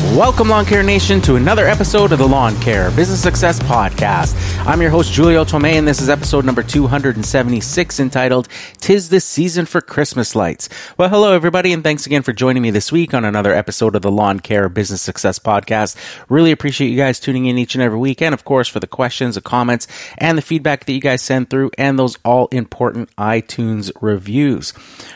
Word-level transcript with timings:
Welcome, 0.00 0.48
Lawn 0.48 0.64
Care 0.64 0.82
Nation, 0.82 1.20
to 1.22 1.36
another 1.36 1.66
episode 1.66 2.10
of 2.10 2.18
the 2.18 2.26
Lawn 2.26 2.58
Care 2.60 2.90
Business 2.90 3.22
Success 3.22 3.60
Podcast. 3.60 4.34
I'm 4.66 4.80
your 4.80 4.90
host, 4.90 5.14
Julio 5.14 5.44
Tomei, 5.44 5.74
and 5.74 5.86
this 5.86 6.00
is 6.00 6.08
episode 6.08 6.44
number 6.44 6.62
276 6.62 8.00
entitled 8.00 8.48
Tis 8.78 9.08
the 9.10 9.20
Season 9.20 9.66
for 9.66 9.80
Christmas 9.80 10.34
Lights. 10.34 10.68
Well, 10.98 11.08
hello, 11.10 11.32
everybody, 11.32 11.72
and 11.72 11.84
thanks 11.84 12.06
again 12.06 12.22
for 12.22 12.32
joining 12.32 12.62
me 12.62 12.70
this 12.70 12.90
week 12.90 13.14
on 13.14 13.24
another 13.24 13.54
episode 13.54 13.94
of 13.94 14.02
the 14.02 14.10
Lawn 14.10 14.40
Care 14.40 14.68
Business 14.68 15.00
Success 15.00 15.38
Podcast. 15.38 15.96
Really 16.28 16.50
appreciate 16.50 16.88
you 16.88 16.96
guys 16.96 17.20
tuning 17.20 17.46
in 17.46 17.56
each 17.56 17.74
and 17.74 17.82
every 17.82 17.98
week, 17.98 18.20
and 18.20 18.34
of 18.34 18.44
course, 18.44 18.68
for 18.68 18.80
the 18.80 18.86
questions, 18.88 19.36
the 19.36 19.40
comments, 19.40 19.86
and 20.18 20.36
the 20.36 20.42
feedback 20.42 20.86
that 20.86 20.92
you 20.92 21.00
guys 21.00 21.22
send 21.22 21.50
through, 21.50 21.70
and 21.78 21.98
those 21.98 22.16
all 22.24 22.48
important 22.48 23.14
iTunes 23.16 23.92
reviews. 24.00 24.72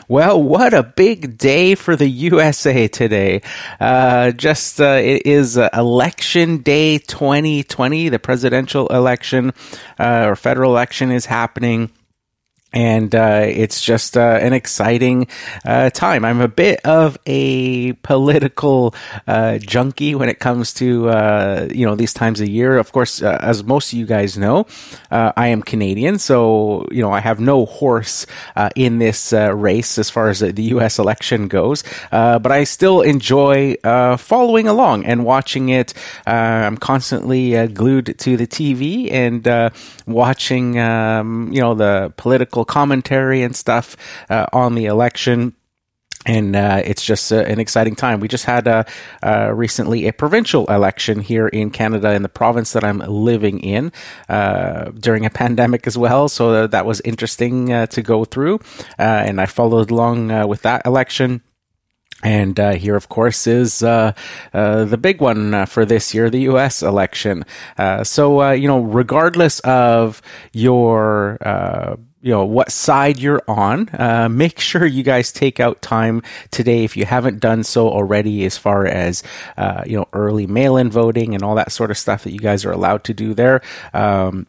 Well, 0.08 0.40
what 0.42 0.72
a 0.72 0.82
big 0.82 1.36
day 1.36 1.74
for 1.74 1.96
the 1.96 2.08
USA 2.08 2.86
today. 2.86 3.42
Uh, 3.80 4.30
just, 4.30 4.73
uh, 4.80 5.00
it 5.02 5.26
is 5.26 5.58
uh, 5.58 5.68
election 5.74 6.58
day 6.58 6.98
2020. 6.98 8.08
The 8.08 8.18
presidential 8.18 8.86
election, 8.88 9.52
uh, 9.98 10.26
or 10.26 10.36
federal 10.36 10.72
election 10.72 11.10
is 11.10 11.26
happening 11.26 11.90
and 12.74 13.14
uh, 13.14 13.44
it's 13.46 13.80
just 13.80 14.16
uh, 14.16 14.38
an 14.42 14.52
exciting 14.52 15.28
uh, 15.64 15.90
time. 15.90 16.24
I'm 16.24 16.40
a 16.40 16.48
bit 16.48 16.80
of 16.84 17.16
a 17.24 17.92
political 18.02 18.94
uh, 19.28 19.58
junkie 19.58 20.16
when 20.16 20.28
it 20.28 20.40
comes 20.40 20.74
to 20.74 21.08
uh, 21.08 21.68
you 21.72 21.86
know 21.86 21.94
these 21.94 22.12
times 22.12 22.40
of 22.40 22.48
year. 22.48 22.76
Of 22.76 22.90
course, 22.90 23.22
uh, 23.22 23.38
as 23.40 23.62
most 23.62 23.92
of 23.92 23.98
you 23.98 24.06
guys 24.06 24.36
know, 24.36 24.66
I 25.10 25.48
am 25.48 25.62
Canadian, 25.62 26.18
so 26.18 26.86
you 26.90 27.00
know 27.00 27.12
I 27.12 27.20
have 27.20 27.38
no 27.38 27.64
horse 27.64 28.26
in 28.74 28.98
this 28.98 29.32
race 29.32 29.96
as 29.96 30.10
far 30.10 30.28
as 30.28 30.40
the 30.40 30.62
U.S. 30.74 30.98
election 30.98 31.46
goes. 31.46 31.84
but 32.10 32.50
I 32.50 32.64
still 32.64 33.02
enjoy 33.02 33.76
following 34.18 34.66
along 34.66 35.06
and 35.06 35.24
watching 35.24 35.68
it. 35.68 35.94
I'm 36.26 36.76
constantly 36.76 37.68
glued 37.68 38.18
to 38.18 38.36
the 38.36 38.48
TV 38.48 39.12
and 39.12 39.46
watching 40.06 40.78
um, 40.80 41.52
you 41.52 41.60
know 41.60 41.74
the 41.74 42.12
political 42.16 42.63
commentary 42.64 43.42
and 43.42 43.54
stuff 43.54 43.96
uh, 44.30 44.46
on 44.52 44.74
the 44.74 44.86
election 44.86 45.54
and 46.26 46.56
uh, 46.56 46.80
it's 46.84 47.04
just 47.04 47.32
uh, 47.32 47.40
an 47.40 47.60
exciting 47.60 47.94
time. 47.94 48.20
We 48.20 48.28
just 48.28 48.46
had 48.46 48.66
uh, 48.66 48.84
uh 49.22 49.52
recently 49.54 50.08
a 50.08 50.12
provincial 50.12 50.64
election 50.66 51.20
here 51.20 51.48
in 51.48 51.70
Canada 51.70 52.14
in 52.14 52.22
the 52.22 52.28
province 52.28 52.72
that 52.72 52.82
I'm 52.82 52.98
living 53.00 53.60
in 53.60 53.92
uh, 54.28 54.90
during 54.92 55.26
a 55.26 55.30
pandemic 55.30 55.86
as 55.86 55.98
well. 55.98 56.28
So 56.28 56.66
that 56.66 56.86
was 56.86 57.02
interesting 57.02 57.66
to 57.66 58.02
go 58.02 58.24
through, 58.24 58.60
and 58.96 59.40
I 59.40 59.46
followed 59.46 59.90
along 59.90 60.48
with 60.48 60.62
that 60.62 60.86
election. 60.86 61.42
And 62.24 62.58
uh, 62.58 62.72
here, 62.72 62.96
of 62.96 63.08
course, 63.08 63.46
is 63.46 63.82
uh, 63.82 64.12
uh, 64.52 64.84
the 64.86 64.96
big 64.96 65.20
one 65.20 65.66
for 65.66 65.84
this 65.84 66.14
year, 66.14 66.30
the 66.30 66.40
U.S. 66.42 66.82
election. 66.82 67.44
so, 68.02 68.50
you 68.50 68.66
know, 68.66 68.80
regardless 68.80 69.60
of 69.60 70.22
your 70.52 71.38
you 72.24 72.30
know 72.30 72.44
what 72.46 72.72
side 72.72 73.18
you're 73.18 73.42
on 73.46 73.88
uh, 73.92 74.28
make 74.30 74.58
sure 74.70 74.86
you 74.86 75.02
guys 75.02 75.30
take 75.30 75.60
out 75.60 75.82
time 75.82 76.22
today 76.50 76.82
if 76.82 76.96
you 76.96 77.04
haven't 77.04 77.38
done 77.38 77.62
so 77.62 77.88
already 77.88 78.44
as 78.46 78.56
far 78.56 78.86
as 78.86 79.22
uh, 79.58 79.84
you 79.86 79.96
know 79.96 80.08
early 80.14 80.46
mail-in 80.46 80.90
voting 80.90 81.34
and 81.34 81.44
all 81.44 81.54
that 81.54 81.70
sort 81.70 81.90
of 81.90 81.98
stuff 81.98 82.24
that 82.24 82.32
you 82.32 82.38
guys 82.38 82.64
are 82.64 82.72
allowed 82.72 83.04
to 83.04 83.12
do 83.12 83.34
there 83.34 83.60
um, 83.92 84.46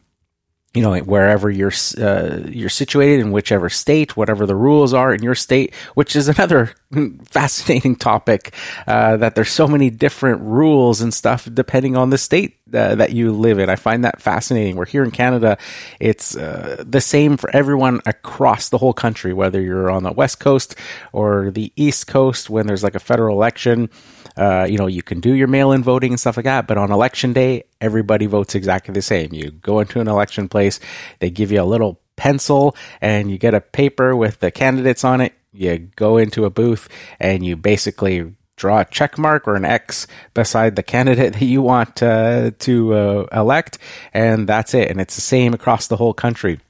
you 0.76 0.82
know 0.82 0.94
wherever 0.98 1.50
you're 1.50 1.72
uh, 1.98 2.40
you're 2.48 2.68
situated 2.68 3.20
in 3.20 3.32
whichever 3.32 3.70
state, 3.70 4.14
whatever 4.16 4.44
the 4.44 4.54
rules 4.54 4.92
are 4.92 5.14
in 5.14 5.22
your 5.22 5.34
state, 5.34 5.74
which 5.94 6.14
is 6.14 6.28
another 6.28 6.74
fascinating 7.24 7.96
topic. 7.96 8.54
Uh, 8.86 9.16
that 9.16 9.34
there's 9.34 9.50
so 9.50 9.66
many 9.66 9.88
different 9.88 10.42
rules 10.42 11.00
and 11.00 11.14
stuff 11.14 11.48
depending 11.52 11.96
on 11.96 12.10
the 12.10 12.18
state 12.18 12.58
uh, 12.74 12.94
that 12.94 13.12
you 13.12 13.32
live 13.32 13.58
in. 13.58 13.70
I 13.70 13.76
find 13.76 14.04
that 14.04 14.20
fascinating. 14.20 14.76
We're 14.76 14.84
here 14.84 15.02
in 15.02 15.10
Canada; 15.10 15.56
it's 15.98 16.36
uh, 16.36 16.84
the 16.86 17.00
same 17.00 17.38
for 17.38 17.48
everyone 17.56 18.02
across 18.04 18.68
the 18.68 18.78
whole 18.78 18.92
country, 18.92 19.32
whether 19.32 19.62
you're 19.62 19.90
on 19.90 20.02
the 20.02 20.12
west 20.12 20.40
coast 20.40 20.76
or 21.12 21.50
the 21.50 21.72
east 21.76 22.06
coast. 22.06 22.50
When 22.50 22.66
there's 22.66 22.84
like 22.84 22.94
a 22.94 23.00
federal 23.00 23.34
election 23.34 23.88
uh, 24.36 24.66
you 24.68 24.78
know, 24.78 24.86
you 24.86 25.02
can 25.02 25.20
do 25.20 25.34
your 25.34 25.48
mail 25.48 25.72
in 25.72 25.82
voting 25.82 26.12
and 26.12 26.20
stuff 26.20 26.36
like 26.36 26.44
that, 26.44 26.66
but 26.66 26.76
on 26.78 26.92
election 26.92 27.32
day, 27.32 27.64
everybody 27.80 28.26
votes 28.26 28.54
exactly 28.54 28.92
the 28.92 29.02
same. 29.02 29.32
You 29.32 29.50
go 29.50 29.80
into 29.80 30.00
an 30.00 30.08
election 30.08 30.48
place, 30.48 30.78
they 31.20 31.30
give 31.30 31.50
you 31.50 31.60
a 31.60 31.64
little 31.64 32.00
pencil 32.16 32.76
and 33.00 33.30
you 33.30 33.38
get 33.38 33.54
a 33.54 33.60
paper 33.60 34.16
with 34.16 34.40
the 34.40 34.50
candidates 34.50 35.04
on 35.04 35.20
it. 35.20 35.32
You 35.52 35.78
go 35.96 36.18
into 36.18 36.44
a 36.44 36.50
booth 36.50 36.88
and 37.18 37.44
you 37.44 37.56
basically 37.56 38.34
draw 38.56 38.80
a 38.80 38.84
check 38.86 39.18
mark 39.18 39.46
or 39.46 39.54
an 39.54 39.64
X 39.64 40.06
beside 40.34 40.76
the 40.76 40.82
candidate 40.82 41.32
that 41.34 41.44
you 41.44 41.62
want 41.62 42.02
uh, 42.02 42.50
to 42.58 42.94
uh, 42.94 43.26
elect, 43.32 43.78
and 44.12 44.48
that's 44.48 44.74
it. 44.74 44.90
And 44.90 45.00
it's 45.00 45.14
the 45.14 45.20
same 45.20 45.54
across 45.54 45.86
the 45.86 45.96
whole 45.96 46.14
country. 46.14 46.60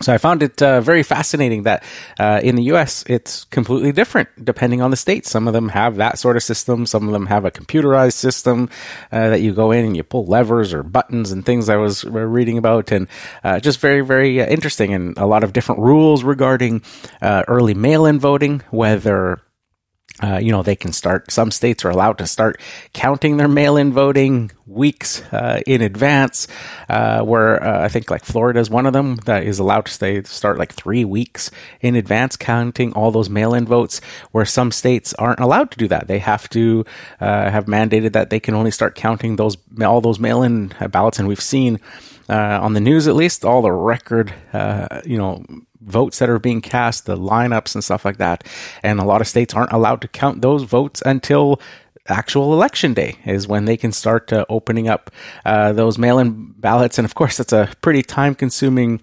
So 0.00 0.14
I 0.14 0.18
found 0.18 0.44
it 0.44 0.62
uh, 0.62 0.80
very 0.80 1.02
fascinating 1.02 1.64
that 1.64 1.82
uh, 2.20 2.40
in 2.42 2.54
the 2.54 2.62
U.S. 2.64 3.02
it's 3.08 3.44
completely 3.44 3.90
different 3.90 4.28
depending 4.44 4.80
on 4.80 4.92
the 4.92 4.96
state. 4.96 5.26
Some 5.26 5.48
of 5.48 5.54
them 5.54 5.70
have 5.70 5.96
that 5.96 6.18
sort 6.18 6.36
of 6.36 6.42
system. 6.44 6.86
Some 6.86 7.08
of 7.08 7.12
them 7.12 7.26
have 7.26 7.44
a 7.44 7.50
computerized 7.50 8.12
system 8.12 8.70
uh, 9.10 9.30
that 9.30 9.40
you 9.40 9.52
go 9.52 9.72
in 9.72 9.84
and 9.84 9.96
you 9.96 10.04
pull 10.04 10.24
levers 10.26 10.72
or 10.72 10.84
buttons 10.84 11.32
and 11.32 11.44
things 11.44 11.68
I 11.68 11.76
was 11.76 12.04
reading 12.04 12.58
about, 12.58 12.92
and 12.92 13.08
uh, 13.42 13.58
just 13.58 13.80
very 13.80 14.02
very 14.02 14.40
uh, 14.40 14.46
interesting 14.46 14.94
and 14.94 15.18
a 15.18 15.26
lot 15.26 15.42
of 15.42 15.52
different 15.52 15.80
rules 15.80 16.22
regarding 16.22 16.82
uh, 17.20 17.42
early 17.48 17.74
mail-in 17.74 18.20
voting, 18.20 18.62
whether 18.70 19.40
uh, 20.22 20.38
you 20.42 20.50
know, 20.50 20.62
they 20.62 20.76
can 20.76 20.92
start, 20.92 21.30
some 21.30 21.50
states 21.50 21.84
are 21.84 21.90
allowed 21.90 22.18
to 22.18 22.26
start 22.26 22.60
counting 22.92 23.36
their 23.36 23.48
mail 23.48 23.76
in 23.76 23.92
voting 23.92 24.50
weeks 24.66 25.22
uh, 25.32 25.60
in 25.66 25.80
advance, 25.80 26.48
uh, 26.88 27.22
where 27.22 27.62
uh, 27.62 27.84
I 27.84 27.88
think 27.88 28.10
like 28.10 28.24
Florida 28.24 28.58
is 28.58 28.68
one 28.68 28.86
of 28.86 28.92
them 28.92 29.16
that 29.26 29.44
is 29.44 29.58
allowed 29.58 29.86
to 29.86 29.92
stay, 29.92 30.22
start 30.24 30.58
like 30.58 30.72
three 30.72 31.04
weeks 31.04 31.50
in 31.80 31.94
advance 31.94 32.36
counting 32.36 32.92
all 32.94 33.10
those 33.10 33.30
mail 33.30 33.54
in 33.54 33.64
votes, 33.64 34.00
where 34.32 34.44
some 34.44 34.72
states 34.72 35.14
aren't 35.14 35.40
allowed 35.40 35.70
to 35.70 35.78
do 35.78 35.88
that. 35.88 36.08
They 36.08 36.18
have 36.18 36.48
to 36.50 36.84
uh, 37.20 37.50
have 37.50 37.66
mandated 37.66 38.12
that 38.12 38.30
they 38.30 38.40
can 38.40 38.54
only 38.54 38.72
start 38.72 38.96
counting 38.96 39.36
those, 39.36 39.56
all 39.80 40.00
those 40.00 40.18
mail 40.18 40.42
in 40.42 40.74
ballots. 40.90 41.18
And 41.18 41.28
we've 41.28 41.40
seen 41.40 41.78
uh, 42.28 42.58
on 42.60 42.74
the 42.74 42.80
news 42.80 43.06
at 43.06 43.14
least 43.14 43.44
all 43.44 43.62
the 43.62 43.72
record, 43.72 44.34
you 45.04 45.16
know, 45.16 45.44
votes 45.80 46.18
that 46.18 46.28
are 46.28 46.38
being 46.38 46.60
cast, 46.60 47.06
the 47.06 47.16
lineups 47.16 47.74
and 47.74 47.84
stuff 47.84 48.04
like 48.04 48.18
that. 48.18 48.44
And 48.82 49.00
a 49.00 49.04
lot 49.04 49.20
of 49.20 49.28
states 49.28 49.54
aren't 49.54 49.72
allowed 49.72 50.00
to 50.02 50.08
count 50.08 50.42
those 50.42 50.64
votes 50.64 51.02
until 51.04 51.60
actual 52.06 52.54
election 52.54 52.94
day 52.94 53.16
is 53.24 53.46
when 53.46 53.66
they 53.66 53.76
can 53.76 53.92
start 53.92 54.32
uh, 54.32 54.44
opening 54.48 54.88
up 54.88 55.10
uh, 55.44 55.72
those 55.72 55.98
mail-in 55.98 56.52
ballots. 56.52 56.98
And 56.98 57.04
of 57.04 57.14
course, 57.14 57.36
that's 57.36 57.52
a 57.52 57.70
pretty 57.80 58.02
time-consuming 58.02 59.02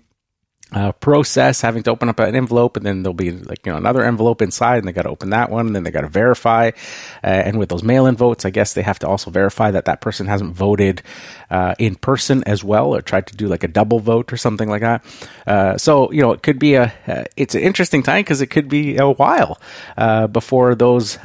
uh, 0.76 0.92
process 0.92 1.62
having 1.62 1.82
to 1.84 1.90
open 1.90 2.10
up 2.10 2.20
an 2.20 2.36
envelope 2.36 2.76
and 2.76 2.86
then 2.86 3.02
there'll 3.02 3.14
be 3.14 3.32
like 3.32 3.66
you 3.66 3.72
know 3.72 3.78
another 3.78 4.04
envelope 4.04 4.42
inside 4.42 4.78
and 4.78 4.88
they 4.88 4.92
got 4.92 5.04
to 5.04 5.10
open 5.10 5.30
that 5.30 5.50
one 5.50 5.68
and 5.68 5.76
then 5.76 5.84
they 5.84 5.92
got 5.92 6.02
to 6.02 6.10
verify 6.10 6.70
uh, 7.24 7.28
and 7.28 7.58
with 7.58 7.70
those 7.70 7.82
mail-in 7.82 8.16
votes 8.16 8.44
i 8.44 8.50
guess 8.50 8.74
they 8.74 8.82
have 8.82 9.00
to 9.00 9.08
also 9.08 9.32
verify 9.32 9.72
that 9.72 9.86
that 9.86 10.02
person 10.02 10.28
hasn't 10.28 10.54
voted 10.54 11.02
uh, 11.50 11.74
in 11.80 11.96
person 11.96 12.44
as 12.44 12.62
well 12.62 12.94
or 12.94 13.02
tried 13.02 13.26
to 13.26 13.38
do 13.38 13.48
like 13.48 13.64
a 13.64 13.70
double 13.70 14.00
vote 14.00 14.34
or 14.34 14.38
something 14.38 14.68
like 14.68 14.82
that 14.82 15.04
uh, 15.48 15.78
so 15.78 16.12
you 16.12 16.22
know 16.22 16.34
it 16.34 16.44
could 16.44 16.60
be 16.60 16.74
a 16.74 16.94
uh, 17.08 17.24
it's 17.38 17.56
an 17.56 17.62
interesting 17.62 18.04
time 18.04 18.20
because 18.20 18.42
it 18.42 18.48
could 18.48 18.68
be 18.68 18.98
a 18.98 19.10
while 19.10 19.58
uh, 19.98 20.28
before 20.28 20.76
those 20.76 21.18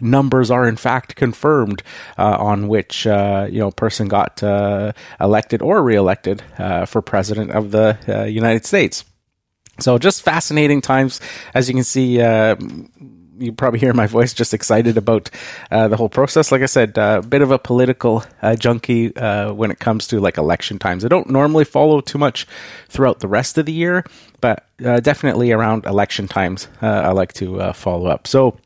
numbers 0.00 0.50
are 0.50 0.68
in 0.68 0.76
fact 0.76 1.16
confirmed 1.16 1.82
on 2.18 2.68
which 2.68 3.06
you 3.06 3.60
know 3.60 3.70
person 3.70 4.08
got 4.08 4.42
elected 5.18 5.62
or 5.62 5.82
reelected 5.82 6.42
for 6.86 7.00
president 7.00 7.50
of 7.52 7.70
the 7.70 7.96
united 8.28 8.66
states 8.66 8.89
States. 8.89 8.89
So 9.80 9.98
just 9.98 10.22
fascinating 10.22 10.80
times, 10.80 11.20
as 11.54 11.68
you 11.68 11.74
can 11.74 11.84
see. 11.84 12.20
Uh, 12.20 12.56
you 13.40 13.52
probably 13.52 13.80
hear 13.80 13.94
my 13.94 14.06
voice 14.06 14.34
just 14.34 14.52
excited 14.52 14.98
about 14.98 15.30
uh, 15.70 15.88
the 15.88 15.96
whole 15.96 16.08
process. 16.10 16.52
Like 16.52 16.62
I 16.62 16.66
said, 16.66 16.98
a 16.98 17.02
uh, 17.02 17.20
bit 17.22 17.42
of 17.42 17.50
a 17.50 17.58
political 17.58 18.22
uh, 18.42 18.54
junkie 18.54 19.16
uh, 19.16 19.52
when 19.52 19.70
it 19.70 19.78
comes 19.78 20.06
to 20.08 20.20
like 20.20 20.36
election 20.36 20.78
times. 20.78 21.04
I 21.04 21.08
don't 21.08 21.30
normally 21.30 21.64
follow 21.64 22.00
too 22.00 22.18
much 22.18 22.46
throughout 22.88 23.20
the 23.20 23.28
rest 23.28 23.56
of 23.56 23.66
the 23.66 23.72
year, 23.72 24.04
but 24.40 24.66
uh, 24.84 25.00
definitely 25.00 25.52
around 25.52 25.86
election 25.86 26.28
times, 26.28 26.68
uh, 26.82 26.86
I 26.86 27.12
like 27.12 27.32
to 27.34 27.72
follow 27.72 28.06
up. 28.06 28.26
So 28.26 28.58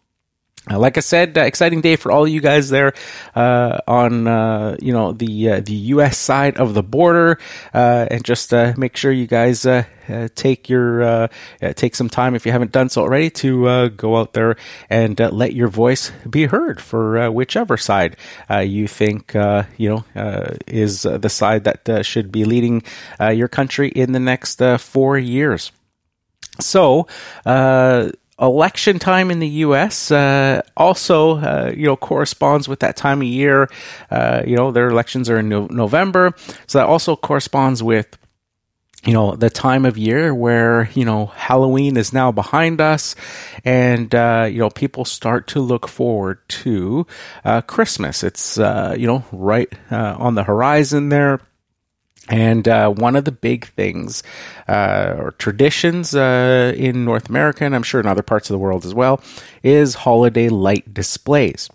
Uh, 0.71 0.79
like 0.79 0.97
I 0.97 1.01
said, 1.01 1.37
uh, 1.37 1.43
exciting 1.43 1.83
day 1.83 1.97
for 1.97 2.11
all 2.11 2.27
you 2.27 2.41
guys 2.41 2.71
there 2.71 2.95
uh, 3.35 3.81
on 3.87 4.27
uh, 4.27 4.77
you 4.81 4.95
know 4.95 5.13
the 5.13 5.51
uh, 5.51 5.61
the 5.61 5.75
U.S. 5.93 6.17
side 6.17 6.57
of 6.57 6.73
the 6.73 6.83
border, 6.83 7.39
uh, 7.75 8.07
and 8.11 8.25
just 8.25 8.55
uh, 8.55 8.73
make 8.79 8.97
sure 8.97 9.13
you 9.13 9.27
guys 9.27 9.67
uh, 9.67 9.85
uh, 10.09 10.29
take 10.35 10.71
your 10.71 11.29
take 11.77 11.95
some 11.95 12.09
time 12.09 12.35
if 12.35 12.47
you 12.47 12.53
haven't 12.53 12.73
done 12.73 12.89
so 12.89 13.03
already 13.03 13.29
to 13.29 13.91
go 13.91 14.17
out 14.17 14.33
there 14.33 14.57
and 14.89 15.19
let 15.21 15.53
your 15.53 15.69
voice 15.69 16.13
be 16.29 16.47
heard 16.47 16.81
for 16.81 17.31
whichever 17.31 17.77
side 17.77 18.17
you 18.63 18.89
think 18.89 19.35
you 19.35 19.89
know 19.89 20.05
is 20.67 21.03
the 21.03 21.29
side 21.29 21.65
that 21.65 22.07
should 22.07 22.33
be 22.33 22.45
leading 22.47 22.83
your 23.21 23.49
country 23.49 23.89
in 23.89 24.13
the 24.13 24.21
next 24.21 24.63
four 24.79 25.19
years. 25.19 25.73
So 26.61 27.07
election 28.41 28.99
time 28.99 29.31
in 29.31 29.39
the 29.39 29.49
U.S. 29.49 30.11
Uh, 30.11 30.63
also, 30.77 31.39
uh, 31.39 31.73
you 31.75 31.87
know, 31.87 31.97
corresponds 31.97 32.69
with 32.69 32.81
that 32.81 32.97
time 32.97 33.21
of 33.21 33.29
year. 33.29 33.69
Uh, 34.11 34.43
you 34.47 34.57
know, 34.57 34.71
their 34.71 34.89
elections 34.89 35.31
are 35.31 35.39
in 35.39 35.49
no- 35.49 35.67
November, 35.67 36.35
so 36.67 36.79
that 36.79 36.87
also 36.87 37.17
corresponds 37.17 37.83
with. 37.83 38.19
You 39.07 39.13
know, 39.13 39.37
the 39.37 39.51
time 39.51 39.85
of 39.85 39.99
year 39.99 40.35
where, 40.35 40.89
you 40.95 41.05
know, 41.05 41.27
Halloween 41.27 41.99
is 41.99 42.15
now 42.15 42.33
behind 42.33 42.81
us 42.81 43.15
and, 43.63 44.15
uh, 44.15 44.49
you 44.51 44.61
know, 44.61 44.71
people 44.71 45.05
start 45.05 45.47
to 45.49 45.61
look 45.61 45.87
forward 45.87 46.39
to, 46.49 47.07
uh, 47.45 47.61
Christmas. 47.61 48.25
It's, 48.25 48.59
uh, 48.59 48.97
you 48.99 49.07
know, 49.07 49.23
right, 49.31 49.71
on 49.91 50.37
the 50.37 50.45
horizon 50.45 51.11
there 51.11 51.43
and 52.29 52.67
uh, 52.67 52.88
one 52.91 53.17
of 53.17 53.25
the 53.25 53.32
big 53.32 53.67
things 53.69 54.23
uh, 54.69 55.15
or 55.19 55.31
traditions 55.32 56.15
uh, 56.15 56.73
in 56.76 57.05
North 57.05 57.29
America, 57.29 57.65
and 57.65 57.75
I'm 57.75 57.82
sure 57.82 58.00
in 58.00 58.06
other 58.06 58.23
parts 58.23 58.49
of 58.49 58.55
the 58.55 58.59
world 58.59 58.87
as 58.87 58.94
well, 58.94 59.21
is 59.62 59.94
holiday 59.94 60.49
light 60.49 60.94
displays. 60.94 61.69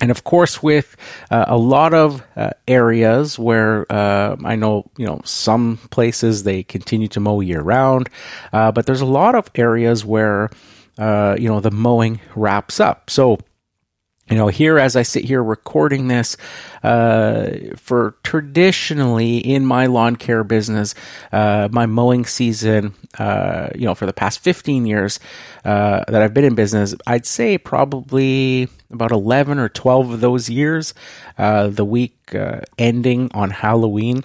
And 0.00 0.10
of 0.10 0.22
course, 0.22 0.62
with 0.62 0.96
uh, 1.30 1.46
a 1.48 1.58
lot 1.58 1.92
of 1.92 2.22
uh, 2.36 2.50
areas 2.68 3.36
where 3.38 3.84
uh, 3.90 4.36
I 4.44 4.54
know, 4.54 4.88
you 4.96 5.06
know, 5.06 5.20
some 5.24 5.78
places 5.90 6.44
they 6.44 6.62
continue 6.62 7.08
to 7.08 7.20
mow 7.20 7.40
year 7.40 7.60
round, 7.60 8.08
but 8.52 8.86
there's 8.86 9.00
a 9.00 9.06
lot 9.06 9.34
of 9.34 9.50
areas 9.56 10.04
where, 10.04 10.50
you 10.98 11.48
know, 11.48 11.60
the 11.60 11.72
mowing 11.72 12.20
wraps 12.36 12.78
up. 12.78 13.10
So, 13.10 13.38
you 14.30 14.36
know, 14.36 14.48
here 14.48 14.78
as 14.78 14.94
I 14.94 15.02
sit 15.02 15.24
here 15.24 15.42
recording 15.42 16.08
this, 16.08 16.36
uh, 16.82 17.50
for 17.76 18.16
traditionally 18.22 19.38
in 19.38 19.64
my 19.64 19.86
lawn 19.86 20.16
care 20.16 20.44
business, 20.44 20.94
uh, 21.32 21.68
my 21.72 21.86
mowing 21.86 22.26
season, 22.26 22.94
uh, 23.18 23.68
you 23.74 23.86
know, 23.86 23.94
for 23.94 24.06
the 24.06 24.12
past 24.12 24.40
15 24.40 24.86
years 24.86 25.18
uh, 25.64 26.04
that 26.08 26.22
I've 26.22 26.34
been 26.34 26.44
in 26.44 26.54
business, 26.54 26.94
I'd 27.06 27.26
say 27.26 27.56
probably 27.56 28.68
about 28.90 29.12
11 29.12 29.58
or 29.58 29.68
12 29.68 30.12
of 30.12 30.20
those 30.20 30.50
years, 30.50 30.92
uh, 31.38 31.68
the 31.68 31.84
week 31.84 32.34
uh, 32.34 32.60
ending 32.76 33.30
on 33.32 33.50
Halloween 33.50 34.24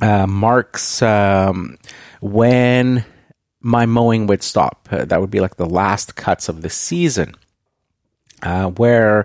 marks 0.00 1.00
um, 1.00 1.78
when 2.20 3.04
my 3.60 3.86
mowing 3.86 4.26
would 4.26 4.42
stop. 4.42 4.86
that 4.90 5.18
would 5.18 5.30
be 5.30 5.40
like 5.40 5.56
the 5.56 5.66
last 5.66 6.14
cuts 6.14 6.50
of 6.50 6.60
the 6.60 6.68
season. 6.68 7.34
Uh, 8.42 8.68
where, 8.70 9.24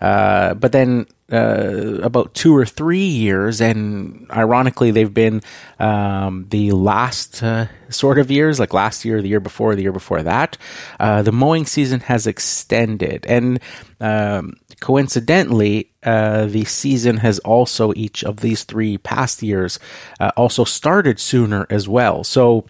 uh, 0.00 0.52
but 0.54 0.72
then 0.72 1.06
uh, 1.30 2.00
about 2.02 2.34
two 2.34 2.56
or 2.56 2.66
three 2.66 3.06
years, 3.06 3.60
and 3.60 4.26
ironically, 4.30 4.90
they've 4.90 5.14
been 5.14 5.42
um, 5.78 6.46
the 6.50 6.72
last 6.72 7.40
uh, 7.42 7.66
sort 7.88 8.18
of 8.18 8.30
years, 8.30 8.58
like 8.58 8.74
last 8.74 9.04
year, 9.04 9.22
the 9.22 9.28
year 9.28 9.38
before, 9.38 9.76
the 9.76 9.82
year 9.82 9.92
before 9.92 10.22
that. 10.22 10.58
Uh, 10.98 11.22
the 11.22 11.30
mowing 11.30 11.66
season 11.66 12.00
has 12.00 12.26
extended, 12.26 13.24
and 13.26 13.60
um, 14.00 14.54
coincidentally, 14.80 15.92
uh, 16.02 16.46
the 16.46 16.64
season 16.64 17.18
has 17.18 17.38
also 17.40 17.92
each 17.94 18.24
of 18.24 18.40
these 18.40 18.64
three 18.64 18.98
past 18.98 19.42
years 19.42 19.78
also 20.36 20.64
started 20.64 21.20
sooner 21.20 21.66
as 21.70 21.88
well. 21.88 22.24
So 22.24 22.64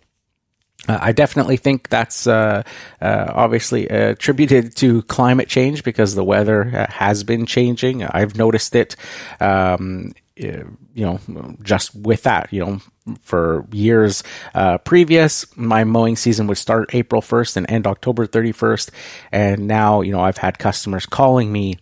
uh, 0.88 0.98
I 1.00 1.12
definitely 1.12 1.56
think 1.56 1.88
that's 1.88 2.26
uh, 2.26 2.62
uh, 3.00 3.26
obviously 3.28 3.86
attributed 3.88 4.74
to 4.76 5.02
climate 5.02 5.48
change 5.48 5.84
because 5.84 6.14
the 6.14 6.24
weather 6.24 6.64
uh, 6.74 6.92
has 6.92 7.24
been 7.24 7.46
changing. 7.46 8.04
I've 8.04 8.36
noticed 8.36 8.74
it. 8.74 8.96
Um, 9.40 10.14
you 10.36 10.76
know, 10.94 11.18
just 11.62 11.94
with 11.96 12.22
that, 12.22 12.52
you 12.52 12.64
know, 12.64 12.80
for 13.22 13.66
years 13.72 14.22
uh, 14.54 14.78
previous, 14.78 15.44
my 15.56 15.82
mowing 15.82 16.14
season 16.14 16.46
would 16.46 16.58
start 16.58 16.94
April 16.94 17.20
1st 17.20 17.56
and 17.56 17.70
end 17.70 17.86
October 17.88 18.26
31st. 18.26 18.90
And 19.32 19.66
now, 19.66 20.00
you 20.00 20.12
know, 20.12 20.20
I've 20.20 20.38
had 20.38 20.58
customers 20.58 21.06
calling 21.06 21.50
me 21.50 21.78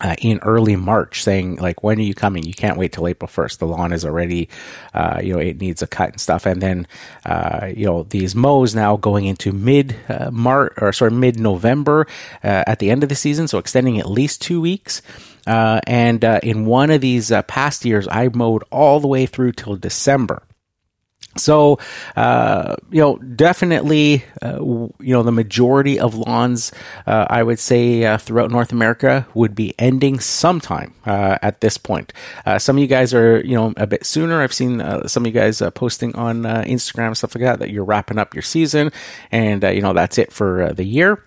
uh, 0.00 0.16
in 0.18 0.38
early 0.40 0.76
March 0.76 1.22
saying 1.22 1.56
like, 1.56 1.82
when 1.82 1.98
are 1.98 2.02
you 2.02 2.14
coming? 2.14 2.44
You 2.44 2.54
can't 2.54 2.76
wait 2.76 2.92
till 2.92 3.06
April 3.06 3.28
1st. 3.28 3.58
The 3.58 3.66
lawn 3.66 3.92
is 3.92 4.04
already, 4.04 4.48
uh, 4.92 5.20
you 5.22 5.34
know, 5.34 5.38
it 5.38 5.60
needs 5.60 5.82
a 5.82 5.86
cut 5.86 6.10
and 6.10 6.20
stuff. 6.20 6.46
And 6.46 6.60
then, 6.60 6.86
uh, 7.24 7.70
you 7.74 7.86
know, 7.86 8.02
these 8.04 8.34
mows 8.34 8.74
now 8.74 8.96
going 8.96 9.26
into 9.26 9.52
mid 9.52 9.96
uh, 10.08 10.30
March 10.32 10.74
or 10.78 10.92
sorry, 10.92 11.12
mid 11.12 11.38
November 11.38 12.06
uh, 12.42 12.64
at 12.66 12.80
the 12.80 12.90
end 12.90 13.02
of 13.02 13.08
the 13.08 13.14
season. 13.14 13.46
So 13.48 13.58
extending 13.58 13.98
at 13.98 14.10
least 14.10 14.42
two 14.42 14.60
weeks. 14.60 15.00
Uh, 15.46 15.80
and 15.86 16.24
in 16.42 16.64
one 16.64 16.90
of 16.90 17.02
these 17.02 17.30
past 17.48 17.84
years, 17.84 18.08
I 18.08 18.28
mowed 18.28 18.64
all 18.72 18.98
the 18.98 19.08
way 19.08 19.26
through 19.26 19.52
till 19.52 19.76
December. 19.76 20.42
So, 21.36 21.78
uh, 22.16 22.76
you 22.90 23.00
know, 23.00 23.16
definitely, 23.16 24.24
uh, 24.42 24.58
you 24.60 24.92
know, 25.00 25.22
the 25.22 25.32
majority 25.32 25.98
of 25.98 26.14
lawns, 26.14 26.72
uh, 27.06 27.26
I 27.28 27.42
would 27.42 27.58
say, 27.58 28.04
uh, 28.04 28.18
throughout 28.18 28.50
North 28.50 28.72
America 28.72 29.26
would 29.34 29.54
be 29.54 29.74
ending 29.78 30.20
sometime 30.20 30.94
uh, 31.06 31.38
at 31.42 31.60
this 31.60 31.76
point. 31.76 32.12
Uh, 32.46 32.58
some 32.58 32.76
of 32.76 32.80
you 32.80 32.88
guys 32.88 33.12
are, 33.12 33.40
you 33.44 33.56
know, 33.56 33.72
a 33.76 33.86
bit 33.86 34.06
sooner. 34.06 34.42
I've 34.42 34.52
seen 34.52 34.80
some 35.06 35.24
of 35.24 35.26
you 35.26 35.32
guys 35.32 35.62
posting 35.74 36.14
on 36.16 36.42
Instagram 36.42 37.16
stuff 37.16 37.34
like 37.34 37.42
that 37.42 37.58
that 37.58 37.70
you're 37.70 37.84
wrapping 37.84 38.18
up 38.18 38.34
your 38.34 38.42
season, 38.42 38.90
and 39.30 39.62
you 39.62 39.82
know 39.82 39.92
that's 39.92 40.18
it 40.18 40.32
for 40.32 40.72
the 40.72 40.84
year. 40.84 41.22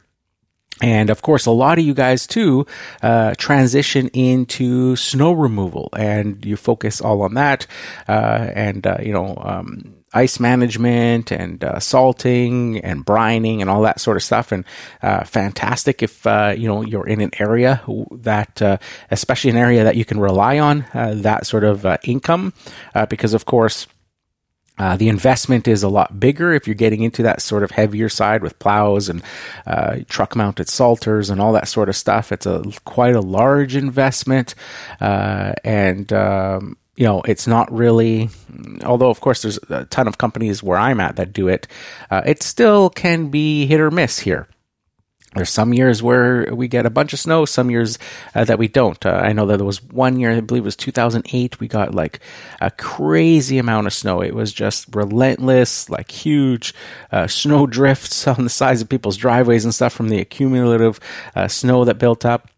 And 0.81 1.09
of 1.09 1.21
course, 1.21 1.45
a 1.45 1.51
lot 1.51 1.79
of 1.79 1.85
you 1.85 1.93
guys 1.93 2.27
too 2.27 2.67
uh, 3.01 3.33
transition 3.37 4.09
into 4.09 4.95
snow 4.95 5.31
removal, 5.31 5.89
and 5.97 6.45
you 6.45 6.55
focus 6.55 7.01
all 7.01 7.23
on 7.23 7.33
that, 7.33 7.65
uh, 8.07 8.51
and 8.53 8.85
uh, 8.85 8.97
you 9.01 9.11
know, 9.11 9.35
um, 9.43 9.95
ice 10.23 10.39
management 10.39 11.31
and 11.31 11.63
uh, 11.63 11.79
salting 11.79 12.79
and 12.79 13.05
brining 13.05 13.61
and 13.61 13.69
all 13.69 13.81
that 13.81 13.99
sort 13.99 14.17
of 14.17 14.23
stuff. 14.23 14.51
And 14.51 14.65
uh, 15.01 15.23
fantastic 15.23 16.01
if 16.01 16.25
uh, 16.25 16.53
you 16.57 16.67
know 16.67 16.81
you're 16.81 17.07
in 17.07 17.21
an 17.21 17.31
area 17.39 17.81
that, 18.11 18.81
especially 19.11 19.51
an 19.51 19.57
area 19.57 19.83
that 19.83 19.95
you 19.95 20.05
can 20.05 20.19
rely 20.19 20.59
on 20.59 20.85
that 20.93 21.45
sort 21.45 21.63
of 21.63 21.85
income, 22.03 22.53
because 23.09 23.33
of 23.33 23.45
course. 23.45 23.87
Uh, 24.79 24.95
the 24.95 25.09
investment 25.09 25.67
is 25.67 25.81
a 25.81 25.89
lot 25.89 26.19
bigger 26.19 26.53
if 26.53 26.67
you're 26.67 26.75
getting 26.75 27.01
into 27.01 27.23
that 27.23 27.41
sort 27.41 27.63
of 27.63 27.71
heavier 27.71 28.09
side 28.09 28.43
with 28.43 28.59
plows 28.59 29.09
and 29.09 29.23
uh, 29.65 29.97
truck 30.07 30.35
mounted 30.35 30.69
salters 30.69 31.31
and 31.31 31.41
all 31.41 31.51
that 31.51 31.67
sort 31.67 31.89
of 31.89 31.95
stuff. 31.95 32.31
It's 32.31 32.45
a 32.45 32.63
quite 32.85 33.15
a 33.15 33.21
large 33.21 33.75
investment, 33.75 34.53
uh, 35.01 35.53
and 35.63 36.13
um, 36.13 36.77
you 36.97 37.05
know 37.05 37.21
it's 37.21 37.47
not 37.47 37.71
really. 37.71 38.29
Although 38.83 39.09
of 39.09 39.21
course 39.21 39.43
there's 39.43 39.59
a 39.69 39.85
ton 39.85 40.07
of 40.07 40.17
companies 40.17 40.61
where 40.61 40.77
I'm 40.77 40.99
at 40.99 41.15
that 41.15 41.31
do 41.31 41.47
it, 41.47 41.67
uh, 42.11 42.23
it 42.25 42.43
still 42.43 42.89
can 42.89 43.29
be 43.29 43.65
hit 43.65 43.79
or 43.79 43.91
miss 43.91 44.19
here. 44.19 44.47
There's 45.35 45.49
some 45.51 45.73
years 45.73 46.01
where 46.01 46.53
we 46.55 46.67
get 46.67 46.85
a 46.85 46.89
bunch 46.89 47.13
of 47.13 47.19
snow, 47.19 47.45
some 47.45 47.69
years 47.69 47.99
uh, 48.33 48.43
that 48.45 48.57
we 48.57 48.67
don't. 48.67 49.05
Uh, 49.05 49.11
I 49.11 49.33
know 49.33 49.45
that 49.45 49.57
there 49.57 49.65
was 49.65 49.83
one 49.83 50.19
year, 50.19 50.31
I 50.31 50.39
believe 50.39 50.63
it 50.63 50.65
was 50.65 50.75
2008, 50.75 51.59
we 51.59 51.67
got 51.67 51.93
like 51.93 52.21
a 52.59 52.71
crazy 52.71 53.59
amount 53.59 53.87
of 53.87 53.93
snow. 53.93 54.21
It 54.21 54.33
was 54.33 54.51
just 54.51 54.95
relentless, 54.95 55.89
like 55.89 56.09
huge 56.09 56.73
uh, 57.11 57.27
snow 57.27 57.67
drifts 57.67 58.27
on 58.27 58.45
the 58.45 58.49
sides 58.49 58.81
of 58.81 58.89
people's 58.89 59.17
driveways 59.17 59.63
and 59.63 59.75
stuff 59.75 59.93
from 59.93 60.09
the 60.09 60.19
accumulative 60.19 60.99
uh, 61.35 61.47
snow 61.47 61.85
that 61.85 61.99
built 61.99 62.25
up 62.25 62.49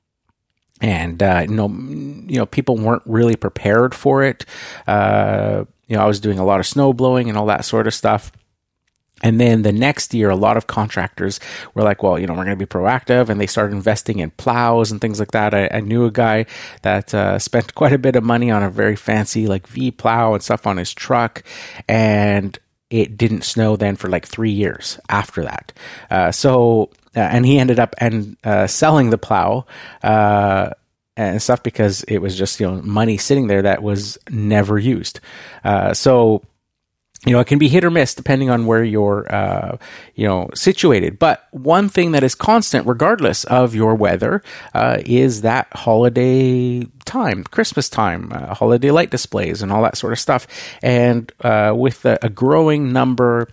and 0.81 1.21
uh, 1.21 1.45
you 1.47 1.55
know, 1.55 1.67
you 1.69 2.37
know, 2.37 2.45
people 2.45 2.77
weren't 2.77 3.03
really 3.05 3.35
prepared 3.35 3.93
for 3.93 4.23
it. 4.23 4.45
Uh, 4.87 5.65
you 5.87 5.95
know, 5.95 6.03
I 6.03 6.05
was 6.05 6.19
doing 6.19 6.39
a 6.39 6.45
lot 6.45 6.59
of 6.59 6.67
snow 6.67 6.93
blowing 6.93 7.29
and 7.29 7.37
all 7.37 7.47
that 7.47 7.65
sort 7.65 7.87
of 7.87 7.93
stuff. 7.93 8.31
And 9.21 9.39
then 9.39 9.63
the 9.63 9.71
next 9.73 10.13
year, 10.13 10.29
a 10.29 10.35
lot 10.35 10.55
of 10.55 10.67
contractors 10.67 11.39
were 11.73 11.83
like, 11.83 12.01
well, 12.01 12.17
you 12.17 12.25
know, 12.25 12.33
we're 12.33 12.45
going 12.45 12.57
to 12.57 12.65
be 12.65 12.65
proactive. 12.65 13.29
And 13.29 13.39
they 13.39 13.47
started 13.47 13.75
investing 13.75 14.19
in 14.19 14.31
plows 14.31 14.91
and 14.91 15.01
things 15.01 15.19
like 15.19 15.31
that. 15.31 15.53
I, 15.53 15.67
I 15.71 15.79
knew 15.81 16.05
a 16.05 16.11
guy 16.11 16.45
that 16.83 17.13
uh, 17.13 17.37
spent 17.37 17.75
quite 17.75 17.93
a 17.93 17.97
bit 17.97 18.15
of 18.15 18.23
money 18.23 18.49
on 18.49 18.63
a 18.63 18.69
very 18.69 18.95
fancy, 18.95 19.47
like 19.47 19.67
V 19.67 19.91
plow 19.91 20.33
and 20.33 20.43
stuff 20.43 20.65
on 20.65 20.77
his 20.77 20.93
truck. 20.93 21.43
And 21.87 22.57
it 22.89 23.17
didn't 23.17 23.43
snow 23.43 23.75
then 23.75 23.95
for 23.95 24.09
like 24.09 24.25
three 24.25 24.51
years 24.51 24.99
after 25.09 25.43
that. 25.43 25.73
Uh, 26.09 26.31
so, 26.31 26.89
uh, 27.15 27.21
and 27.21 27.45
he 27.45 27.59
ended 27.59 27.79
up 27.79 27.95
and 27.97 28.37
uh, 28.43 28.67
selling 28.67 29.09
the 29.09 29.17
plow 29.17 29.65
uh, 30.03 30.69
and 31.17 31.41
stuff 31.41 31.63
because 31.63 32.03
it 32.03 32.19
was 32.19 32.37
just, 32.37 32.59
you 32.59 32.67
know, 32.67 32.81
money 32.81 33.17
sitting 33.17 33.47
there 33.47 33.63
that 33.63 33.81
was 33.81 34.17
never 34.29 34.77
used. 34.77 35.19
Uh, 35.63 35.93
so, 35.93 36.43
you 37.25 37.33
know, 37.33 37.39
it 37.39 37.47
can 37.47 37.59
be 37.59 37.67
hit 37.67 37.83
or 37.83 37.89
miss 37.89 38.13
depending 38.13 38.49
on 38.49 38.65
where 38.65 38.83
you're, 38.83 39.25
uh, 39.33 39.77
you 40.15 40.25
know, 40.25 40.49
situated. 40.53 41.19
But 41.19 41.47
one 41.51 41.89
thing 41.89 42.11
that 42.11 42.23
is 42.23 42.35
constant, 42.35 42.87
regardless 42.87 43.43
of 43.45 43.75
your 43.75 43.95
weather, 43.95 44.41
uh, 44.73 44.99
is 45.05 45.41
that 45.41 45.67
holiday 45.73 46.85
time, 47.03 47.43
Christmas 47.43 47.89
time, 47.89 48.29
holiday 48.29 48.91
light 48.91 49.09
displays, 49.09 49.61
and 49.61 49.71
all 49.71 49.81
that 49.81 49.97
sort 49.97 50.13
of 50.13 50.19
stuff. 50.19 50.47
And 50.81 51.29
with 51.43 52.05
a, 52.05 52.19
a, 52.21 52.29
growing 52.29 52.93
number. 52.93 53.49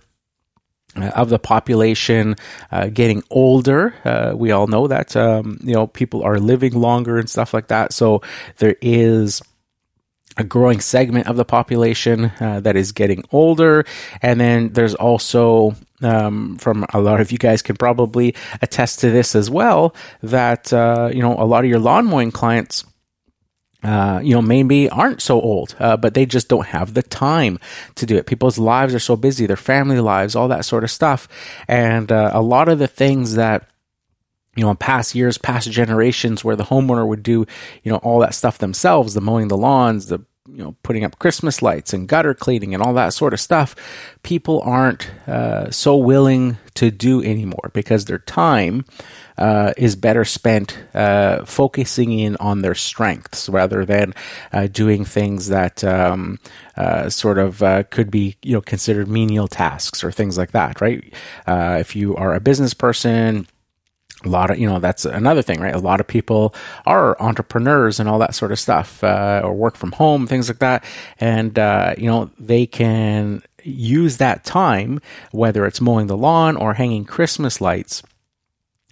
Uh, 0.97 1.11
of 1.15 1.29
the 1.29 1.39
population 1.39 2.35
uh, 2.71 2.87
getting 2.87 3.23
older, 3.29 3.93
we 4.35 4.51
all 4.51 4.67
know 4.67 4.87
that 4.87 5.15
um, 5.15 5.57
you 5.61 5.73
know 5.73 5.87
people 5.87 6.23
are 6.23 6.39
living 6.39 6.73
longer 6.73 7.17
and 7.17 7.29
stuff 7.29 7.53
like 7.53 7.67
that. 7.67 7.93
So 7.93 8.21
there 8.57 8.75
is 8.81 9.41
a 10.37 10.43
growing 10.43 10.79
segment 10.79 11.27
of 11.27 11.35
the 11.35 11.45
population 11.45 12.31
uh, 12.39 12.59
that 12.61 12.75
is 12.75 12.91
getting 12.91 13.23
older. 13.31 13.85
And 14.21 14.39
then 14.39 14.69
there's 14.73 14.95
also, 14.95 15.75
um, 16.01 16.57
from 16.57 16.85
a 16.93 17.01
lot 17.01 17.19
of 17.19 17.31
you 17.31 17.37
guys 17.37 17.61
can 17.61 17.75
probably 17.75 18.35
attest 18.61 18.99
to 18.99 19.09
this 19.09 19.35
as 19.35 19.49
well, 19.49 19.95
that, 20.21 20.71
uh, 20.71 21.09
you 21.13 21.21
know, 21.21 21.35
a 21.37 21.45
lot 21.45 21.63
of 21.63 21.69
your 21.69 21.79
lawn 21.79 22.05
mowing 22.05 22.31
clients. 22.31 22.85
Uh, 23.87 24.19
you 24.21 24.33
know, 24.33 24.41
maybe 24.41 24.89
aren't 24.89 25.21
so 25.21 25.39
old, 25.39 25.73
uh, 25.79 25.95
but 25.95 26.13
they 26.13 26.25
just 26.25 26.49
don't 26.49 26.67
have 26.67 26.93
the 26.93 27.01
time 27.01 27.57
to 27.95 28.05
do 28.05 28.17
it. 28.17 28.25
People's 28.25 28.57
lives 28.57 28.93
are 28.93 28.99
so 28.99 29.15
busy, 29.15 29.45
their 29.45 29.55
family 29.55 30.01
lives, 30.01 30.35
all 30.35 30.49
that 30.49 30.65
sort 30.65 30.83
of 30.83 30.91
stuff. 30.91 31.29
And 31.69 32.11
uh, 32.11 32.31
a 32.33 32.41
lot 32.41 32.67
of 32.67 32.79
the 32.79 32.87
things 32.87 33.35
that 33.35 33.69
you 34.57 34.63
know, 34.63 34.71
in 34.71 34.77
past 34.77 35.15
years, 35.15 35.37
past 35.37 35.71
generations, 35.71 36.43
where 36.43 36.55
the 36.55 36.65
homeowner 36.65 37.07
would 37.07 37.23
do, 37.23 37.45
you 37.83 37.91
know, 37.91 37.99
all 37.99 38.19
that 38.19 38.33
stuff 38.35 38.57
themselves, 38.57 39.13
the 39.13 39.21
mowing 39.21 39.47
the 39.47 39.57
lawns, 39.57 40.07
the 40.07 40.19
you 40.57 40.63
know, 40.63 40.75
putting 40.81 41.03
up 41.03 41.19
Christmas 41.19 41.61
lights 41.61 41.93
and 41.93 42.07
gutter 42.07 42.33
cleaning 42.33 42.73
and 42.73 42.81
all 42.81 42.95
that 42.95 43.13
sort 43.13 43.31
of 43.31 43.39
stuff, 43.39 43.75
people 44.23 44.59
aren't 44.65 45.07
uh, 45.27 45.69
so 45.69 45.95
willing 45.95 46.57
to 46.73 46.89
do 46.89 47.23
anymore 47.23 47.69
because 47.73 48.05
their 48.05 48.17
time 48.17 48.83
uh, 49.37 49.73
is 49.77 49.95
better 49.95 50.25
spent 50.25 50.79
uh, 50.95 51.45
focusing 51.45 52.11
in 52.11 52.35
on 52.37 52.63
their 52.63 52.73
strengths 52.73 53.47
rather 53.49 53.85
than 53.85 54.15
uh, 54.51 54.65
doing 54.65 55.05
things 55.05 55.49
that 55.49 55.83
um, 55.83 56.39
uh, 56.75 57.07
sort 57.07 57.37
of 57.37 57.61
uh, 57.61 57.83
could 57.91 58.09
be 58.09 58.35
you 58.41 58.53
know 58.53 58.61
considered 58.61 59.07
menial 59.07 59.47
tasks 59.47 60.03
or 60.03 60.11
things 60.11 60.39
like 60.39 60.53
that. 60.53 60.81
Right? 60.81 61.13
if 61.47 61.95
you 61.95 62.15
are 62.15 62.33
a 62.33 62.39
business 62.39 62.73
person 62.73 63.45
a 64.25 64.29
lot 64.29 64.49
of 64.49 64.57
you 64.57 64.67
know 64.67 64.79
that's 64.79 65.05
another 65.05 65.41
thing 65.41 65.61
right? 65.61 65.75
A 65.75 65.79
lot 65.79 65.99
of 65.99 66.07
people 66.07 66.53
are 66.85 67.19
entrepreneurs 67.21 67.99
and 67.99 68.09
all 68.09 68.19
that 68.19 68.33
sort 68.33 68.51
of 68.51 68.59
stuff 68.59 69.03
uh, 69.03 69.41
or 69.43 69.53
work 69.53 69.75
from 69.75 69.91
home 69.91 70.25
things 70.27 70.49
like 70.49 70.59
that. 70.59 70.83
And 71.19 71.57
uh, 71.57 71.93
you 71.97 72.07
know 72.07 72.31
they 72.39 72.65
can 72.65 73.43
use 73.63 74.17
that 74.17 74.43
time 74.43 75.01
whether 75.31 75.65
it's 75.65 75.81
mowing 75.81 76.07
the 76.07 76.15
lawn 76.15 76.55
or 76.55 76.73
hanging 76.73 77.03
christmas 77.03 77.59
lights 77.59 78.01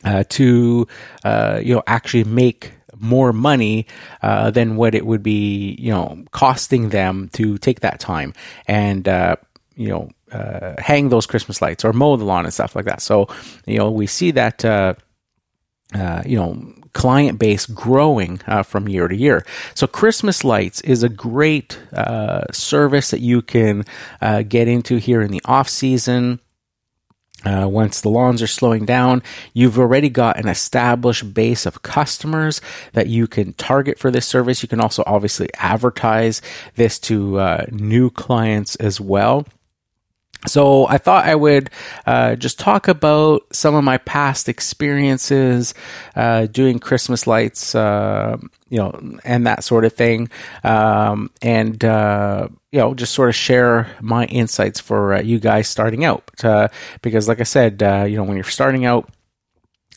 uh, 0.03 0.23
to 0.29 0.87
uh, 1.23 1.61
you 1.63 1.73
know 1.73 1.83
actually 1.87 2.23
make 2.25 2.73
more 2.97 3.31
money 3.33 3.87
uh, 4.21 4.51
than 4.51 4.75
what 4.75 4.93
it 4.93 5.05
would 5.05 5.23
be 5.23 5.75
you 5.79 5.91
know 5.91 6.23
costing 6.31 6.89
them 6.89 7.29
to 7.33 7.57
take 7.57 7.79
that 7.81 7.99
time 7.99 8.33
and 8.67 9.07
uh, 9.07 9.35
you 9.75 9.89
know 9.89 10.09
hang 10.77 11.07
those 11.07 11.25
christmas 11.25 11.61
lights 11.61 11.85
or 11.85 11.93
mow 11.93 12.17
the 12.17 12.25
lawn 12.25 12.43
and 12.43 12.53
stuff 12.53 12.75
like 12.75 12.85
that. 12.85 13.01
So 13.01 13.27
you 13.65 13.77
know 13.77 13.89
we 13.89 14.05
see 14.05 14.31
that 14.31 14.65
uh, 15.95 16.21
you 16.25 16.37
know, 16.37 16.73
client 16.93 17.39
base 17.39 17.65
growing 17.65 18.39
uh, 18.47 18.63
from 18.63 18.87
year 18.87 19.07
to 19.07 19.15
year. 19.15 19.45
So 19.73 19.87
Christmas 19.87 20.43
lights 20.43 20.81
is 20.81 21.03
a 21.03 21.09
great 21.09 21.79
uh, 21.93 22.51
service 22.51 23.11
that 23.11 23.21
you 23.21 23.41
can 23.41 23.85
uh, 24.21 24.43
get 24.43 24.67
into 24.67 24.97
here 24.97 25.21
in 25.21 25.31
the 25.31 25.41
off 25.45 25.69
season. 25.69 26.39
Uh, 27.43 27.67
once 27.67 28.01
the 28.01 28.09
lawns 28.09 28.41
are 28.41 28.47
slowing 28.47 28.85
down, 28.85 29.21
you've 29.53 29.77
already 29.77 30.09
got 30.09 30.39
an 30.39 30.47
established 30.47 31.33
base 31.33 31.65
of 31.65 31.83
customers 31.83 32.59
that 32.93 33.07
you 33.07 33.27
can 33.27 33.53
target 33.53 33.99
for 33.99 34.09
this 34.09 34.25
service. 34.25 34.63
You 34.63 34.69
can 34.69 34.81
also 34.81 35.03
obviously 35.05 35.49
advertise 35.55 36.41
this 36.75 36.97
to 36.99 37.39
uh, 37.39 37.65
new 37.71 38.09
clients 38.09 38.75
as 38.77 38.99
well. 38.99 39.45
So 40.47 40.87
I 40.87 40.97
thought 40.97 41.25
I 41.25 41.35
would 41.35 41.69
uh, 42.05 42.35
just 42.35 42.59
talk 42.59 42.87
about 42.87 43.43
some 43.51 43.73
of 43.75 43.83
my 43.83 43.97
past 43.97 44.47
experiences 44.47 45.73
uh, 46.15 46.45
doing 46.47 46.79
Christmas 46.79 47.25
lights, 47.25 47.73
uh, 47.73 48.37
you 48.69 48.77
know, 48.77 49.19
and 49.23 49.47
that 49.47 49.63
sort 49.63 49.85
of 49.85 49.93
thing, 49.93 50.29
um, 50.63 51.31
and 51.41 51.83
uh, 51.83 52.47
you 52.71 52.79
know, 52.79 52.93
just 52.93 53.13
sort 53.13 53.29
of 53.29 53.35
share 53.35 53.95
my 54.01 54.25
insights 54.25 54.79
for 54.79 55.13
uh, 55.13 55.21
you 55.21 55.39
guys 55.39 55.67
starting 55.67 56.05
out. 56.05 56.29
Uh, 56.43 56.67
because, 57.01 57.27
like 57.27 57.39
I 57.39 57.43
said, 57.43 57.81
you 57.81 58.17
know, 58.17 58.23
when 58.23 58.35
you're 58.35 58.43
starting 58.43 58.85
out, 58.85 59.09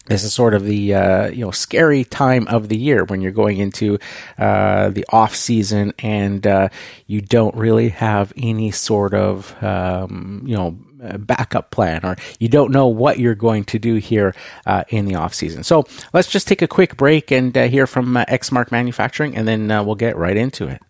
this 0.09 0.25
is 0.25 0.33
sort 0.33 0.55
of 0.55 0.65
the 0.65 0.95
uh, 0.95 1.29
you 1.29 1.45
know 1.45 1.51
scary 1.51 2.05
time 2.05 2.49
of 2.49 2.69
the 2.69 2.77
year 2.77 3.05
when 3.05 3.21
you're 3.21 3.33
going 3.33 3.59
into 3.59 3.99
uh, 4.39 4.91
the 4.91 5.05
off 5.11 5.35
season 5.35 5.93
and 6.01 6.47
uh, 6.47 6.69
you 7.07 7.21
don't 7.21 7.55
really 7.55 7.91
have 7.91 8.33
any 8.37 8.71
sort 8.71 9.15
of 9.15 9.63
um, 9.63 10.43
you 10.45 10.57
know 10.57 10.79
backup 11.19 11.71
plan 11.71 12.01
or 12.05 12.17
you 12.41 12.49
don't 12.49 12.73
know 12.73 12.89
what 12.89 13.21
you're 13.21 13.37
going 13.37 13.63
to 13.63 13.79
do 13.79 13.97
here 13.97 14.35
uh, 14.67 14.83
in 14.89 15.05
the 15.05 15.15
off 15.15 15.33
season. 15.33 15.63
So 15.63 15.85
let's 16.13 16.29
just 16.29 16.49
take 16.49 16.61
a 16.61 16.67
quick 16.67 16.97
break 16.97 17.31
and 17.31 17.57
uh, 17.57 17.69
hear 17.69 17.87
from 17.87 18.17
uh, 18.17 18.25
Exmark 18.25 18.73
Manufacturing, 18.73 19.37
and 19.37 19.47
then 19.47 19.69
we'll 19.87 19.95
get 19.95 20.17
right 20.17 20.37
into 20.37 20.67
it. 20.67 20.83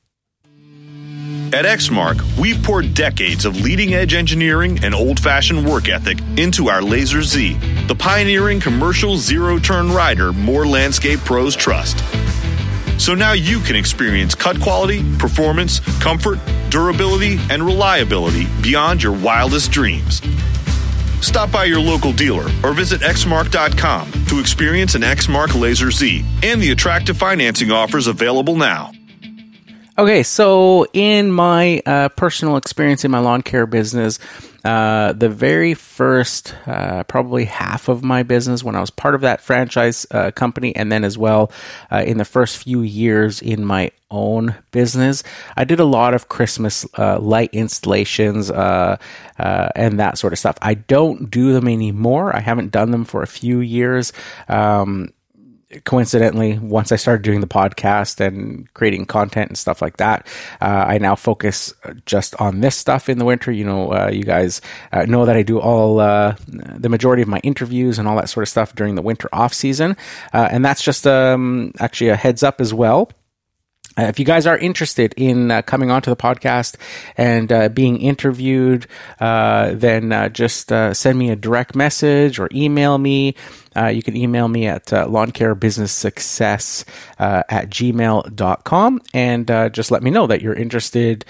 At 1.51 1.65
Exmark, 1.65 2.21
we've 2.39 2.63
poured 2.63 2.93
decades 2.93 3.47
of 3.47 3.59
leading 3.63 3.95
edge 3.95 4.13
engineering 4.13 4.85
and 4.85 4.95
old 4.95 5.19
fashioned 5.19 5.67
work 5.67 5.89
ethic 5.89 6.19
into 6.37 6.69
our 6.69 6.83
Laser 6.83 7.23
Z, 7.23 7.55
the 7.87 7.95
pioneering 7.95 8.61
commercial 8.61 9.17
zero 9.17 9.59
turn 9.59 9.91
rider 9.91 10.35
more 10.35 10.67
landscape 10.67 11.21
pros 11.21 11.57
trust. 11.57 12.05
So 13.01 13.15
now 13.15 13.33
you 13.33 13.61
can 13.61 13.77
experience 13.77 14.35
cut 14.35 14.61
quality, 14.61 15.03
performance, 15.17 15.81
comfort, 16.03 16.39
durability, 16.69 17.39
and 17.49 17.63
reliability 17.63 18.47
beyond 18.61 19.03
your 19.03 19.15
wildest 19.15 19.71
dreams. 19.71 20.21
Stop 21.23 21.51
by 21.51 21.65
your 21.65 21.81
local 21.81 22.13
dealer 22.13 22.51
or 22.63 22.75
visit 22.75 23.01
exmark.com 23.01 24.13
to 24.27 24.39
experience 24.39 24.95
an 24.95 25.03
Exmark 25.03 25.59
Laser 25.59 25.91
Z 25.91 26.25
and 26.43 26.61
the 26.61 26.73
attractive 26.73 27.17
financing 27.17 27.71
offers 27.73 28.07
available 28.07 28.55
now. 28.55 28.93
Okay, 29.99 30.23
so 30.23 30.87
in 30.93 31.33
my 31.33 31.83
uh, 31.85 32.09
personal 32.11 32.57
experience 32.57 33.05
in 33.05 33.11
my 33.11 33.19
lawn 33.19 33.43
care 33.43 33.67
business, 33.67 34.21
uh, 34.65 35.13
the 35.13 35.29
very 35.29 35.75
first, 35.75 36.55
uh, 36.69 37.03
probably 37.03 37.47
half 37.47 37.89
of 37.89 38.05
my 38.05 38.23
business 38.23 38.63
when 38.63 38.77
I 38.77 38.81
was 38.81 38.91
part 38.91 39.17
of 39.17 39.23
that 39.23 39.41
franchise 39.41 40.07
uh, 40.13 40.31
company, 40.31 40.77
and 40.77 40.93
then 40.93 41.03
as 41.03 41.19
well 41.19 41.51
uh, 41.91 42.05
in 42.07 42.17
the 42.17 42.25
first 42.25 42.59
few 42.59 42.83
years 42.83 43.43
in 43.43 43.65
my 43.65 43.91
own 44.09 44.55
business, 44.71 45.25
I 45.57 45.65
did 45.65 45.81
a 45.81 45.85
lot 45.85 46.15
of 46.15 46.29
Christmas 46.29 46.87
uh, 46.97 47.19
light 47.19 47.51
installations 47.53 48.51
and 48.51 49.01
that 49.99 50.17
sort 50.17 50.33
of 50.33 50.39
stuff. 50.39 50.59
I 50.63 50.75
don't 50.75 51.29
do 51.29 51.53
them 51.53 51.67
anymore. 51.67 52.37
I 52.37 52.39
haven't 52.39 52.71
done 52.71 52.93
them 52.93 53.05
for 53.05 53.23
a 53.23 53.27
few 53.27 53.59
years. 53.59 54.13
Um, 54.49 55.13
coincidentally, 55.85 56.59
once 56.59 56.93
I 56.93 56.97
started 56.97 57.23
doing 57.23 57.41
the 57.41 57.47
podcast 57.47 58.21
and 58.21 58.73
creating 58.75 59.05
content 59.07 59.51
and 59.51 59.59
stuff 59.59 59.83
like 59.83 59.99
that, 59.99 60.27
uh, 60.61 60.85
I 60.89 60.99
now 60.99 61.15
focus 61.15 61.75
just 62.07 62.35
on 62.41 62.61
this 62.61 62.75
stuff 62.77 63.09
in 63.09 63.19
the 63.19 63.25
winter. 63.25 63.53
You 63.53 63.65
know, 63.65 63.93
uh, 63.93 64.11
you 64.13 64.25
guys 64.25 64.61
uh, 64.93 65.05
know 65.05 65.27
that 65.27 65.37
I 65.37 65.43
do 65.43 65.61
all 65.61 66.01
uh, 66.01 66.37
the 66.47 66.89
majority 66.89 67.23
of 67.23 67.29
my 67.29 67.41
interviews 67.41 67.99
and 67.99 68.09
all 68.09 68.17
that 68.17 68.31
sort 68.31 68.45
of 68.45 68.49
stuff 68.49 68.75
during 68.75 68.95
the 68.95 69.03
winter 69.03 69.29
off 69.33 69.53
season, 69.53 69.97
uh, 70.33 70.49
and 70.51 70.65
that's 70.65 70.83
just 70.83 71.07
um, 71.07 71.73
actually 71.79 72.09
a 72.09 72.17
heads 72.17 72.43
up 72.43 72.61
as 72.61 72.73
well. 72.73 73.11
Uh, 73.99 74.03
if 74.03 74.19
you 74.19 74.25
guys 74.25 74.47
are 74.47 74.57
interested 74.57 75.13
in 75.17 75.51
uh, 75.51 75.61
coming 75.63 75.91
onto 75.91 76.09
the 76.09 76.17
podcast 76.17 76.77
and 77.17 77.51
uh, 77.51 77.69
being 77.69 78.01
interviewed, 78.01 78.87
uh, 79.19 79.73
then 79.75 80.13
uh, 80.13 80.29
just 80.29 80.69
send 80.69 81.19
me 81.19 81.31
a 81.31 81.37
direct 81.37 81.75
message 81.75 82.39
or 82.39 82.49
email 82.53 82.97
me. 82.97 83.35
you 83.91 84.03
can 84.03 84.17
email 84.17 84.49
me 84.49 84.67
at 84.67 84.93
uh, 84.93 85.07
lawncarebusinesssuccess 85.07 86.85
at 87.19 87.71
gmail.com 87.71 89.01
and 89.15 89.47
just 89.73 89.91
let 89.91 90.03
me 90.03 90.11
know 90.11 90.27
that 90.27 90.43
you're 90.43 90.55
interested 90.55 91.25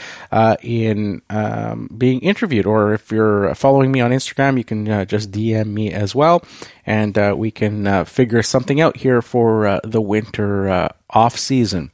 in 0.62 1.22
um, 1.30 1.88
being 1.96 2.20
interviewed. 2.20 2.66
Or 2.66 2.92
if 2.92 3.10
you're 3.10 3.54
following 3.54 3.90
me 3.90 4.00
on 4.00 4.10
Instagram, 4.10 4.58
you 4.58 4.64
can 4.64 5.06
just 5.06 5.30
DM 5.30 5.68
me 5.68 5.92
as 5.92 6.14
well. 6.14 6.44
And 6.84 7.16
we 7.38 7.50
can 7.50 8.04
figure 8.04 8.42
something 8.42 8.80
out 8.80 8.98
here 8.98 9.22
for 9.22 9.80
the 9.84 10.02
winter 10.02 10.90
off 11.10 11.38
season. 11.38 11.92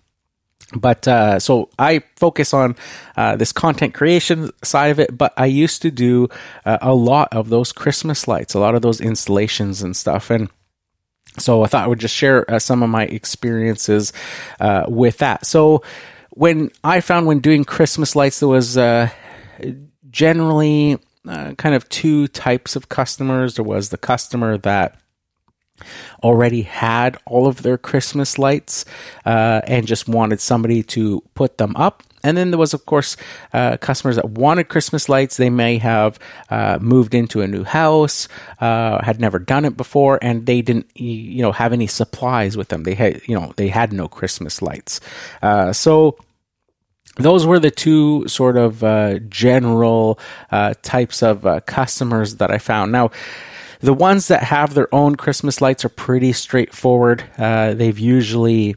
But 0.75 1.07
uh, 1.07 1.39
so 1.39 1.71
I 1.79 2.03
focus 2.17 2.53
on 2.53 2.77
uh, 3.17 3.37
this 3.37 3.53
content 3.53 3.95
creation 3.95 4.51
side 4.63 4.89
of 4.89 4.99
it, 4.99 5.17
but 5.17 5.33
I 5.37 5.47
used 5.47 5.83
to 5.83 5.91
do 5.91 6.29
uh, 6.65 6.79
a 6.81 6.95
lot 6.95 7.33
of 7.33 7.49
those 7.49 7.73
Christmas 7.73 8.27
lights, 8.29 8.55
a 8.55 8.59
lot 8.59 8.75
of 8.75 8.83
those 8.83 9.01
installations 9.01 9.83
and 9.83 9.97
stuff. 9.97 10.31
And 10.31 10.51
so 11.39 11.63
I 11.65 11.67
thought 11.67 11.85
I 11.85 11.89
would 11.89 12.01
just 12.01 12.15
share 12.15 12.49
uh, 12.51 12.59
some 12.59 12.83
of 12.83 12.91
my 12.91 13.05
experiences 13.05 14.13
uh, 14.61 14.85
with 14.89 15.19
that. 15.19 15.47
So 15.47 15.83
when 16.31 16.71
I 16.83 17.01
found 17.01 17.27
when 17.27 17.41
doing 17.41 17.65
Christmas 17.65 18.17
lights, 18.17 18.41
there 18.41 18.49
was 18.49 18.77
uh, 18.77 19.09
generally 20.11 20.99
kind 21.27 21.75
of 21.75 21.89
two 21.89 22.29
types 22.29 22.77
of 22.77 22.89
customers. 22.89 23.55
There 23.55 23.65
was 23.65 23.89
the 23.89 23.97
customer 23.97 24.59
that 24.59 25.01
already 26.23 26.63
had 26.63 27.17
all 27.27 27.47
of 27.47 27.63
their 27.63 27.79
Christmas 27.79 28.39
lights 28.39 28.85
uh, 29.25 29.61
and 29.67 29.87
just 29.87 30.09
wanted 30.09 30.41
somebody 30.41 30.83
to 30.83 31.23
put 31.35 31.59
them 31.59 31.75
up. 31.77 32.03
And 32.23 32.39
then 32.39 32.51
there 32.51 32.59
was, 32.59 32.73
of 32.73 32.87
course, 32.87 33.19
uh, 33.53 33.77
customers 33.77 34.17
that 34.17 34.31
wanted 34.31 34.71
Christmas 34.71 35.11
lights. 35.11 35.37
They 35.37 35.51
may 35.51 35.77
have 35.77 36.19
uh, 36.49 36.79
moved 36.81 37.15
into 37.15 37.43
a 37.43 37.47
new 37.47 37.65
house, 37.65 38.29
uh, 38.61 39.05
had 39.05 39.21
never 39.21 39.39
done 39.39 39.67
it 39.67 39.77
before, 39.77 40.19
and 40.23 40.47
they 40.47 40.63
didn't, 40.63 40.91
you 40.95 41.43
know, 41.43 41.53
have 41.53 41.75
any 41.75 41.87
supplies 41.87 42.57
with 42.57 42.69
them. 42.69 42.85
They 42.85 42.95
had, 42.95 43.21
you 43.29 43.39
know, 43.39 43.53
they 43.57 43.69
had 43.69 43.93
no 43.93 44.09
Christmas 44.09 44.63
lights. 44.63 45.01
Uh, 45.43 45.75
so 45.75 46.17
those 47.17 47.45
were 47.45 47.59
the 47.59 47.71
two 47.71 48.27
sort 48.27 48.57
of 48.57 48.83
uh, 48.83 49.19
general 49.29 50.19
types 50.81 51.23
of 51.23 51.67
customers 51.67 52.37
that 52.37 52.51
I 52.51 52.57
found. 52.57 52.91
Now 52.91 53.11
the 53.85 53.93
ones 53.93 54.29
that 54.29 54.45
have 54.45 54.73
their 54.73 54.93
own 54.95 55.15
Christmas 55.15 55.61
lights 55.61 55.85
are 55.85 55.91
pretty 55.91 56.33
straightforward. 56.33 57.23
Uh, 57.37 57.75
they've 57.75 57.99
usually 57.99 58.77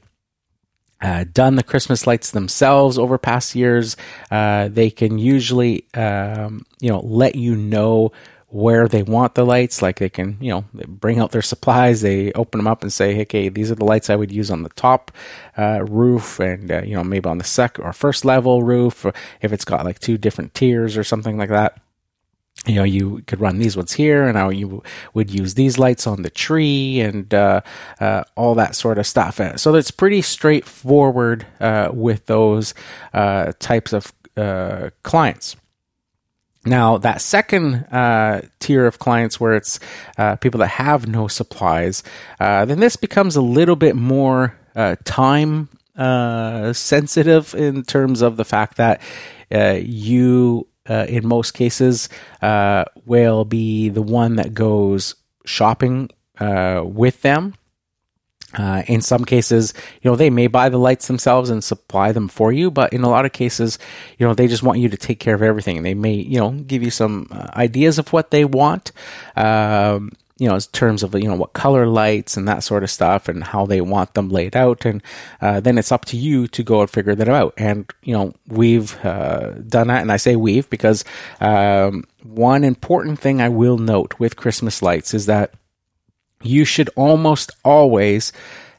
uh, 1.00 1.24
done 1.32 1.56
the 1.56 1.64
Christmas 1.64 2.06
lights 2.06 2.32
themselves 2.32 2.98
over 2.98 3.18
past 3.18 3.56
years. 3.56 3.96
Uh, 4.30 4.68
they 4.68 4.90
can 4.90 5.18
usually, 5.18 5.86
um, 5.94 6.66
you 6.82 6.90
know, 6.90 7.00
let 7.00 7.36
you 7.36 7.56
know 7.56 8.12
where 8.50 8.90
they 8.90 9.02
want 9.02 9.36
the 9.36 9.46
lights. 9.46 9.82
Like 9.82 10.00
they 10.00 10.10
can, 10.10 10.38
you 10.42 10.52
know, 10.52 10.66
bring 10.74 11.20
out 11.20 11.32
their 11.32 11.42
supplies. 11.42 12.02
They 12.02 12.34
open 12.34 12.58
them 12.58 12.68
up 12.68 12.82
and 12.82 12.92
say, 12.92 13.22
"Okay, 13.22 13.48
these 13.48 13.72
are 13.72 13.76
the 13.76 13.86
lights 13.86 14.10
I 14.10 14.18
would 14.18 14.32
use 14.32 14.52
on 14.52 14.64
the 14.64 14.70
top 14.70 15.12
uh, 15.58 15.86
roof, 15.86 16.42
and 16.42 16.70
uh, 16.70 16.82
you 16.82 16.96
know, 16.96 17.04
maybe 17.04 17.30
on 17.30 17.38
the 17.38 17.46
second 17.46 17.86
or 17.86 17.94
first 17.94 18.26
level 18.26 18.62
roof, 18.62 19.06
if 19.42 19.54
it's 19.54 19.66
got 19.66 19.86
like 19.86 20.00
two 20.00 20.18
different 20.18 20.54
tiers 20.54 20.98
or 20.98 21.06
something 21.06 21.38
like 21.38 21.50
that." 21.50 21.80
You 22.68 22.76
know, 22.76 22.84
you 22.84 23.24
could 23.28 23.40
run 23.40 23.60
these 23.60 23.78
ones 23.78 23.94
here, 23.94 24.28
and 24.28 24.38
how 24.38 24.50
you 24.50 24.84
would 25.14 25.32
use 25.32 25.54
these 25.54 25.78
lights 25.78 26.06
on 26.06 26.22
the 26.22 26.30
tree 26.30 27.00
and 27.00 27.34
uh, 27.34 27.62
uh, 28.00 28.24
all 28.36 28.56
that 28.56 28.76
sort 28.76 28.98
of 28.98 29.08
stuff. 29.08 29.40
Uh, 29.40 29.56
so 29.58 29.74
it's 29.76 29.92
pretty 29.92 30.22
straightforward 30.22 31.46
uh, 31.60 31.90
with 31.94 32.26
those 32.26 32.74
uh, 33.14 33.54
types 33.60 33.94
of 33.94 34.12
uh, 34.36 34.90
clients. 35.04 35.56
Now, 36.66 36.98
that 36.98 37.22
second 37.22 37.86
tier 38.60 38.86
of 38.86 39.00
clients, 39.00 39.40
where 39.40 39.56
it's 39.56 39.80
people 40.42 40.60
that 40.60 40.68
have 40.68 41.08
no 41.08 41.30
supplies, 41.30 42.04
then 42.40 42.82
this 42.82 42.98
becomes 42.98 43.38
a 43.38 43.42
little 43.42 43.78
bit 43.78 43.96
more 43.96 44.58
time 45.06 45.70
sensitive 46.74 47.56
in 47.56 47.84
terms 47.84 48.22
of 48.22 48.36
the 48.36 48.44
fact 48.44 48.76
that 48.76 49.02
you 49.50 50.68
uh, 50.90 51.06
in 51.08 51.28
most 51.28 51.52
cases, 51.52 52.10
uh, 52.42 52.86
will 53.06 53.46
be 53.46 53.90
the 53.90 54.02
one 54.02 54.36
that 54.36 54.54
goes 54.54 55.16
shopping 55.46 56.10
uh, 56.40 56.84
with 56.86 57.22
them. 57.22 57.54
Uh, 58.58 58.82
in 58.88 59.02
some 59.02 59.26
cases, 59.26 59.74
you 60.02 60.10
know, 60.10 60.16
they 60.16 60.30
may 60.30 60.48
buy 60.48 60.70
the 60.70 60.78
lights 60.78 61.08
themselves 61.08 61.50
and 61.50 61.64
supply 61.64 62.14
them 62.14 62.30
for 62.30 62.52
you, 62.52 62.72
but 62.72 62.94
in 62.94 63.04
a 63.04 63.10
lot 63.10 63.26
of 63.26 63.34
cases, 63.34 63.78
you 64.18 64.26
know, 64.26 64.34
they 64.34 64.48
just 64.48 64.64
want 64.64 64.80
you 64.80 64.88
to 64.88 64.98
take 64.98 65.20
care 65.20 65.36
of 65.36 65.44
everything. 65.44 65.84
They 65.84 65.94
may, 65.94 66.14
you 66.14 66.40
know, 66.40 66.52
give 66.52 66.82
you 66.82 66.90
some 66.90 67.28
uh, 67.30 67.48
ideas 67.56 68.00
of 68.00 68.14
what 68.14 68.32
they 68.32 68.46
want. 68.46 68.94
Um, 69.36 70.12
you 70.38 70.48
know, 70.48 70.56
in 70.56 70.62
terms 70.72 71.04
of 71.04 71.14
you 71.16 71.28
know 71.28 71.36
what 71.36 71.54
color 71.54 71.88
lights 71.88 72.38
and 72.38 72.48
that 72.48 72.64
sort 72.64 72.84
of 72.84 72.92
stuff, 72.92 73.28
and 73.28 73.44
how 73.44 73.66
they 73.66 73.82
want 73.82 74.14
them 74.14 74.30
laid 74.30 74.56
out, 74.56 74.86
and 74.86 75.02
uh, 75.42 75.60
then 75.60 75.78
it's 75.78 75.92
up 75.92 76.06
to 76.06 76.18
you 76.18 76.48
to 76.50 76.64
go 76.64 76.82
and 76.82 76.90
figure 76.90 77.16
that 77.16 77.30
out. 77.30 77.54
And 77.58 77.90
you 78.04 78.14
know, 78.14 78.34
we've 78.48 78.98
uh, 79.06 79.52
done 79.68 79.88
that, 79.88 80.02
and 80.02 80.12
I 80.12 80.18
say 80.18 80.36
we've 80.36 80.70
because 80.70 81.04
um, 81.40 82.04
one 82.24 82.64
important 82.64 83.20
thing 83.20 83.42
I 83.42 83.50
will 83.50 83.78
note 83.78 84.20
with 84.20 84.36
Christmas 84.36 84.82
lights 84.82 85.14
is 85.14 85.26
that 85.26 85.54
you 86.44 86.66
should 86.66 86.90
almost 86.96 87.52
always 87.66 88.32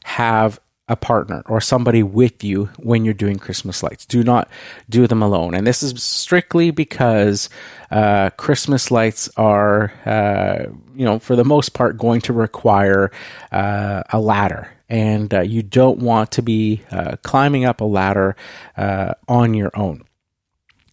have 0.05 0.59
a 0.89 0.95
partner 0.95 1.43
or 1.45 1.61
somebody 1.61 2.01
with 2.03 2.43
you 2.43 2.65
when 2.77 3.05
you're 3.05 3.13
doing 3.13 3.37
Christmas 3.37 3.83
lights. 3.83 4.05
Do 4.05 4.23
not 4.23 4.49
do 4.89 5.05
them 5.07 5.21
alone. 5.21 5.53
And 5.53 5.65
this 5.65 5.83
is 5.83 6.03
strictly 6.03 6.71
because 6.71 7.49
uh, 7.91 8.31
Christmas 8.31 8.89
lights 8.89 9.29
are, 9.37 9.93
uh, 10.05 10.65
you 10.95 11.05
know, 11.05 11.19
for 11.19 11.35
the 11.35 11.45
most 11.45 11.73
part, 11.73 11.97
going 11.97 12.21
to 12.21 12.33
require 12.33 13.11
uh, 13.51 14.03
a 14.09 14.19
ladder. 14.19 14.71
And 14.89 15.31
uh, 15.31 15.41
you 15.41 15.61
don't 15.61 15.99
want 15.99 16.31
to 16.31 16.41
be 16.41 16.81
uh, 16.91 17.17
climbing 17.21 17.63
up 17.63 17.79
a 17.79 17.85
ladder 17.85 18.35
uh, 18.75 19.13
on 19.27 19.53
your 19.53 19.71
own. 19.75 20.03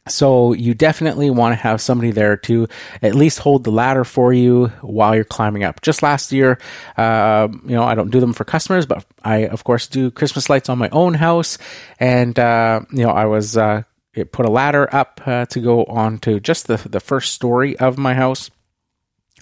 So 0.09 0.53
you 0.53 0.75
definitely 0.75 1.31
want 1.31 1.53
to 1.53 1.57
have 1.57 1.81
somebody 1.81 2.13
there 2.13 2.37
to 2.39 2.69
at 3.03 3.15
least 3.15 3.41
hold 3.41 3.65
the 3.65 3.73
ladder 3.73 4.05
for 4.05 4.33
you 4.33 4.67
while 4.81 5.15
you're 5.15 5.25
climbing 5.25 5.65
up. 5.65 5.83
Just 5.83 6.03
last 6.03 6.31
year, 6.31 6.59
uh, 6.97 7.49
you 7.65 7.75
know, 7.75 7.83
I 7.83 7.97
don't 7.97 8.11
do 8.11 8.21
them 8.21 8.33
for 8.33 8.45
customers, 8.45 8.87
but 8.87 9.05
I 9.25 9.47
of 9.47 9.65
course 9.65 9.89
do 9.89 10.11
Christmas 10.13 10.49
lights 10.49 10.69
on 10.69 10.79
my 10.79 10.89
own 10.91 11.15
house, 11.15 11.59
and 11.99 12.39
uh, 12.39 12.81
you 12.93 13.05
know, 13.05 13.11
I 13.11 13.27
was 13.27 13.57
uh, 13.57 13.83
put 14.31 14.47
a 14.47 14.51
ladder 14.51 14.89
up 14.95 15.21
uh, 15.27 15.47
to 15.47 15.61
go 15.61 15.85
on 15.85 16.19
to 16.19 16.39
just 16.39 16.69
the 16.69 16.77
the 16.77 17.01
first 17.01 17.35
story 17.35 17.77
of 17.77 17.99
my 17.99 18.15
house. 18.15 18.51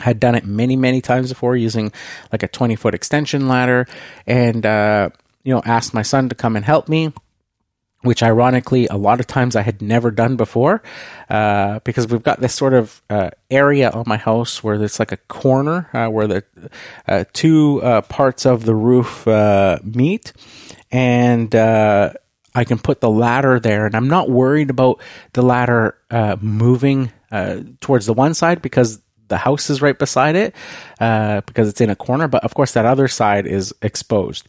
Had 0.01 0.19
done 0.19 0.35
it 0.35 0.45
many 0.45 0.75
many 0.77 1.01
times 1.01 1.29
before 1.29 1.57
using 1.57 1.93
like 2.33 2.43
a 2.43 2.49
twenty 2.49 2.75
foot 2.75 2.95
extension 2.95 3.49
ladder, 3.49 3.87
and 4.27 4.65
uh, 4.65 5.11
you 5.45 5.55
know, 5.55 5.63
asked 5.65 5.95
my 5.95 6.03
son 6.03 6.31
to 6.31 6.35
come 6.35 6.57
and 6.57 6.65
help 6.65 6.89
me 6.89 7.13
which 8.05 8.23
ironically 8.23 8.87
a 8.89 8.97
lot 8.97 9.19
of 9.19 9.27
times 9.27 9.57
I 9.57 9.63
had 9.63 9.83
never 9.83 10.11
done 10.11 10.37
before, 10.37 10.83
uh, 11.29 11.81
because 11.81 12.07
we've 12.07 12.23
got 12.23 12.39
this 12.41 12.55
sort 12.55 12.75
of 12.75 13.03
uh, 13.11 13.31
area 13.51 13.91
on 13.91 14.05
my 14.07 14.19
house 14.19 14.63
where 14.63 14.83
it's 14.83 14.99
like 14.99 15.11
a 15.11 15.17
corner 15.17 15.89
uh, 15.93 16.09
where 16.09 16.27
the 16.27 16.45
uh, 17.09 17.25
two 17.33 17.83
uh, 17.83 18.03
parts 18.03 18.47
of 18.47 18.65
the 18.65 18.75
roof 18.75 19.27
uh, 19.27 19.79
meet, 19.83 20.33
and 20.93 21.55
I 22.57 22.65
can 22.65 22.79
put 22.79 23.01
the 23.01 23.11
ladder 23.11 23.59
there, 23.59 23.87
and 23.87 23.97
I'm 23.97 24.09
not 24.09 24.31
worried 24.31 24.71
about 24.71 25.01
the 25.33 25.43
ladder 25.43 25.97
moving 26.41 27.11
towards 27.81 28.07
the 28.07 28.15
one 28.15 28.35
side 28.35 28.63
because 28.63 29.01
the 29.29 29.39
house 29.39 29.71
is 29.71 29.81
right 29.81 29.99
beside 29.99 30.37
it, 30.37 30.55
because 30.99 31.69
it's 31.69 31.81
in 31.81 31.91
a 31.91 31.97
corner. 31.97 32.29
But 32.29 32.45
of 32.45 32.55
course, 32.55 32.73
that 32.73 32.85
other 32.85 33.09
side 33.09 33.47
is 33.47 33.75
exposed. 33.83 34.47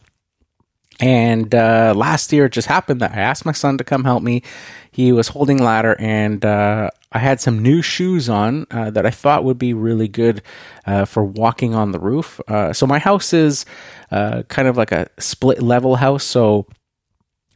And 1.00 1.54
uh, 1.54 1.92
last 1.94 2.32
year, 2.32 2.46
it 2.46 2.52
just 2.52 2.68
happened 2.68 3.00
that 3.00 3.12
I 3.12 3.20
asked 3.20 3.44
my 3.44 3.52
son 3.52 3.78
to 3.78 3.84
come 3.84 4.04
help 4.04 4.22
me. 4.22 4.42
He 4.90 5.12
was 5.12 5.28
holding 5.28 5.58
ladder, 5.58 5.94
and 5.98 6.42
uh, 6.44 6.90
I 7.12 7.18
had 7.18 7.40
some 7.40 7.62
new 7.62 7.82
shoes 7.82 8.30
on 8.30 8.66
uh, 8.70 8.90
that 8.90 9.04
I 9.04 9.10
thought 9.10 9.44
would 9.44 9.58
be 9.58 9.74
really 9.74 10.08
good 10.08 10.42
uh, 10.86 11.04
for 11.04 11.22
walking 11.22 11.74
on 11.74 11.92
the 11.92 11.98
roof. 11.98 12.40
Uh, 12.48 12.72
so 12.72 12.86
my 12.86 12.98
house 12.98 13.34
is 13.34 13.66
uh, 14.10 14.44
kind 14.48 14.68
of 14.68 14.78
like 14.78 14.92
a 14.92 15.08
split 15.18 15.62
level 15.62 15.96
house, 15.96 16.24
so 16.24 16.66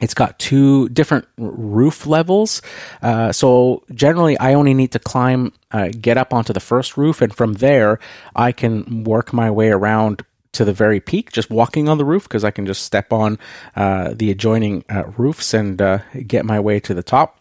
it's 0.03 0.15
got 0.15 0.39
two 0.39 0.91
different 0.91 1.27
roof 1.39 2.07
levels. 2.07 2.61
so 3.33 3.85
generally, 3.95 4.39
I 4.39 4.55
only 4.55 4.75
need 4.75 4.93
to 4.93 4.99
climb, 4.99 5.53
get 5.99 6.19
up 6.19 6.35
onto 6.35 6.53
the 6.53 6.61
first 6.61 6.99
roof, 6.99 7.23
and 7.23 7.35
from 7.35 7.55
there, 7.55 7.99
I 8.35 8.53
can 8.53 9.05
work 9.05 9.33
my 9.33 9.51
way 9.51 9.69
around 9.69 10.25
to 10.53 10.65
the 10.65 10.73
very 10.73 11.01
peak, 11.01 11.33
just 11.33 11.51
walking 11.51 11.89
on 11.89 11.99
the 11.99 12.05
roof 12.05 12.25
because 12.25 12.45
I 12.45 12.51
can 12.51 12.67
just 12.67 12.83
step 12.83 13.13
on 13.13 13.39
uh, 13.77 14.15
the 14.15 14.31
adjoining 14.31 14.85
uh, 14.91 15.05
roofs 15.17 15.55
and 15.55 15.81
uh, 15.81 15.99
get 16.27 16.45
my 16.45 16.59
way 16.59 16.81
to 16.81 16.95
the 16.95 17.03
top. 17.03 17.37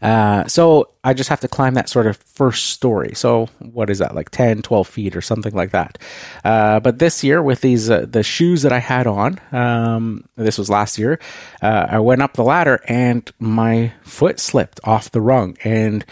Uh, 0.00 0.46
so 0.46 0.90
I 1.02 1.14
just 1.14 1.30
have 1.30 1.40
to 1.40 1.48
climb 1.48 1.74
that 1.74 1.88
sort 1.88 2.06
of 2.06 2.16
first 2.18 2.66
story. 2.66 3.14
So 3.14 3.48
what 3.58 3.90
is 3.90 3.98
that, 3.98 4.14
like 4.14 4.30
10, 4.30 4.62
12 4.62 4.86
feet 4.86 5.16
or 5.16 5.20
something 5.20 5.52
like 5.52 5.72
that? 5.72 5.98
Uh, 6.44 6.78
but 6.78 7.00
this 7.00 7.24
year, 7.24 7.42
with 7.42 7.60
these 7.60 7.90
uh, 7.90 8.06
the 8.08 8.22
shoes 8.22 8.62
that 8.62 8.72
I 8.72 8.78
had 8.78 9.08
on, 9.08 9.40
um, 9.50 10.28
this 10.36 10.58
was 10.58 10.70
last 10.70 10.96
year, 10.96 11.18
I 11.60 11.98
went 11.98 12.22
up 12.22 12.34
the 12.34 12.44
ladder 12.44 12.80
and 12.86 13.28
my 13.40 13.92
foot 14.02 14.38
slipped 14.38 14.78
off 14.84 15.10
the 15.10 15.20
rung 15.20 15.56
and 15.64 16.04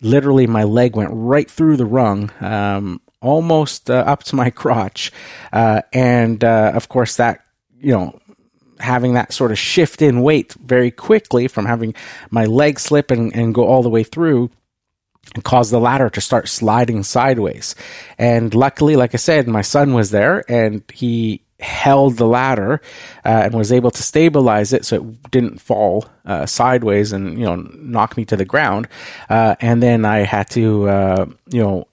literally 0.00 0.46
my 0.46 0.62
leg 0.62 0.94
went 0.94 1.10
right 1.12 1.50
through 1.50 1.76
the 1.76 1.86
rung. 1.86 2.30
Um, 2.40 3.00
almost 3.20 3.90
uh, 3.90 3.94
up 4.06 4.24
to 4.24 4.36
my 4.36 4.50
crotch. 4.50 5.12
Uh, 5.52 5.82
and 5.92 6.42
uh, 6.44 6.72
of 6.74 6.88
course, 6.88 7.16
that, 7.16 7.40
you 7.80 7.92
know, 7.92 8.18
having 8.80 9.14
that 9.14 9.32
sort 9.32 9.50
of 9.50 9.58
shift 9.58 10.02
in 10.02 10.22
weight 10.22 10.54
very 10.54 10.90
quickly 10.90 11.48
from 11.48 11.66
having 11.66 11.94
my 12.30 12.44
leg 12.44 12.78
slip 12.78 13.10
and, 13.10 13.34
and 13.34 13.54
go 13.54 13.66
all 13.66 13.82
the 13.82 13.90
way 13.90 14.04
through 14.04 14.50
and 15.34 15.44
cause 15.44 15.70
the 15.70 15.80
ladder 15.80 16.08
to 16.08 16.20
start 16.20 16.48
sliding 16.48 17.02
sideways. 17.02 17.74
And 18.18 18.54
luckily, 18.54 18.96
like 18.96 19.14
I 19.14 19.18
said, 19.18 19.48
my 19.48 19.62
son 19.62 19.94
was 19.94 20.10
there 20.10 20.44
and 20.50 20.82
he 20.92 21.42
held 21.60 22.16
the 22.18 22.26
ladder 22.26 22.80
uh, 23.24 23.42
and 23.44 23.54
was 23.54 23.72
able 23.72 23.90
to 23.90 24.00
stabilize 24.00 24.72
it 24.72 24.84
so 24.84 24.96
it 24.96 25.30
didn't 25.32 25.60
fall 25.60 26.06
uh, 26.24 26.46
sideways 26.46 27.12
and 27.12 27.36
you 27.36 27.44
know 27.44 27.56
knock 27.56 28.16
me 28.16 28.24
to 28.24 28.36
the 28.36 28.44
ground. 28.44 28.86
Uh, 29.28 29.56
and 29.60 29.82
then 29.82 30.04
I 30.04 30.18
had 30.18 30.48
to 30.50 31.34
you 31.50 31.62
know 31.62 31.88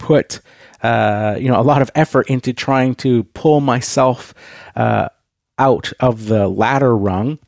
put 0.00 0.40
uh, 0.82 1.36
you 1.38 1.48
know 1.48 1.60
a 1.60 1.62
lot 1.62 1.82
of 1.82 1.90
effort 1.94 2.28
into 2.28 2.52
trying 2.52 2.96
to 2.96 3.22
pull 3.22 3.60
myself 3.60 4.34
uh, 4.74 5.08
out 5.58 5.92
of 6.00 6.26
the 6.26 6.48
ladder 6.48 6.96
rung 6.96 7.38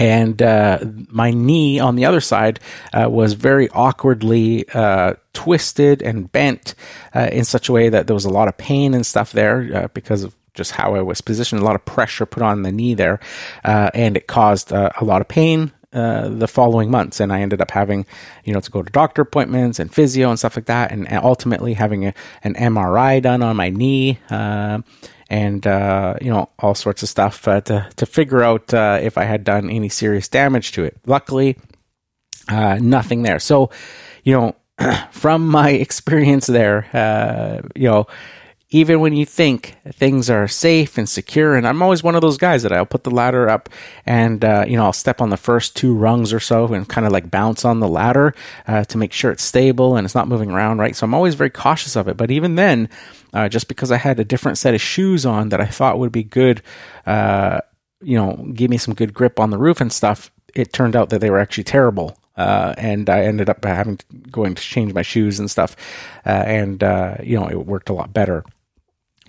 and 0.00 0.40
uh, 0.40 0.78
my 1.08 1.30
knee 1.30 1.78
on 1.78 1.94
the 1.94 2.06
other 2.06 2.22
side 2.22 2.58
uh, 2.94 3.08
was 3.10 3.34
very 3.34 3.68
awkwardly 3.68 4.66
uh, 4.70 5.14
twisted 5.34 6.00
and 6.00 6.32
bent 6.32 6.74
uh, 7.14 7.28
in 7.30 7.44
such 7.44 7.68
a 7.68 7.72
way 7.72 7.90
that 7.90 8.06
there 8.06 8.14
was 8.14 8.24
a 8.24 8.30
lot 8.30 8.48
of 8.48 8.56
pain 8.56 8.94
and 8.94 9.04
stuff 9.04 9.32
there 9.32 9.70
uh, 9.74 9.88
because 9.92 10.24
of 10.24 10.34
just 10.54 10.72
how 10.72 10.94
I 10.94 11.02
was 11.02 11.20
positioned. 11.20 11.60
A 11.60 11.64
lot 11.64 11.74
of 11.74 11.84
pressure 11.84 12.24
put 12.24 12.42
on 12.42 12.62
the 12.62 12.72
knee 12.72 12.94
there, 12.94 13.20
uh, 13.62 13.90
and 13.92 14.16
it 14.16 14.26
caused 14.26 14.72
a 14.72 14.92
lot 15.02 15.20
of 15.20 15.28
pain. 15.28 15.70
The 15.92 16.48
following 16.48 16.90
months, 16.90 17.20
and 17.20 17.32
I 17.32 17.40
ended 17.40 17.60
up 17.60 17.70
having, 17.70 18.06
you 18.44 18.52
know, 18.52 18.60
to 18.60 18.70
go 18.70 18.82
to 18.82 18.90
doctor 18.90 19.22
appointments 19.22 19.78
and 19.78 19.92
physio 19.92 20.30
and 20.30 20.38
stuff 20.38 20.56
like 20.56 20.66
that, 20.66 20.92
and 20.92 21.08
ultimately 21.12 21.74
having 21.74 22.06
a, 22.06 22.14
an 22.44 22.54
MRI 22.54 23.20
done 23.22 23.42
on 23.42 23.56
my 23.56 23.70
knee 23.70 24.18
and 25.30 25.64
uh, 25.66 26.16
you 26.20 26.30
know 26.30 26.50
all 26.58 26.74
sorts 26.74 27.02
of 27.02 27.08
stuff 27.08 27.46
uh, 27.48 27.60
to 27.62 27.88
to 27.96 28.04
figure 28.04 28.42
out 28.42 28.74
uh, 28.74 28.98
if 29.00 29.16
I 29.16 29.24
had 29.24 29.44
done 29.44 29.70
any 29.70 29.88
serious 29.88 30.28
damage 30.28 30.72
to 30.72 30.84
it. 30.84 30.98
Luckily, 31.06 31.56
uh, 32.48 32.78
nothing 32.80 33.22
there. 33.22 33.38
So, 33.38 33.70
you 34.24 34.34
know, 34.34 34.56
from 35.12 35.46
my 35.46 35.70
experience 35.86 36.46
there, 36.46 36.88
uh, 36.92 37.68
you 37.74 37.88
know 37.88 38.06
even 38.72 39.00
when 39.00 39.12
you 39.14 39.26
think 39.26 39.76
things 39.88 40.30
are 40.30 40.46
safe 40.46 40.96
and 40.96 41.08
secure. 41.08 41.56
And 41.56 41.66
I'm 41.66 41.82
always 41.82 42.04
one 42.04 42.14
of 42.14 42.20
those 42.20 42.36
guys 42.36 42.62
that 42.62 42.72
I'll 42.72 42.86
put 42.86 43.02
the 43.02 43.10
ladder 43.10 43.48
up 43.48 43.68
and, 44.06 44.44
uh, 44.44 44.64
you 44.66 44.76
know, 44.76 44.84
I'll 44.84 44.92
step 44.92 45.20
on 45.20 45.30
the 45.30 45.36
first 45.36 45.74
two 45.74 45.92
rungs 45.94 46.32
or 46.32 46.38
so 46.38 46.66
and 46.72 46.88
kind 46.88 47.04
of 47.04 47.12
like 47.12 47.30
bounce 47.30 47.64
on 47.64 47.80
the 47.80 47.88
ladder 47.88 48.32
uh, 48.68 48.84
to 48.84 48.98
make 48.98 49.12
sure 49.12 49.32
it's 49.32 49.42
stable 49.42 49.96
and 49.96 50.04
it's 50.04 50.14
not 50.14 50.28
moving 50.28 50.52
around, 50.52 50.78
right? 50.78 50.94
So 50.94 51.04
I'm 51.04 51.14
always 51.14 51.34
very 51.34 51.50
cautious 51.50 51.96
of 51.96 52.06
it. 52.06 52.16
But 52.16 52.30
even 52.30 52.54
then, 52.54 52.88
uh, 53.34 53.48
just 53.48 53.66
because 53.66 53.90
I 53.90 53.96
had 53.96 54.20
a 54.20 54.24
different 54.24 54.56
set 54.56 54.74
of 54.74 54.80
shoes 54.80 55.26
on 55.26 55.48
that 55.48 55.60
I 55.60 55.66
thought 55.66 55.98
would 55.98 56.12
be 56.12 56.22
good, 56.22 56.62
uh, 57.06 57.60
you 58.02 58.16
know, 58.16 58.36
give 58.54 58.70
me 58.70 58.78
some 58.78 58.94
good 58.94 59.12
grip 59.12 59.40
on 59.40 59.50
the 59.50 59.58
roof 59.58 59.80
and 59.80 59.92
stuff, 59.92 60.30
it 60.54 60.72
turned 60.72 60.94
out 60.94 61.10
that 61.10 61.20
they 61.20 61.30
were 61.30 61.40
actually 61.40 61.64
terrible. 61.64 62.16
Uh, 62.36 62.72
and 62.78 63.10
I 63.10 63.24
ended 63.24 63.50
up 63.50 63.64
having 63.64 63.96
to, 63.98 64.06
going 64.30 64.54
to 64.54 64.62
change 64.62 64.94
my 64.94 65.02
shoes 65.02 65.40
and 65.40 65.50
stuff, 65.50 65.76
uh, 66.24 66.30
and 66.30 66.82
uh, 66.82 67.16
you 67.22 67.38
know 67.38 67.50
it 67.50 67.66
worked 67.66 67.90
a 67.90 67.92
lot 67.92 68.14
better 68.14 68.44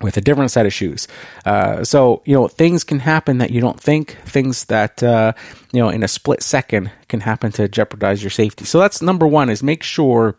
with 0.01 0.17
a 0.17 0.21
different 0.21 0.51
set 0.51 0.65
of 0.65 0.73
shoes. 0.73 1.08
Uh, 1.45 1.84
so, 1.84 2.21
you 2.25 2.34
know, 2.34 2.47
things 2.47 2.84
can 2.84 2.99
happen 2.99 3.38
that 3.38 3.51
you 3.51 3.62
don't 3.62 3.80
think, 3.80 4.17
things 4.25 4.65
that, 4.65 5.04
uh, 5.04 5.34
you 5.71 5.82
know, 5.82 5.89
in 5.89 6.04
a 6.04 6.08
split 6.08 6.41
second 6.41 6.91
can 7.08 7.21
happen 7.21 7.51
to 7.54 7.67
jeopardize 7.67 8.23
your 8.23 8.30
safety. 8.30 8.65
So 8.65 8.80
that's 8.80 9.01
number 9.01 9.27
one 9.27 9.49
is 9.49 9.62
make 9.62 9.84
sure 9.84 10.38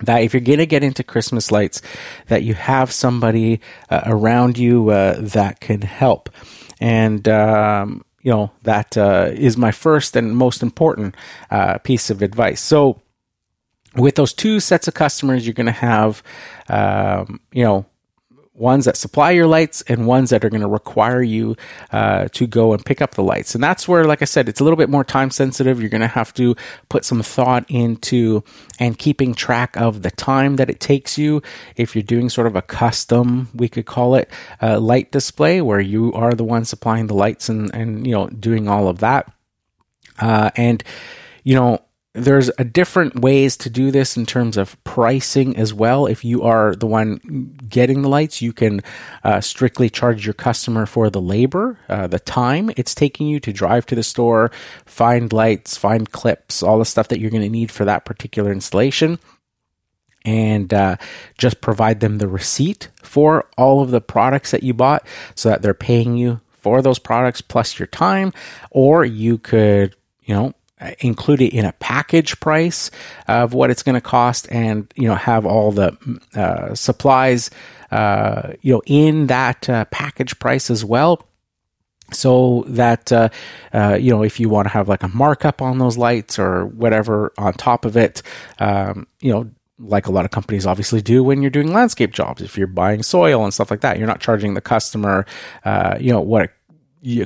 that 0.00 0.22
if 0.22 0.32
you're 0.32 0.40
going 0.40 0.58
to 0.58 0.66
get 0.66 0.82
into 0.82 1.04
Christmas 1.04 1.52
lights, 1.52 1.82
that 2.28 2.42
you 2.42 2.54
have 2.54 2.92
somebody 2.92 3.60
uh, 3.90 4.02
around 4.06 4.58
you 4.58 4.90
uh, 4.90 5.16
that 5.18 5.60
can 5.60 5.82
help. 5.82 6.30
And, 6.80 7.28
um, 7.28 8.04
you 8.22 8.30
know, 8.30 8.50
that 8.62 8.96
uh, 8.96 9.30
is 9.32 9.56
my 9.56 9.72
first 9.72 10.16
and 10.16 10.36
most 10.36 10.62
important 10.62 11.14
uh, 11.50 11.78
piece 11.78 12.10
of 12.10 12.22
advice. 12.22 12.60
So, 12.60 13.00
with 13.94 14.14
those 14.14 14.32
two 14.32 14.58
sets 14.58 14.88
of 14.88 14.94
customers, 14.94 15.46
you're 15.46 15.52
going 15.52 15.66
to 15.66 15.72
have, 15.72 16.22
um, 16.70 17.40
you 17.52 17.62
know, 17.62 17.84
ones 18.54 18.84
that 18.84 18.98
supply 18.98 19.30
your 19.30 19.46
lights 19.46 19.82
and 19.88 20.06
ones 20.06 20.28
that 20.30 20.44
are 20.44 20.50
going 20.50 20.60
to 20.60 20.68
require 20.68 21.22
you 21.22 21.56
uh, 21.90 22.28
to 22.32 22.46
go 22.46 22.74
and 22.74 22.84
pick 22.84 23.00
up 23.00 23.12
the 23.12 23.22
lights. 23.22 23.54
And 23.54 23.64
that's 23.64 23.88
where, 23.88 24.04
like 24.04 24.20
I 24.20 24.26
said, 24.26 24.48
it's 24.48 24.60
a 24.60 24.64
little 24.64 24.76
bit 24.76 24.90
more 24.90 25.04
time 25.04 25.30
sensitive. 25.30 25.80
You're 25.80 25.88
going 25.88 26.02
to 26.02 26.06
have 26.06 26.34
to 26.34 26.54
put 26.90 27.04
some 27.04 27.22
thought 27.22 27.64
into 27.70 28.44
and 28.78 28.98
keeping 28.98 29.34
track 29.34 29.76
of 29.76 30.02
the 30.02 30.10
time 30.10 30.56
that 30.56 30.68
it 30.68 30.80
takes 30.80 31.16
you. 31.16 31.42
If 31.76 31.96
you're 31.96 32.02
doing 32.02 32.28
sort 32.28 32.46
of 32.46 32.54
a 32.54 32.62
custom, 32.62 33.48
we 33.54 33.68
could 33.68 33.86
call 33.86 34.16
it, 34.16 34.30
uh, 34.60 34.78
light 34.78 35.10
display 35.10 35.62
where 35.62 35.80
you 35.80 36.12
are 36.12 36.34
the 36.34 36.44
one 36.44 36.66
supplying 36.66 37.06
the 37.06 37.14
lights 37.14 37.48
and, 37.48 37.74
and 37.74 38.06
you 38.06 38.12
know, 38.12 38.26
doing 38.28 38.68
all 38.68 38.86
of 38.86 38.98
that. 38.98 39.32
Uh, 40.20 40.50
and, 40.56 40.84
you 41.42 41.54
know, 41.54 41.80
there's 42.14 42.50
a 42.58 42.64
different 42.64 43.20
ways 43.20 43.56
to 43.56 43.70
do 43.70 43.90
this 43.90 44.18
in 44.18 44.26
terms 44.26 44.58
of 44.58 44.82
pricing 44.84 45.56
as 45.56 45.72
well. 45.72 46.06
If 46.06 46.24
you 46.24 46.42
are 46.42 46.74
the 46.74 46.86
one 46.86 47.56
getting 47.68 48.02
the 48.02 48.08
lights, 48.08 48.42
you 48.42 48.52
can 48.52 48.82
uh, 49.24 49.40
strictly 49.40 49.88
charge 49.88 50.26
your 50.26 50.34
customer 50.34 50.84
for 50.84 51.08
the 51.08 51.22
labor, 51.22 51.78
uh, 51.88 52.06
the 52.06 52.18
time 52.18 52.70
it's 52.76 52.94
taking 52.94 53.28
you 53.28 53.40
to 53.40 53.52
drive 53.52 53.86
to 53.86 53.94
the 53.94 54.02
store, 54.02 54.50
find 54.84 55.32
lights, 55.32 55.76
find 55.78 56.12
clips, 56.12 56.62
all 56.62 56.78
the 56.78 56.84
stuff 56.84 57.08
that 57.08 57.18
you're 57.18 57.30
going 57.30 57.42
to 57.42 57.48
need 57.48 57.70
for 57.70 57.86
that 57.86 58.04
particular 58.04 58.52
installation. 58.52 59.18
And 60.24 60.72
uh, 60.72 60.96
just 61.36 61.60
provide 61.60 61.98
them 61.98 62.18
the 62.18 62.28
receipt 62.28 62.90
for 63.02 63.48
all 63.56 63.80
of 63.80 63.90
the 63.90 64.00
products 64.00 64.52
that 64.52 64.62
you 64.62 64.72
bought 64.72 65.04
so 65.34 65.48
that 65.48 65.62
they're 65.62 65.74
paying 65.74 66.16
you 66.16 66.40
for 66.50 66.80
those 66.80 67.00
products 67.00 67.40
plus 67.40 67.78
your 67.78 67.88
time. 67.88 68.32
Or 68.70 69.04
you 69.04 69.38
could, 69.38 69.96
you 70.22 70.34
know, 70.34 70.54
uh, 70.82 70.92
include 71.00 71.40
it 71.40 71.52
in 71.54 71.64
a 71.64 71.72
package 71.74 72.38
price 72.40 72.90
of 73.28 73.54
what 73.54 73.70
it's 73.70 73.82
going 73.82 73.94
to 73.94 74.00
cost 74.00 74.48
and 74.50 74.92
you 74.96 75.06
know 75.06 75.14
have 75.14 75.46
all 75.46 75.70
the 75.70 75.96
uh, 76.34 76.74
supplies 76.74 77.50
uh, 77.92 78.52
you 78.62 78.72
know 78.72 78.82
in 78.86 79.28
that 79.28 79.68
uh, 79.68 79.84
package 79.86 80.38
price 80.38 80.70
as 80.70 80.84
well. 80.84 81.28
So 82.12 82.64
that 82.66 83.12
uh, 83.12 83.28
uh, 83.72 83.96
you 84.00 84.10
know 84.10 84.22
if 84.22 84.40
you 84.40 84.48
want 84.48 84.66
to 84.66 84.72
have 84.72 84.88
like 84.88 85.02
a 85.02 85.08
markup 85.08 85.62
on 85.62 85.78
those 85.78 85.96
lights 85.96 86.38
or 86.38 86.66
whatever 86.66 87.32
on 87.38 87.54
top 87.54 87.84
of 87.84 87.96
it 87.96 88.22
um, 88.58 89.06
you 89.20 89.32
know 89.32 89.50
like 89.78 90.06
a 90.06 90.12
lot 90.12 90.24
of 90.24 90.30
companies 90.30 90.66
obviously 90.66 91.00
do 91.00 91.24
when 91.24 91.42
you're 91.42 91.50
doing 91.50 91.72
landscape 91.72 92.12
jobs. 92.12 92.42
If 92.42 92.58
you're 92.58 92.66
buying 92.66 93.02
soil 93.02 93.44
and 93.44 93.54
stuff 93.54 93.70
like 93.70 93.80
that 93.80 93.98
you're 93.98 94.06
not 94.06 94.20
charging 94.20 94.54
the 94.54 94.60
customer 94.60 95.26
you 96.00 96.12
know 96.12 96.20
what 96.20 96.44
it 96.44 96.50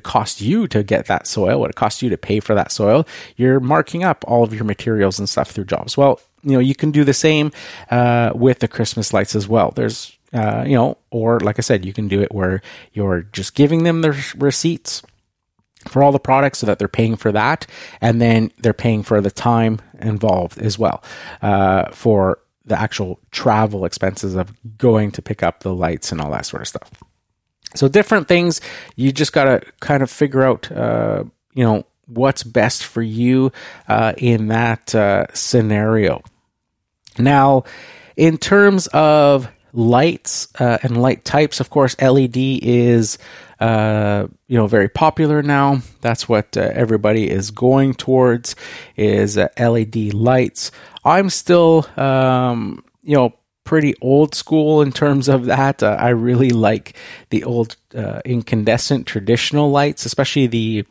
cost 0.01 0.41
you 0.41 0.67
to 0.69 0.83
get 0.83 1.07
that 1.07 1.27
soil, 1.27 1.61
what 1.61 1.71
it 1.71 1.77
costs 1.77 2.03
you 2.03 2.11
to 2.11 2.17
pay 2.17 2.41
for 2.41 2.55
that 2.55 2.73
soil, 2.73 3.07
you're 3.37 3.61
marking 3.61 4.05
up 4.05 4.25
all 4.27 4.43
of 4.43 4.55
your 4.55 4.65
materials 4.65 5.19
and 5.19 5.29
stuff 5.29 5.51
through 5.51 5.65
jobs. 5.65 5.97
Well, 5.97 6.21
you 6.43 6.53
know, 6.53 6.61
you 6.61 6.75
can 6.75 6.91
do 6.91 7.05
the 7.05 7.15
same 7.15 7.53
uh, 7.91 8.33
with 8.35 8.61
the 8.61 8.69
Christmas 8.69 9.12
lights 9.12 9.35
as 9.35 9.49
well. 9.49 9.73
There's, 9.75 10.17
uh, 10.33 10.65
you 10.67 10.75
know, 10.75 10.99
or 11.11 11.41
like 11.41 11.59
I 11.59 11.62
said, 11.62 11.85
you 11.85 11.93
can 11.93 12.09
do 12.09 12.23
it 12.23 12.33
where 12.33 12.62
you're 12.93 13.23
just 13.23 13.55
giving 13.55 13.83
them 13.83 14.01
the 14.03 14.12
receipts 14.37 15.03
for 15.89 16.03
all 16.03 16.12
the 16.12 16.19
products 16.19 16.59
so 16.59 16.67
that 16.67 16.79
they're 16.79 16.89
paying 16.89 17.17
for 17.17 17.33
that. 17.33 17.67
And 18.01 18.21
then 18.21 18.53
they're 18.59 18.73
paying 18.73 19.03
for 19.03 19.21
the 19.21 19.31
time 19.31 19.81
involved 20.01 20.59
as 20.59 20.79
well 20.79 21.03
uh, 21.43 21.91
for 21.91 22.39
the 22.65 22.79
actual 22.79 23.21
travel 23.31 23.85
expenses 23.85 24.35
of 24.35 24.53
going 24.77 25.12
to 25.12 25.23
pick 25.23 25.43
up 25.43 25.61
the 25.61 25.75
lights 25.75 26.11
and 26.11 26.21
all 26.21 26.31
that 26.33 26.47
sort 26.47 26.62
of 26.62 26.69
stuff. 26.69 26.91
So 27.74 27.88
different 27.88 28.29
things. 28.29 28.61
You 28.94 29.12
just 29.12 29.33
got 29.33 29.44
to 29.44 29.61
kind 29.81 30.02
of 30.02 30.11
figure 30.11 30.42
out, 30.42 30.70
uh, 30.72 31.24
you 31.55 31.64
know, 31.64 31.85
what's 32.07 32.42
best 32.42 32.85
for 32.85 33.02
you 33.02 33.52
uh, 33.88 34.14
in 34.16 34.48
that 34.48 34.94
uh, 34.94 35.26
scenario. 35.35 36.22
Now, 37.18 37.64
in 38.16 38.38
terms 38.38 38.87
of 38.88 39.48
lights 39.72 40.48
uh, 40.59 40.79
and 40.83 41.00
light 41.00 41.24
types, 41.24 41.61
of 41.61 41.70
course, 41.70 42.00
LED 42.00 42.37
is 42.37 43.18
uh, 43.61 44.26
you 44.48 44.59
know 44.59 44.66
very 44.66 44.88
popular 44.88 45.42
now. 45.42 45.81
That's 46.00 46.29
what 46.29 46.57
uh, 46.57 46.70
everybody 46.72 47.31
is 47.31 47.50
going 47.50 47.94
towards 47.94 48.55
is 48.96 49.37
LED 49.37 50.14
lights. 50.14 50.70
I'm 51.05 51.31
still 51.31 51.87
um, 51.98 52.85
you 53.02 53.16
know 53.16 53.35
pretty 53.66 53.94
old 54.00 54.35
school 54.35 54.81
in 54.81 54.92
terms 54.92 55.29
of 55.29 55.44
that. 55.44 55.83
Uh, 55.83 55.96
I 55.98 56.11
really 56.11 56.50
like 56.50 56.96
the 57.29 57.44
old 57.44 57.76
uh, 57.94 58.22
incandescent 58.24 59.07
traditional 59.07 59.70
lights, 59.70 60.07
especially 60.07 60.46
the 60.46 60.87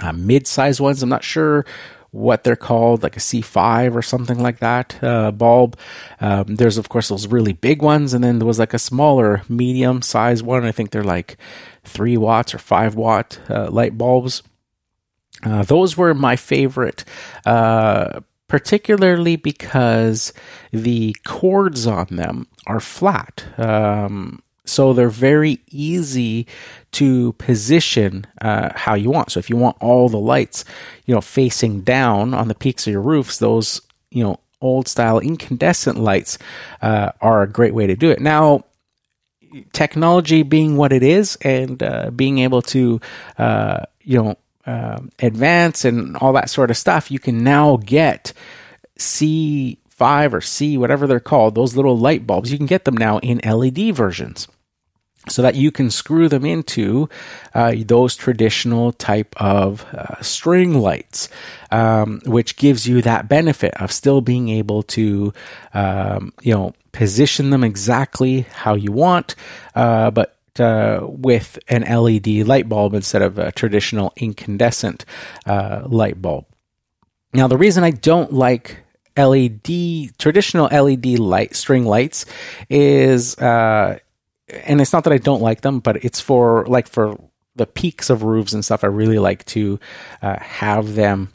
uh, 0.00 0.12
mid-sized 0.12 0.78
ones. 0.78 1.02
I'm 1.02 1.08
not 1.08 1.24
sure 1.24 1.66
what 2.12 2.44
they're 2.44 2.56
called, 2.56 3.02
like 3.02 3.16
a 3.16 3.20
C5 3.20 3.94
or 3.94 4.02
something 4.02 4.38
like 4.40 4.58
that 4.58 5.02
uh, 5.02 5.30
bulb. 5.30 5.76
Um, 6.20 6.56
there's 6.56 6.78
of 6.78 6.88
course 6.88 7.08
those 7.08 7.26
really 7.26 7.52
big 7.52 7.82
ones, 7.82 8.14
and 8.14 8.22
then 8.22 8.38
there 8.38 8.46
was 8.46 8.58
like 8.58 8.74
a 8.74 8.78
smaller 8.78 9.42
medium 9.48 10.02
sized 10.02 10.44
one. 10.44 10.64
I 10.64 10.72
think 10.72 10.90
they're 10.90 11.04
like 11.04 11.36
three 11.84 12.16
watts 12.16 12.54
or 12.54 12.58
five 12.58 12.94
watt 12.94 13.40
uh, 13.48 13.70
light 13.70 13.96
bulbs. 13.96 14.42
Uh, 15.42 15.62
those 15.62 15.96
were 15.96 16.12
my 16.12 16.36
favorite 16.36 17.04
uh, 17.46 18.20
particularly 18.50 19.36
because 19.36 20.32
the 20.72 21.16
cords 21.24 21.86
on 21.86 22.08
them 22.10 22.48
are 22.66 22.80
flat. 22.80 23.44
Um, 23.56 24.42
so 24.66 24.92
they're 24.92 25.08
very 25.08 25.60
easy 25.68 26.48
to 26.92 27.32
position 27.34 28.26
uh, 28.40 28.70
how 28.74 28.94
you 28.94 29.08
want. 29.08 29.30
So 29.30 29.38
if 29.38 29.50
you 29.50 29.56
want 29.56 29.76
all 29.80 30.08
the 30.08 30.18
lights, 30.18 30.64
you 31.06 31.14
know, 31.14 31.20
facing 31.20 31.82
down 31.82 32.34
on 32.34 32.48
the 32.48 32.54
peaks 32.56 32.86
of 32.86 32.92
your 32.92 33.02
roofs, 33.02 33.38
those 33.38 33.80
you 34.10 34.24
know 34.24 34.40
old 34.60 34.88
style 34.88 35.20
incandescent 35.20 35.96
lights 35.98 36.36
uh, 36.82 37.12
are 37.20 37.42
a 37.42 37.48
great 37.48 37.72
way 37.72 37.86
to 37.86 37.94
do 37.94 38.10
it. 38.10 38.20
Now, 38.20 38.64
technology 39.72 40.42
being 40.42 40.76
what 40.76 40.92
it 40.92 41.04
is, 41.04 41.36
and 41.42 41.80
uh, 41.80 42.10
being 42.10 42.40
able 42.40 42.62
to 42.62 43.00
uh, 43.38 43.84
you 44.02 44.20
know 44.20 44.36
uh, 44.70 45.00
advance 45.18 45.84
and 45.84 46.16
all 46.18 46.32
that 46.34 46.48
sort 46.50 46.70
of 46.70 46.76
stuff, 46.76 47.10
you 47.10 47.18
can 47.18 47.42
now 47.42 47.76
get 47.76 48.32
C5 48.98 50.32
or 50.32 50.40
C, 50.40 50.78
whatever 50.78 51.06
they're 51.06 51.18
called, 51.20 51.54
those 51.54 51.74
little 51.76 51.98
light 51.98 52.26
bulbs. 52.26 52.52
You 52.52 52.58
can 52.58 52.66
get 52.66 52.84
them 52.84 52.96
now 52.96 53.18
in 53.18 53.38
LED 53.38 53.94
versions. 53.94 54.46
so 55.28 55.42
that 55.42 55.54
you 55.54 55.70
can 55.70 55.90
screw 55.90 56.28
them 56.28 56.46
into 56.46 57.08
uh, 57.54 57.74
those 57.84 58.16
traditional 58.16 58.90
type 58.92 59.34
of 59.36 59.84
uh, 59.92 60.20
string 60.22 60.80
lights, 60.80 61.28
um, 61.70 62.20
which 62.24 62.56
gives 62.56 62.88
you 62.88 63.02
that 63.02 63.28
benefit 63.28 63.74
of 63.74 63.92
still 63.92 64.22
being 64.22 64.48
able 64.48 64.82
to, 64.82 65.32
um, 65.74 66.32
you 66.40 66.54
know, 66.54 66.72
position 66.92 67.50
them 67.50 67.62
exactly 67.62 68.46
how 68.52 68.74
you 68.74 68.92
want, 68.92 69.36
uh, 69.74 70.10
but 70.10 70.39
uh, 70.58 71.00
with 71.02 71.58
an 71.68 71.82
LED 71.82 72.46
light 72.46 72.68
bulb 72.68 72.94
instead 72.94 73.22
of 73.22 73.38
a 73.38 73.52
traditional 73.52 74.12
incandescent 74.16 75.04
uh, 75.46 75.82
light 75.86 76.20
bulb. 76.20 76.46
Now, 77.32 77.46
the 77.46 77.56
reason 77.56 77.84
I 77.84 77.90
don't 77.90 78.32
like 78.32 78.78
LED 79.16 80.18
traditional 80.18 80.66
LED 80.66 81.18
light 81.18 81.54
string 81.54 81.84
lights 81.84 82.24
is 82.68 83.36
uh, 83.38 83.98
and 84.64 84.80
it's 84.80 84.92
not 84.92 85.04
that 85.04 85.12
I 85.12 85.18
don't 85.18 85.42
like 85.42 85.60
them, 85.60 85.80
but 85.80 86.04
it's 86.04 86.20
for 86.20 86.64
like 86.66 86.88
for 86.88 87.16
the 87.56 87.66
peaks 87.66 88.10
of 88.10 88.22
roofs 88.22 88.52
and 88.52 88.64
stuff. 88.64 88.84
I 88.84 88.88
really 88.88 89.18
like 89.18 89.44
to 89.46 89.78
uh, 90.22 90.38
have 90.40 90.94
them, 90.94 91.30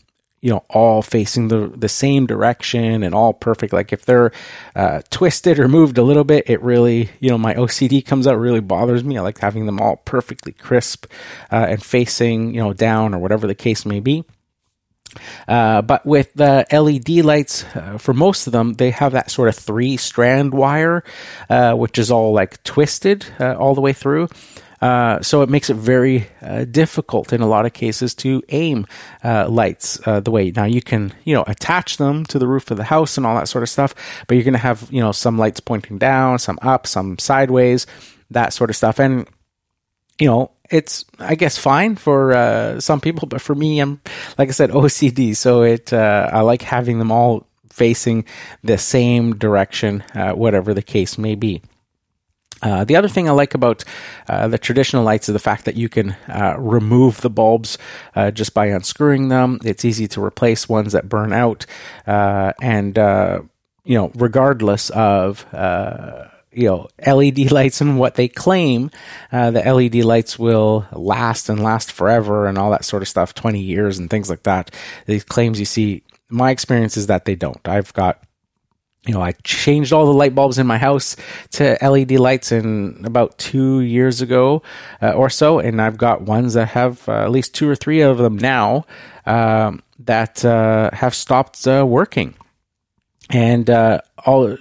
you 0.45 0.51
know, 0.51 0.63
all 0.69 1.01
facing 1.01 1.47
the 1.47 1.73
the 1.75 1.89
same 1.89 2.27
direction 2.27 3.01
and 3.01 3.15
all 3.15 3.33
perfect. 3.33 3.73
Like 3.73 3.91
if 3.91 4.05
they're 4.05 4.31
uh, 4.75 5.01
twisted 5.09 5.57
or 5.57 5.67
moved 5.67 5.97
a 5.97 6.03
little 6.03 6.23
bit, 6.23 6.47
it 6.47 6.61
really, 6.61 7.09
you 7.19 7.31
know, 7.31 7.37
my 7.39 7.55
OCD 7.55 8.05
comes 8.05 8.27
out. 8.27 8.37
Really 8.37 8.59
bothers 8.59 9.03
me. 9.03 9.17
I 9.17 9.21
like 9.21 9.39
having 9.39 9.65
them 9.65 9.81
all 9.81 9.95
perfectly 10.05 10.51
crisp 10.51 11.07
uh, 11.51 11.65
and 11.67 11.81
facing, 11.81 12.53
you 12.53 12.61
know, 12.61 12.73
down 12.73 13.15
or 13.15 13.17
whatever 13.17 13.47
the 13.47 13.55
case 13.55 13.87
may 13.87 13.99
be. 13.99 14.23
Uh, 15.47 15.81
but 15.81 16.05
with 16.05 16.31
the 16.35 16.67
LED 16.71 17.25
lights, 17.25 17.63
uh, 17.75 17.97
for 17.97 18.13
most 18.13 18.45
of 18.45 18.53
them, 18.53 18.73
they 18.73 18.91
have 18.91 19.13
that 19.13 19.31
sort 19.31 19.49
of 19.49 19.55
three 19.55 19.97
strand 19.97 20.53
wire, 20.53 21.03
uh, 21.49 21.73
which 21.73 21.97
is 21.97 22.11
all 22.11 22.33
like 22.33 22.61
twisted 22.61 23.25
uh, 23.39 23.55
all 23.55 23.73
the 23.73 23.81
way 23.81 23.93
through. 23.93 24.29
Uh, 24.81 25.21
so 25.21 25.41
it 25.41 25.49
makes 25.49 25.69
it 25.69 25.75
very 25.75 26.27
difficult 26.71 27.33
in 27.33 27.41
a 27.41 27.47
lot 27.47 27.65
of 27.65 27.73
cases 27.73 28.13
to 28.15 28.43
aim 28.49 28.85
lights 29.23 29.97
the 30.05 30.31
way. 30.31 30.51
Now 30.51 30.65
you 30.65 30.81
can, 30.81 31.13
you 31.23 31.33
know, 31.33 31.43
attach 31.47 31.97
them 31.97 32.25
to 32.25 32.39
the 32.39 32.47
roof 32.47 32.71
of 32.71 32.77
the 32.77 32.83
house 32.83 33.17
and 33.17 33.25
all 33.25 33.35
that 33.35 33.47
sort 33.47 33.63
of 33.63 33.69
stuff, 33.69 33.95
but 34.27 34.35
you're 34.35 34.43
going 34.43 34.53
to 34.53 34.59
have, 34.59 34.87
you 34.91 35.01
know, 35.01 35.11
some 35.11 35.37
lights 35.37 35.59
pointing 35.59 35.97
down, 35.97 36.39
some 36.39 36.59
up, 36.61 36.87
some 36.87 37.17
sideways, 37.19 37.87
that 38.31 38.53
sort 38.53 38.69
of 38.69 38.75
stuff. 38.75 38.99
And 38.99 39.27
you 40.19 40.27
know, 40.27 40.51
it's 40.69 41.05
I 41.19 41.35
guess 41.35 41.57
fine 41.57 41.95
for 41.95 42.33
uh, 42.33 42.79
some 42.79 43.01
people, 43.01 43.27
but 43.27 43.41
for 43.41 43.55
me, 43.55 43.79
I'm 43.79 44.01
like 44.37 44.49
I 44.49 44.51
said, 44.51 44.69
OCD. 44.71 45.35
So 45.35 45.63
it 45.63 45.93
uh, 45.93 46.29
I 46.31 46.41
like 46.41 46.61
having 46.61 46.99
them 46.99 47.11
all 47.11 47.47
facing 47.69 48.25
the 48.63 48.77
same 48.77 49.35
direction, 49.35 50.03
uh, 50.13 50.31
whatever 50.31 50.73
the 50.73 50.81
case 50.81 51.17
may 51.17 51.35
be. 51.35 51.61
Uh, 52.65 52.83
the 52.83 52.95
other 52.95 53.07
thing 53.07 53.29
I 53.29 53.31
like 53.31 53.53
about 53.53 53.83
uh, 54.27 54.47
the 54.47 54.57
traditional 54.57 55.03
lights 55.03 55.29
is 55.29 55.33
the 55.33 55.39
fact 55.39 55.65
that 55.65 55.75
you 55.75 55.87
can 55.87 56.17
uh, 56.27 56.55
remove 56.57 57.21
the 57.21 57.29
bulbs 57.29 57.77
uh, 58.15 58.31
just 58.31 58.55
by 58.55 58.65
unscrewing 58.65 59.27
them. 59.27 59.59
It's 59.63 59.85
easy 59.85 60.07
to 60.09 60.23
replace 60.23 60.67
ones 60.67 60.93
that 60.93 61.07
burn 61.07 61.31
out, 61.31 61.67
uh, 62.07 62.53
and 62.59 62.97
you 62.97 63.95
know, 63.95 64.11
regardless 64.15 64.89
of 64.89 65.45
you 66.51 66.67
know 66.67 66.87
LED 67.05 67.51
lights 67.51 67.81
and 67.81 67.99
what 67.99 68.15
they 68.15 68.27
claim 68.27 68.89
uh, 69.31 69.51
the 69.51 69.59
LED 69.61 69.95
lights 70.03 70.39
will 70.39 70.87
last 70.91 71.49
and 71.49 71.61
last 71.61 71.91
forever 71.91 72.47
and 72.47 72.57
all 72.57 72.71
that 72.71 72.85
sort 72.85 73.03
of 73.03 73.07
stuff, 73.07 73.35
twenty 73.35 73.61
years 73.61 73.99
and 73.99 74.09
things 74.09 74.29
like 74.29 74.43
that. 74.43 74.73
These 75.05 75.23
claims 75.23 75.59
you 75.59 75.65
see, 75.65 76.01
my 76.29 76.49
experience 76.49 76.97
is 76.97 77.07
that 77.07 77.25
they 77.25 77.35
don't. 77.35 77.67
I've 77.67 77.93
got 77.93 78.24
you 79.05 79.13
know, 79.13 79.21
I 79.21 79.33
changed 79.43 79.93
all 79.93 80.05
the 80.05 80.13
light 80.13 80.33
bulbs 80.33 80.57
in 80.57 80.65
my 80.65 80.77
house 80.77 81.15
to 81.51 81.77
LED 81.81 82.13
lights 82.13 82.51
in 82.51 83.01
about 83.05 83.37
two 83.37 83.81
years 83.81 84.21
ago 84.21 84.63
uh, 85.01 85.11
or 85.11 85.29
so, 85.29 85.59
and 85.59 85.81
I've 85.81 85.97
got 85.97 86.21
ones 86.21 86.55
that 86.55 86.69
have 86.69 87.07
uh, 87.07 87.23
at 87.23 87.31
least 87.31 87.53
two 87.53 87.69
or 87.69 87.75
three 87.75 88.01
of 88.01 88.17
them 88.17 88.37
now 88.37 88.85
um, 89.25 89.83
that 89.99 90.43
uh, 90.43 90.89
have 90.93 91.13
stopped 91.13 91.67
uh, 91.67 91.85
working. 91.85 92.33
And 93.31 93.67
uh, 93.71 94.01
all 94.23 94.55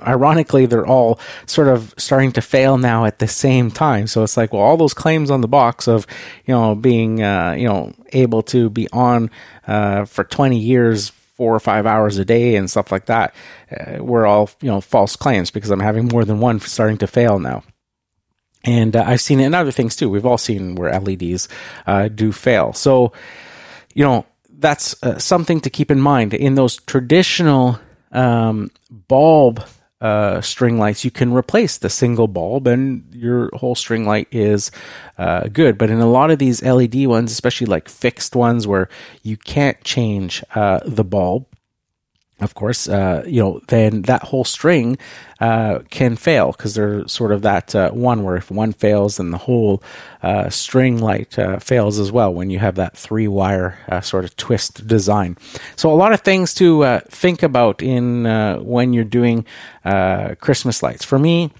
ironically 0.00 0.64
they're 0.64 0.86
all 0.86 1.20
sort 1.44 1.68
of 1.68 1.92
starting 1.98 2.32
to 2.32 2.40
fail 2.40 2.78
now 2.78 3.04
at 3.04 3.18
the 3.18 3.28
same 3.28 3.70
time. 3.70 4.06
So 4.06 4.22
it's 4.22 4.38
like 4.38 4.54
well 4.54 4.62
all 4.62 4.78
those 4.78 4.94
claims 4.94 5.30
on 5.30 5.42
the 5.42 5.48
box 5.48 5.86
of 5.86 6.06
you 6.46 6.54
know 6.54 6.74
being 6.74 7.22
uh, 7.22 7.54
you 7.58 7.68
know 7.68 7.92
able 8.14 8.42
to 8.44 8.70
be 8.70 8.88
on 8.90 9.30
for 9.66 10.24
20 10.24 10.58
years 10.58 11.12
four 11.36 11.54
or 11.54 11.60
five 11.60 11.86
hours 11.86 12.18
a 12.18 12.24
day 12.24 12.56
and 12.56 12.70
stuff 12.70 12.90
like 12.90 13.06
that 13.06 13.34
uh, 13.70 14.02
were 14.02 14.26
all 14.26 14.50
you 14.60 14.68
know 14.68 14.80
false 14.80 15.16
claims 15.16 15.50
because 15.50 15.70
i'm 15.70 15.80
having 15.80 16.08
more 16.08 16.24
than 16.24 16.40
one 16.40 16.60
starting 16.60 16.98
to 16.98 17.06
fail 17.06 17.38
now. 17.38 17.62
And 18.64 18.96
uh, 18.96 19.04
i've 19.06 19.20
seen 19.20 19.40
it 19.40 19.46
in 19.46 19.54
other 19.54 19.72
things 19.72 19.96
too. 19.96 20.10
We've 20.10 20.26
all 20.26 20.38
seen 20.38 20.74
where 20.74 20.90
leds 20.98 21.48
uh, 21.86 22.08
do 22.08 22.32
fail. 22.32 22.72
So 22.72 23.12
you 23.94 24.04
know 24.04 24.26
that's 24.58 24.94
something 25.18 25.60
to 25.60 25.70
keep 25.70 25.90
in 25.90 26.00
mind. 26.00 26.32
In 26.32 26.54
those 26.54 26.76
traditional 26.76 27.78
um, 28.12 28.70
bulb 28.90 29.62
uh, 30.00 30.40
string 30.40 30.78
lights, 30.78 31.04
you 31.04 31.10
can 31.10 31.32
replace 31.32 31.78
the 31.78 31.88
single 31.88 32.28
bulb 32.28 32.66
and 32.66 33.04
your 33.14 33.50
whole 33.54 33.74
string 33.74 34.04
light 34.04 34.28
is 34.30 34.70
uh, 35.18 35.48
good. 35.48 35.78
But 35.78 35.90
in 35.90 36.00
a 36.00 36.06
lot 36.06 36.30
of 36.30 36.38
these 36.38 36.62
LED 36.62 37.06
ones, 37.06 37.32
especially 37.32 37.66
like 37.66 37.88
fixed 37.88 38.36
ones 38.36 38.66
where 38.66 38.88
you 39.22 39.36
can't 39.36 39.82
change 39.84 40.44
uh, 40.54 40.80
the 40.84 41.04
bulb, 41.04 41.46
of 42.40 42.54
course, 42.54 42.86
uh, 42.86 43.24
you 43.26 43.42
know, 43.42 43.60
then 43.68 44.02
that 44.02 44.22
whole 44.24 44.44
string 44.44 44.98
uh, 45.40 45.78
can 45.88 46.16
fail 46.16 46.52
because 46.52 46.74
they're 46.74 47.08
sort 47.08 47.32
of 47.32 47.40
that 47.42 47.74
uh, 47.74 47.90
one 47.92 48.24
where 48.24 48.36
if 48.36 48.50
one 48.50 48.72
fails, 48.72 49.16
then 49.16 49.30
the 49.30 49.38
whole 49.38 49.82
uh, 50.22 50.50
string 50.50 50.98
light 50.98 51.38
uh, 51.38 51.58
fails 51.58 51.98
as 51.98 52.12
well 52.12 52.32
when 52.32 52.50
you 52.50 52.58
have 52.58 52.74
that 52.74 52.94
three 52.94 53.26
wire 53.26 53.78
uh, 53.88 54.02
sort 54.02 54.24
of 54.24 54.36
twist 54.36 54.86
design. 54.86 55.38
So, 55.76 55.90
a 55.90 55.96
lot 55.96 56.12
of 56.12 56.20
things 56.20 56.52
to 56.54 57.00
think 57.08 57.42
about 57.42 57.82
in 57.82 58.24
when 58.62 58.92
you're 58.92 59.04
doing 59.04 59.46
Christmas 60.40 60.82
lights. 60.82 61.06
For 61.06 61.18
me, 61.18 61.52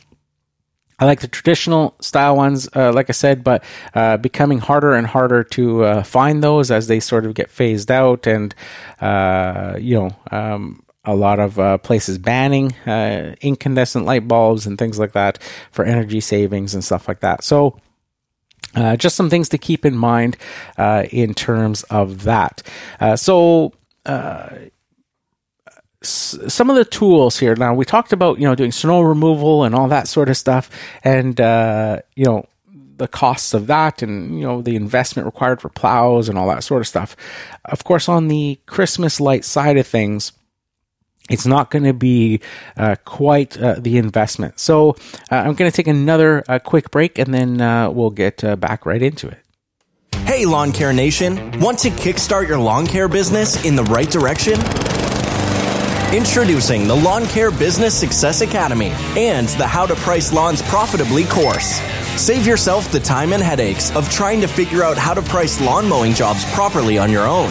I 0.98 1.04
like 1.04 1.20
the 1.20 1.28
traditional 1.28 1.94
style 2.00 2.36
ones, 2.36 2.68
uh, 2.74 2.92
like 2.92 3.10
I 3.10 3.12
said, 3.12 3.44
but 3.44 3.62
uh, 3.94 4.16
becoming 4.16 4.58
harder 4.58 4.94
and 4.94 5.06
harder 5.06 5.44
to 5.44 5.84
uh, 5.84 6.02
find 6.02 6.42
those 6.42 6.70
as 6.70 6.86
they 6.86 7.00
sort 7.00 7.26
of 7.26 7.34
get 7.34 7.50
phased 7.50 7.90
out, 7.90 8.26
and 8.26 8.54
uh, 9.00 9.76
you 9.78 9.94
know, 9.94 10.10
um, 10.30 10.82
a 11.04 11.14
lot 11.14 11.38
of 11.38 11.58
uh, 11.58 11.78
places 11.78 12.16
banning 12.18 12.72
uh, 12.86 13.34
incandescent 13.42 14.06
light 14.06 14.26
bulbs 14.26 14.66
and 14.66 14.78
things 14.78 14.98
like 14.98 15.12
that 15.12 15.38
for 15.70 15.84
energy 15.84 16.20
savings 16.20 16.74
and 16.74 16.82
stuff 16.82 17.08
like 17.08 17.20
that. 17.20 17.44
So. 17.44 17.78
just 18.96 19.16
some 19.16 19.30
things 19.30 19.48
to 19.50 19.58
keep 19.58 19.84
in 19.84 19.96
mind 19.96 20.36
in 21.10 21.34
terms 21.34 21.82
of 21.84 22.24
that. 22.24 22.62
so, 23.16 23.72
some 26.08 26.70
of 26.70 26.76
the 26.76 26.84
tools 26.84 27.38
here. 27.38 27.54
Now 27.54 27.74
we 27.74 27.84
talked 27.84 28.12
about 28.12 28.38
you 28.38 28.44
know 28.44 28.54
doing 28.54 28.72
snow 28.72 29.02
removal 29.02 29.64
and 29.64 29.74
all 29.74 29.88
that 29.88 30.08
sort 30.08 30.28
of 30.28 30.36
stuff, 30.36 30.70
and 31.04 31.40
uh, 31.40 32.00
you 32.14 32.24
know 32.24 32.46
the 32.96 33.08
costs 33.08 33.54
of 33.54 33.66
that, 33.66 34.02
and 34.02 34.38
you 34.38 34.46
know 34.46 34.62
the 34.62 34.76
investment 34.76 35.26
required 35.26 35.60
for 35.60 35.68
plows 35.68 36.28
and 36.28 36.38
all 36.38 36.48
that 36.48 36.64
sort 36.64 36.80
of 36.80 36.86
stuff. 36.86 37.16
Of 37.64 37.84
course, 37.84 38.08
on 38.08 38.28
the 38.28 38.58
Christmas 38.66 39.20
light 39.20 39.44
side 39.44 39.76
of 39.76 39.86
things. 39.86 40.32
It's 41.28 41.44
not 41.44 41.72
going 41.72 41.82
to 41.82 41.92
be 41.92 42.40
uh, 42.76 42.94
quite 43.04 43.60
uh, 43.60 43.74
the 43.80 43.98
investment. 43.98 44.60
So, 44.60 44.90
uh, 45.28 45.34
I'm 45.34 45.54
going 45.54 45.68
to 45.68 45.76
take 45.76 45.88
another 45.88 46.44
uh, 46.46 46.60
quick 46.60 46.92
break 46.92 47.18
and 47.18 47.34
then 47.34 47.60
uh, 47.60 47.90
we'll 47.90 48.10
get 48.10 48.42
back 48.60 48.86
right 48.86 49.02
into 49.02 49.26
it. 49.26 49.38
Hey, 50.24 50.44
Lawn 50.44 50.70
Care 50.70 50.92
Nation. 50.92 51.58
Want 51.58 51.78
to 51.80 51.90
kickstart 51.90 52.46
your 52.46 52.58
lawn 52.58 52.86
care 52.86 53.08
business 53.08 53.64
in 53.64 53.74
the 53.74 53.84
right 53.84 54.10
direction? 54.10 54.54
Introducing 56.12 56.86
the 56.86 56.94
Lawn 56.94 57.26
Care 57.26 57.50
Business 57.50 57.92
Success 57.92 58.40
Academy 58.40 58.90
and 59.16 59.48
the 59.48 59.66
How 59.66 59.86
to 59.86 59.96
Price 59.96 60.32
Lawns 60.32 60.62
Profitably 60.62 61.24
course. 61.24 61.80
Save 62.16 62.46
yourself 62.46 62.92
the 62.92 63.00
time 63.00 63.32
and 63.32 63.42
headaches 63.42 63.90
of 63.90 64.08
trying 64.08 64.40
to 64.40 64.46
figure 64.46 64.84
out 64.84 64.96
how 64.96 65.14
to 65.14 65.20
price 65.20 65.60
lawn 65.60 65.88
mowing 65.88 66.14
jobs 66.14 66.44
properly 66.54 66.96
on 66.96 67.10
your 67.10 67.26
own. 67.26 67.50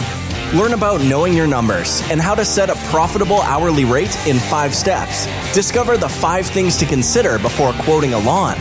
Learn 0.53 0.71
about 0.71 1.03
knowing 1.03 1.33
your 1.33 1.47
numbers 1.47 2.01
and 2.09 2.21
how 2.21 2.33
to 2.33 2.45
set 2.45 2.69
a 2.69 2.75
profitable 2.89 3.41
hourly 3.41 3.83
rate 3.83 4.15
in 4.25 4.37
five 4.37 4.73
steps. 4.73 5.27
Discover 5.53 5.97
the 5.97 6.07
five 6.09 6.45
things 6.45 6.77
to 6.77 6.85
consider 6.85 7.37
before 7.37 7.73
quoting 7.79 8.13
a 8.13 8.19
lawn. 8.19 8.55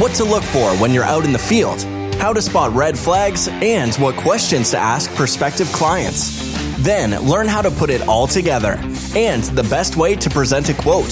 What 0.00 0.12
to 0.14 0.24
look 0.24 0.42
for 0.42 0.76
when 0.78 0.92
you're 0.92 1.04
out 1.04 1.24
in 1.24 1.32
the 1.32 1.38
field. 1.38 1.86
How 2.18 2.32
to 2.32 2.42
spot 2.42 2.72
red 2.72 2.98
flags 2.98 3.46
and 3.48 3.94
what 3.96 4.16
questions 4.16 4.72
to 4.72 4.78
ask 4.78 5.14
prospective 5.14 5.70
clients. 5.72 6.44
Then 6.78 7.20
learn 7.20 7.46
how 7.46 7.62
to 7.62 7.70
put 7.70 7.90
it 7.90 8.08
all 8.08 8.26
together 8.26 8.80
and 9.14 9.44
the 9.44 9.62
best 9.64 9.96
way 9.96 10.16
to 10.16 10.30
present 10.30 10.68
a 10.68 10.74
quote. 10.74 11.10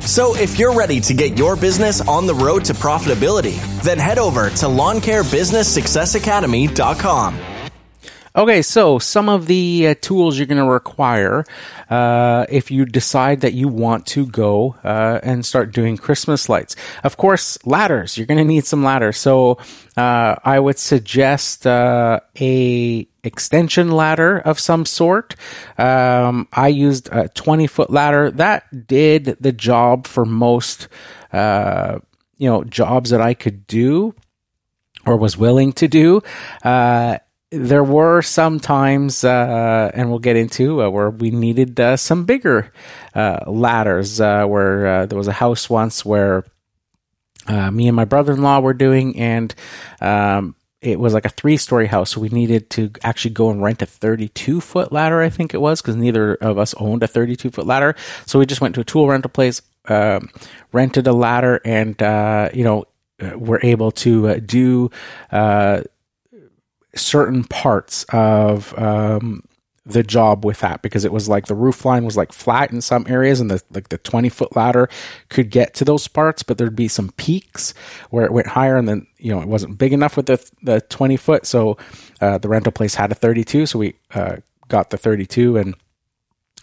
So 0.00 0.36
if 0.36 0.58
you're 0.58 0.74
ready 0.74 1.00
to 1.00 1.14
get 1.14 1.38
your 1.38 1.56
business 1.56 2.00
on 2.00 2.26
the 2.26 2.34
road 2.34 2.64
to 2.66 2.74
profitability, 2.74 3.58
then 3.82 3.98
head 3.98 4.18
over 4.18 4.50
to 4.50 4.66
lawncarebusinesssuccessacademy.com. 4.66 7.49
Okay, 8.36 8.62
so 8.62 9.00
some 9.00 9.28
of 9.28 9.46
the 9.46 9.88
uh, 9.88 9.94
tools 10.00 10.38
you're 10.38 10.46
going 10.46 10.64
to 10.64 10.70
require 10.70 11.44
uh, 11.88 12.46
if 12.48 12.70
you 12.70 12.84
decide 12.84 13.40
that 13.40 13.54
you 13.54 13.66
want 13.66 14.06
to 14.06 14.24
go 14.26 14.76
uh, 14.84 15.18
and 15.24 15.44
start 15.44 15.72
doing 15.72 15.96
Christmas 15.96 16.48
lights. 16.48 16.76
Of 17.02 17.16
course, 17.16 17.58
ladders. 17.66 18.16
You're 18.16 18.28
going 18.28 18.38
to 18.38 18.44
need 18.44 18.64
some 18.64 18.84
ladders. 18.84 19.16
So 19.16 19.58
uh, 19.96 20.36
I 20.44 20.60
would 20.60 20.78
suggest 20.78 21.66
uh, 21.66 22.20
a 22.40 23.08
extension 23.24 23.90
ladder 23.90 24.38
of 24.38 24.60
some 24.60 24.86
sort. 24.86 25.34
Um, 25.76 26.46
I 26.52 26.68
used 26.68 27.08
a 27.10 27.28
20 27.30 27.66
foot 27.66 27.90
ladder 27.90 28.30
that 28.30 28.86
did 28.86 29.24
the 29.40 29.52
job 29.52 30.06
for 30.06 30.24
most, 30.24 30.86
uh, 31.32 31.98
you 32.38 32.48
know, 32.48 32.62
jobs 32.62 33.10
that 33.10 33.20
I 33.20 33.34
could 33.34 33.66
do 33.66 34.14
or 35.04 35.16
was 35.16 35.36
willing 35.36 35.72
to 35.72 35.88
do. 35.88 36.22
Uh, 36.62 37.18
there 37.50 37.82
were 37.82 38.22
some 38.22 38.60
times, 38.60 39.24
uh, 39.24 39.90
and 39.92 40.08
we'll 40.08 40.20
get 40.20 40.36
into 40.36 40.82
uh, 40.82 40.88
where 40.88 41.10
we 41.10 41.30
needed 41.30 41.78
uh, 41.80 41.96
some 41.96 42.24
bigger 42.24 42.72
uh, 43.14 43.40
ladders. 43.46 44.20
Uh, 44.20 44.44
where 44.46 44.86
uh, 44.86 45.06
there 45.06 45.18
was 45.18 45.28
a 45.28 45.32
house 45.32 45.68
once 45.68 46.04
where 46.04 46.44
me 47.48 47.88
and 47.88 47.96
my 47.96 48.04
brother-in-law 48.04 48.60
were 48.60 48.74
doing, 48.74 49.18
and 49.18 49.52
um, 50.00 50.54
it 50.80 51.00
was 51.00 51.12
like 51.12 51.24
a 51.24 51.30
three-story 51.30 51.88
house, 51.88 52.10
so 52.10 52.20
we 52.20 52.28
needed 52.28 52.70
to 52.70 52.92
actually 53.02 53.32
go 53.32 53.50
and 53.50 53.60
rent 53.60 53.82
a 53.82 53.86
32-foot 53.86 54.92
ladder. 54.92 55.20
I 55.20 55.30
think 55.30 55.52
it 55.52 55.60
was 55.60 55.82
because 55.82 55.96
neither 55.96 56.34
of 56.36 56.58
us 56.58 56.74
owned 56.74 57.02
a 57.02 57.08
32-foot 57.08 57.66
ladder, 57.66 57.96
so 58.26 58.38
we 58.38 58.46
just 58.46 58.60
went 58.60 58.76
to 58.76 58.82
a 58.82 58.84
tool 58.84 59.08
rental 59.08 59.30
place, 59.30 59.60
um, 59.86 60.30
rented 60.72 61.08
a 61.08 61.12
ladder, 61.12 61.60
and 61.64 61.96
you 62.54 62.64
know. 62.64 62.84
Were 63.36 63.60
able 63.62 63.90
to 63.90 64.40
do 64.40 64.90
certain 66.94 67.44
parts 67.44 68.04
of 68.10 68.76
um, 68.78 69.42
the 69.86 70.02
job 70.02 70.44
with 70.44 70.60
that 70.60 70.82
because 70.82 71.04
it 71.04 71.12
was 71.12 71.28
like 71.28 71.46
the 71.46 71.54
roof 71.54 71.84
line 71.84 72.04
was 72.04 72.16
like 72.16 72.32
flat 72.32 72.70
in 72.70 72.80
some 72.80 73.04
areas 73.08 73.40
and 73.40 73.50
the 73.50 73.62
like 73.70 73.88
the 73.88 73.98
20 73.98 74.28
foot 74.28 74.54
ladder 74.54 74.88
could 75.28 75.50
get 75.50 75.74
to 75.74 75.84
those 75.84 76.06
parts 76.06 76.42
but 76.42 76.58
there'd 76.58 76.76
be 76.76 76.88
some 76.88 77.10
peaks 77.16 77.72
where 78.10 78.24
it 78.24 78.32
went 78.32 78.46
higher 78.46 78.76
and 78.76 78.88
then 78.88 79.06
you 79.18 79.34
know 79.34 79.40
it 79.40 79.48
wasn't 79.48 79.78
big 79.78 79.92
enough 79.92 80.16
with 80.16 80.26
the 80.26 80.50
the 80.62 80.80
20 80.82 81.16
foot 81.16 81.46
so 81.46 81.76
uh, 82.20 82.36
the 82.38 82.48
rental 82.48 82.72
place 82.72 82.94
had 82.94 83.10
a 83.10 83.14
32 83.14 83.66
so 83.66 83.78
we 83.78 83.94
uh, 84.14 84.36
got 84.68 84.90
the 84.90 84.98
32 84.98 85.56
and 85.56 85.74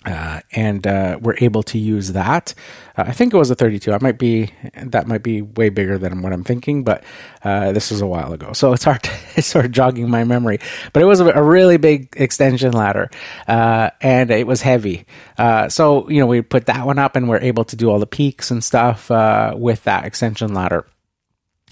uh, 0.07 0.39
and 0.53 0.87
uh, 0.87 1.19
we're 1.21 1.35
able 1.41 1.61
to 1.61 1.77
use 1.77 2.13
that. 2.13 2.53
Uh, 2.97 3.03
I 3.07 3.11
think 3.11 3.33
it 3.33 3.37
was 3.37 3.51
a 3.51 3.55
32. 3.55 3.91
I 3.91 3.97
might 4.01 4.17
be 4.17 4.49
that 4.81 5.05
might 5.05 5.21
be 5.21 5.41
way 5.41 5.67
bigger 5.67 5.97
than 5.97 6.21
what 6.21 6.31
I'm 6.31 6.45
thinking, 6.45 6.85
but 6.85 7.03
uh, 7.43 7.73
this 7.73 7.91
was 7.91 7.99
a 7.99 8.07
while 8.07 8.31
ago, 8.31 8.53
so 8.53 8.71
it's 8.71 8.85
hard 8.85 9.03
to 9.03 9.11
it's 9.35 9.47
sort 9.47 9.65
of 9.65 9.73
jogging 9.73 10.09
my 10.09 10.23
memory. 10.23 10.59
But 10.93 11.03
it 11.03 11.05
was 11.05 11.19
a, 11.19 11.43
really 11.43 11.77
big 11.77 12.13
extension 12.15 12.71
ladder, 12.71 13.09
uh, 13.49 13.89
and 13.99 14.31
it 14.31 14.47
was 14.47 14.61
heavy. 14.61 15.05
Uh, 15.37 15.67
so 15.67 16.09
you 16.09 16.21
know 16.21 16.27
we 16.27 16.41
put 16.41 16.67
that 16.67 16.85
one 16.85 16.99
up, 16.99 17.17
and 17.17 17.27
we're 17.27 17.41
able 17.41 17.65
to 17.65 17.75
do 17.75 17.89
all 17.89 17.99
the 17.99 18.07
peaks 18.07 18.49
and 18.49 18.63
stuff 18.63 19.09
with 19.09 19.83
that 19.83 20.05
extension 20.05 20.53
ladder 20.53 20.85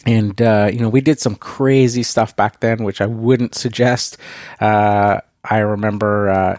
and 0.05 0.39
uh, 0.41 0.69
you 0.71 0.79
know 0.79 0.89
we 0.89 1.01
did 1.01 1.19
some 1.19 1.35
crazy 1.35 2.03
stuff 2.03 2.35
back 2.35 2.59
then 2.59 2.83
which 2.83 3.01
i 3.01 3.05
wouldn't 3.05 3.55
suggest 3.55 4.17
uh, 4.59 5.19
i 5.43 5.57
remember 5.57 6.29
uh, 6.29 6.57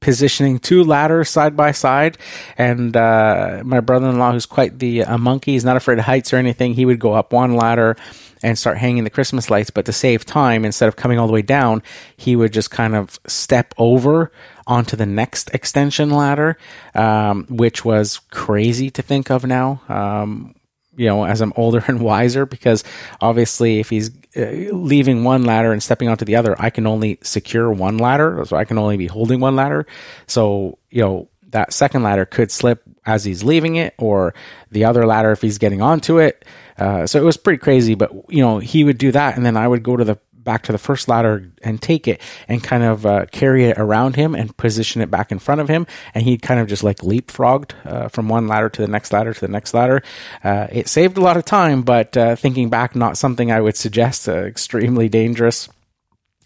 positioning 0.00 0.58
two 0.58 0.84
ladders 0.84 1.28
side 1.28 1.56
by 1.56 1.72
side. 1.72 2.18
And 2.56 2.96
uh, 2.96 3.62
my 3.64 3.80
brother 3.80 4.08
in 4.08 4.18
law, 4.18 4.32
who's 4.32 4.46
quite 4.46 4.78
the 4.78 5.00
a 5.00 5.18
monkey, 5.18 5.52
he's 5.52 5.64
not 5.64 5.76
afraid 5.76 5.98
of 5.98 6.04
heights 6.04 6.32
or 6.32 6.36
anything. 6.36 6.74
He 6.74 6.84
would 6.84 6.98
go 6.98 7.14
up 7.14 7.32
one 7.32 7.54
ladder 7.54 7.96
and 8.42 8.58
start 8.58 8.78
hanging 8.78 9.04
the 9.04 9.10
Christmas 9.10 9.50
lights. 9.50 9.70
But 9.70 9.86
to 9.86 9.92
save 9.92 10.24
time, 10.24 10.64
instead 10.64 10.88
of 10.88 10.96
coming 10.96 11.18
all 11.18 11.26
the 11.26 11.32
way 11.32 11.42
down, 11.42 11.82
he 12.16 12.36
would 12.36 12.52
just 12.52 12.70
kind 12.70 12.94
of 12.94 13.18
step 13.26 13.74
over 13.78 14.30
onto 14.66 14.96
the 14.96 15.06
next 15.06 15.52
extension 15.54 16.10
ladder, 16.10 16.58
um, 16.94 17.46
which 17.48 17.84
was 17.84 18.20
crazy 18.30 18.90
to 18.90 19.02
think 19.02 19.30
of 19.30 19.44
now. 19.44 19.80
Um, 19.88 20.54
you 20.98 21.06
know, 21.06 21.24
as 21.24 21.40
I'm 21.40 21.52
older 21.56 21.82
and 21.86 22.00
wiser, 22.00 22.44
because 22.44 22.84
obviously, 23.20 23.78
if 23.78 23.88
he's 23.88 24.10
uh, 24.36 24.74
leaving 24.74 25.24
one 25.24 25.44
ladder 25.44 25.72
and 25.72 25.82
stepping 25.82 26.08
onto 26.08 26.26
the 26.26 26.36
other, 26.36 26.54
I 26.58 26.68
can 26.68 26.86
only 26.86 27.18
secure 27.22 27.72
one 27.72 27.96
ladder, 27.96 28.44
so 28.44 28.56
I 28.56 28.64
can 28.64 28.76
only 28.76 28.98
be 28.98 29.06
holding 29.06 29.40
one 29.40 29.56
ladder. 29.56 29.86
So, 30.26 30.78
you 30.90 31.02
know, 31.02 31.28
that 31.50 31.72
second 31.72 32.02
ladder 32.02 32.26
could 32.26 32.50
slip 32.50 32.82
as 33.06 33.24
he's 33.24 33.42
leaving 33.42 33.76
it, 33.76 33.94
or 33.96 34.34
the 34.70 34.84
other 34.84 35.06
ladder 35.06 35.32
if 35.32 35.40
he's 35.40 35.56
getting 35.56 35.80
onto 35.80 36.18
it. 36.18 36.44
Uh, 36.76 37.06
so 37.06 37.18
it 37.20 37.24
was 37.24 37.36
pretty 37.36 37.58
crazy, 37.58 37.94
but 37.94 38.12
you 38.28 38.42
know, 38.42 38.58
he 38.58 38.84
would 38.84 38.98
do 38.98 39.10
that, 39.12 39.36
and 39.36 39.46
then 39.46 39.56
I 39.56 39.66
would 39.66 39.82
go 39.82 39.96
to 39.96 40.04
the 40.04 40.18
back 40.48 40.62
to 40.62 40.72
the 40.72 40.78
first 40.78 41.08
ladder 41.08 41.46
and 41.62 41.82
take 41.82 42.08
it 42.08 42.22
and 42.48 42.64
kind 42.64 42.82
of 42.82 43.04
uh, 43.04 43.26
carry 43.26 43.66
it 43.66 43.76
around 43.76 44.16
him 44.16 44.34
and 44.34 44.56
position 44.56 45.02
it 45.02 45.10
back 45.10 45.30
in 45.30 45.38
front 45.38 45.60
of 45.60 45.68
him. 45.68 45.86
And 46.14 46.24
he 46.24 46.38
kind 46.38 46.58
of 46.58 46.68
just 46.68 46.82
like 46.82 47.00
leapfrogged 47.00 47.72
uh, 47.84 48.08
from 48.08 48.30
one 48.30 48.48
ladder 48.48 48.70
to 48.70 48.80
the 48.80 48.88
next 48.88 49.12
ladder 49.12 49.34
to 49.34 49.40
the 49.42 49.52
next 49.52 49.74
ladder. 49.74 50.02
Uh, 50.42 50.66
it 50.72 50.88
saved 50.88 51.18
a 51.18 51.20
lot 51.20 51.36
of 51.36 51.44
time, 51.44 51.82
but 51.82 52.16
uh, 52.16 52.34
thinking 52.34 52.70
back, 52.70 52.96
not 52.96 53.18
something 53.18 53.52
I 53.52 53.60
would 53.60 53.76
suggest. 53.76 54.26
Uh, 54.26 54.44
extremely 54.44 55.10
dangerous. 55.10 55.68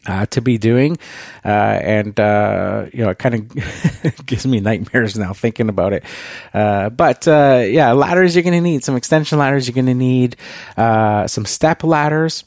Uh, 0.05 0.27
to 0.27 0.41
be 0.41 0.59
doing, 0.59 0.99
uh, 1.45 1.49
and 1.49 2.19
uh, 2.19 2.87
you 2.93 3.05
know, 3.05 3.11
it 3.11 3.21
kind 3.21 3.37
of 3.37 4.27
gives 4.27 4.45
me 4.45 4.59
nightmares 4.59 5.17
now 5.17 5.33
thinking 5.33 5.69
about 5.69 5.93
it. 5.93 6.03
Uh, 6.53 6.91
but 6.91 7.25
yeah, 7.29 7.93
ladders 7.93 8.35
you're 8.35 8.43
going 8.43 8.53
to 8.53 8.61
need 8.61 8.83
some 8.83 8.97
extension 8.97 9.39
ladders. 9.39 9.69
You're 9.69 9.77
going 9.77 9.87
to 9.87 9.95
need 9.95 10.35
some 10.77 11.45
step 11.47 11.85
ladders. 11.85 12.43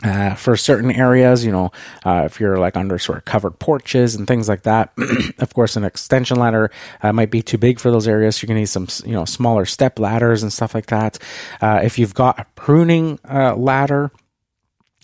Uh, 0.00 0.32
for 0.36 0.56
certain 0.56 0.92
areas, 0.92 1.44
you 1.44 1.50
know, 1.50 1.72
uh, 2.06 2.22
if 2.24 2.38
you're 2.38 2.56
like 2.56 2.76
under 2.76 3.00
sort 3.00 3.18
of 3.18 3.24
covered 3.24 3.58
porches 3.58 4.14
and 4.14 4.28
things 4.28 4.48
like 4.48 4.62
that, 4.62 4.92
of 5.38 5.52
course, 5.54 5.74
an 5.74 5.82
extension 5.82 6.38
ladder 6.38 6.70
uh, 7.02 7.12
might 7.12 7.32
be 7.32 7.42
too 7.42 7.58
big 7.58 7.80
for 7.80 7.90
those 7.90 8.06
areas. 8.06 8.36
So 8.36 8.44
you're 8.44 8.48
gonna 8.48 8.60
need 8.60 8.66
some, 8.66 8.86
you 9.04 9.12
know, 9.12 9.24
smaller 9.24 9.64
step 9.66 9.98
ladders 9.98 10.44
and 10.44 10.52
stuff 10.52 10.72
like 10.72 10.86
that. 10.86 11.18
Uh, 11.60 11.80
if 11.82 11.98
you've 11.98 12.14
got 12.14 12.38
a 12.38 12.46
pruning 12.54 13.18
uh, 13.28 13.56
ladder, 13.56 14.12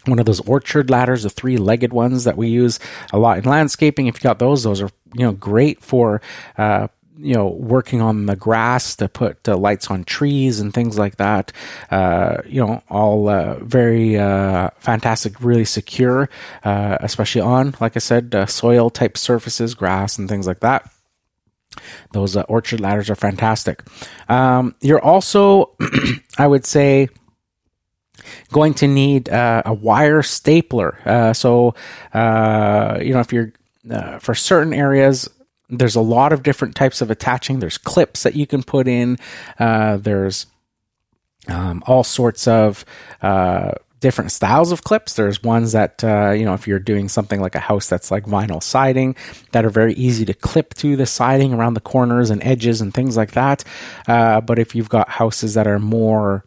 one 0.07 0.21
of 0.21 0.27
those 0.27 0.41
orchard 0.41 0.91
ladders, 0.91 1.23
the 1.23 1.31
three-legged 1.31 1.93
ones 1.93 2.25
that 2.25 2.37
we 2.37 2.49
use 2.49 2.79
a 3.13 3.19
lot 3.19 3.39
in 3.39 3.45
landscaping. 3.45 4.07
If 4.07 4.17
you 4.17 4.21
got 4.21 4.39
those, 4.39 4.63
those 4.63 4.81
are 4.81 4.91
you 5.15 5.25
know 5.25 5.33
great 5.33 5.83
for 5.83 6.21
uh, 6.57 6.89
you 7.19 7.35
know, 7.35 7.47
working 7.47 8.01
on 8.01 8.27
the 8.27 8.37
grass 8.37 8.97
to 8.97 9.09
put 9.09 9.49
uh, 9.49 9.57
lights 9.57 9.91
on 9.91 10.05
trees 10.05 10.61
and 10.61 10.75
things 10.75 10.99
like 10.99 11.17
that. 11.17 11.53
Uh, 11.91 12.39
you 12.47 12.65
know, 12.65 12.83
all 12.89 13.29
uh, 13.29 13.59
very 13.61 14.19
uh, 14.19 14.71
fantastic, 14.79 15.41
really 15.41 15.65
secure, 15.65 16.29
uh, 16.65 16.99
especially 17.01 17.41
on, 17.41 17.75
like 17.81 17.97
I 17.97 18.01
said, 18.01 18.35
uh, 18.35 18.47
soil 18.47 18.91
type 18.91 19.17
surfaces, 19.17 19.75
grass 19.75 20.19
and 20.19 20.29
things 20.29 20.47
like 20.47 20.61
that. 20.61 20.91
Those 22.13 22.37
orchard 22.37 22.81
ladders 22.81 23.11
are 23.11 23.17
fantastic. 23.17 23.83
Um, 24.29 24.75
you're 24.81 25.03
also, 25.03 25.77
I 26.39 26.47
would 26.47 26.65
say, 26.65 27.09
going 28.53 28.75
to 28.75 28.87
need 28.87 29.29
a 29.29 29.77
wire 29.81 30.23
stapler. 30.23 31.33
so, 31.35 31.75
you 32.15 33.13
know, 33.13 33.21
if 33.21 33.33
you're 33.33 33.53
for 34.21 34.35
certain 34.35 34.73
areas, 34.73 35.29
there's 35.79 35.97
a 35.97 36.01
lot 36.01 36.33
of 36.33 36.43
different 36.43 36.75
types 36.75 37.01
of 37.01 37.11
attaching. 37.11 37.61
There's 37.61 37.79
clips 37.79 38.23
that 38.23 38.35
you 38.35 38.47
can 38.47 38.63
put 38.63 38.89
in. 38.89 39.19
Uh, 39.59 39.97
there's 39.97 40.47
um, 41.49 41.83
all 41.87 42.05
sorts 42.05 42.49
of 42.49 42.85
uh, 43.23 43.73
different 44.01 44.33
styles 44.33 44.73
of 44.73 44.85
clips. 44.85 45.15
There's 45.15 45.43
ones 45.43 45.73
that, 45.73 46.05
uh, 46.05 46.31
you 46.31 46.45
know, 46.45 46.55
if 46.55 46.67
you're 46.69 46.79
doing 46.79 47.09
something 47.09 47.41
like 47.41 47.55
a 47.55 47.61
house 47.61 47.89
that's 47.89 48.11
like 48.11 48.25
vinyl 48.25 48.63
siding, 48.63 49.17
that 49.53 49.65
are 49.65 49.71
very 49.71 49.95
easy 49.95 50.25
to 50.27 50.35
clip 50.35 50.75
to 50.75 50.97
the 50.97 51.07
siding 51.07 51.55
around 51.55 51.75
the 51.75 51.81
corners 51.81 52.31
and 52.31 52.43
edges 52.43 52.81
and 52.81 52.93
things 52.93 53.17
like 53.17 53.33
that. 53.33 53.65
Uh, 54.07 54.41
but 54.41 54.59
if 54.59 54.75
you've 54.75 54.89
got 54.89 55.09
houses 55.09 55.55
that 55.55 55.67
are 55.67 55.79
more 55.79 56.45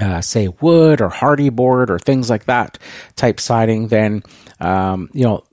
uh, 0.00 0.20
say 0.20 0.48
wood 0.60 1.00
or 1.00 1.08
Hardie 1.08 1.54
board 1.54 1.90
or 1.90 1.98
things 1.98 2.28
like 2.28 2.44
that 2.44 2.78
type 3.16 3.40
siding, 3.40 3.88
then 3.88 4.22
um, 4.60 5.08
you 5.12 5.24
know 5.24 5.44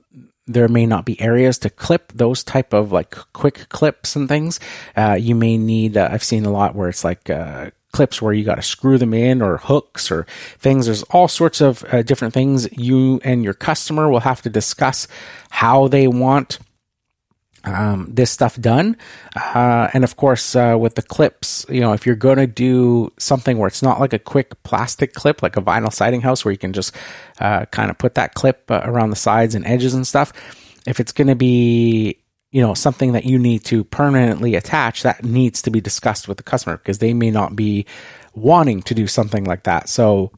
there 0.46 0.68
may 0.68 0.86
not 0.86 1.04
be 1.04 1.20
areas 1.20 1.58
to 1.58 1.70
clip 1.70 2.12
those 2.12 2.42
type 2.42 2.72
of 2.72 2.92
like 2.92 3.10
quick 3.32 3.68
clips 3.68 4.16
and 4.16 4.28
things. 4.28 4.58
Uh, 4.96 5.16
you 5.18 5.34
may 5.34 5.56
need. 5.56 5.96
Uh, 5.96 6.08
I've 6.10 6.24
seen 6.24 6.44
a 6.44 6.50
lot 6.50 6.74
where 6.74 6.88
it's 6.88 7.04
like 7.04 7.30
uh, 7.30 7.70
clips 7.92 8.20
where 8.20 8.32
you 8.32 8.44
got 8.44 8.56
to 8.56 8.62
screw 8.62 8.98
them 8.98 9.14
in 9.14 9.40
or 9.40 9.58
hooks 9.58 10.10
or 10.10 10.26
things. 10.58 10.86
There's 10.86 11.02
all 11.04 11.28
sorts 11.28 11.60
of 11.60 11.84
uh, 11.92 12.02
different 12.02 12.34
things 12.34 12.70
you 12.72 13.20
and 13.22 13.44
your 13.44 13.54
customer 13.54 14.10
will 14.10 14.20
have 14.20 14.42
to 14.42 14.50
discuss 14.50 15.06
how 15.50 15.88
they 15.88 16.08
want 16.08 16.58
um, 17.64 18.08
this 18.10 18.30
stuff 18.30 18.60
done. 18.60 18.96
Uh, 19.36 19.88
and 19.92 20.04
of 20.04 20.16
course, 20.16 20.56
uh, 20.56 20.76
with 20.78 20.94
the 20.94 21.02
clips, 21.02 21.64
you 21.68 21.80
know, 21.80 21.92
if 21.92 22.06
you're 22.06 22.16
going 22.16 22.38
to 22.38 22.46
do 22.46 23.12
something 23.18 23.58
where 23.58 23.68
it's 23.68 23.82
not 23.82 24.00
like 24.00 24.12
a 24.12 24.18
quick 24.18 24.62
plastic 24.62 25.14
clip, 25.14 25.42
like 25.42 25.56
a 25.56 25.62
vinyl 25.62 25.92
siding 25.92 26.20
house 26.20 26.44
where 26.44 26.52
you 26.52 26.58
can 26.58 26.72
just 26.72 26.94
uh, 27.40 27.64
kind 27.66 27.90
of 27.90 27.98
put 27.98 28.14
that 28.14 28.34
clip 28.34 28.70
uh, 28.70 28.80
around 28.84 29.10
the 29.10 29.16
sides 29.16 29.54
and 29.54 29.64
edges 29.66 29.94
and 29.94 30.06
stuff, 30.06 30.32
if 30.86 31.00
it's 31.00 31.12
going 31.12 31.28
to 31.28 31.36
be 31.36 32.18
you 32.50 32.60
know 32.60 32.74
something 32.74 33.12
that 33.12 33.24
you 33.24 33.38
need 33.38 33.64
to 33.64 33.82
permanently 33.82 34.54
attach 34.54 35.02
that 35.02 35.24
needs 35.24 35.62
to 35.62 35.70
be 35.70 35.80
discussed 35.80 36.28
with 36.28 36.36
the 36.36 36.42
customer 36.42 36.76
because 36.76 36.98
they 36.98 37.14
may 37.14 37.30
not 37.30 37.56
be 37.56 37.86
wanting 38.34 38.82
to 38.82 38.94
do 38.94 39.06
something 39.06 39.44
like 39.44 39.62
that 39.64 39.88
so 39.88 40.30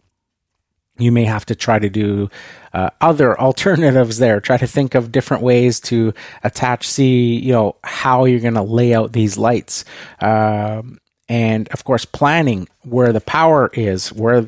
you 0.98 1.10
may 1.10 1.24
have 1.24 1.44
to 1.46 1.54
try 1.54 1.78
to 1.78 1.88
do 1.88 2.30
uh, 2.72 2.90
other 3.00 3.38
alternatives 3.40 4.18
there. 4.18 4.40
Try 4.40 4.56
to 4.56 4.66
think 4.66 4.94
of 4.94 5.12
different 5.12 5.42
ways 5.42 5.80
to 5.80 6.14
attach, 6.42 6.88
see, 6.88 7.36
you 7.36 7.52
know, 7.52 7.76
how 7.82 8.24
you're 8.24 8.40
going 8.40 8.54
to 8.54 8.62
lay 8.62 8.94
out 8.94 9.12
these 9.12 9.36
lights. 9.36 9.84
Um, 10.20 10.98
and 11.28 11.68
of 11.68 11.84
course, 11.84 12.04
planning 12.04 12.68
where 12.82 13.12
the 13.12 13.20
power 13.20 13.70
is, 13.72 14.12
where, 14.12 14.40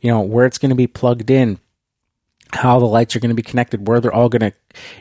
you 0.00 0.10
know, 0.10 0.20
where 0.20 0.46
it's 0.46 0.58
going 0.58 0.70
to 0.70 0.76
be 0.76 0.86
plugged 0.86 1.30
in, 1.30 1.58
how 2.52 2.78
the 2.78 2.86
lights 2.86 3.14
are 3.14 3.20
going 3.20 3.30
to 3.30 3.34
be 3.34 3.42
connected, 3.42 3.86
where 3.86 4.00
they're 4.00 4.14
all 4.14 4.28
going 4.28 4.50
to, 4.50 4.52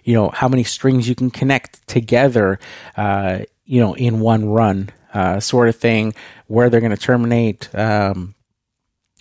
you 0.03 0.13
know, 0.13 0.29
how 0.29 0.47
many 0.47 0.63
strings 0.63 1.07
you 1.07 1.15
can 1.15 1.31
connect 1.31 1.85
together, 1.87 2.59
uh, 2.97 3.39
you 3.65 3.79
know, 3.79 3.93
in 3.93 4.19
one 4.19 4.49
run, 4.49 4.89
uh, 5.13 5.39
sort 5.39 5.69
of 5.69 5.75
thing, 5.75 6.13
where 6.47 6.69
they're 6.69 6.81
going 6.81 6.95
to 6.95 6.97
terminate, 6.97 7.73
um, 7.75 8.35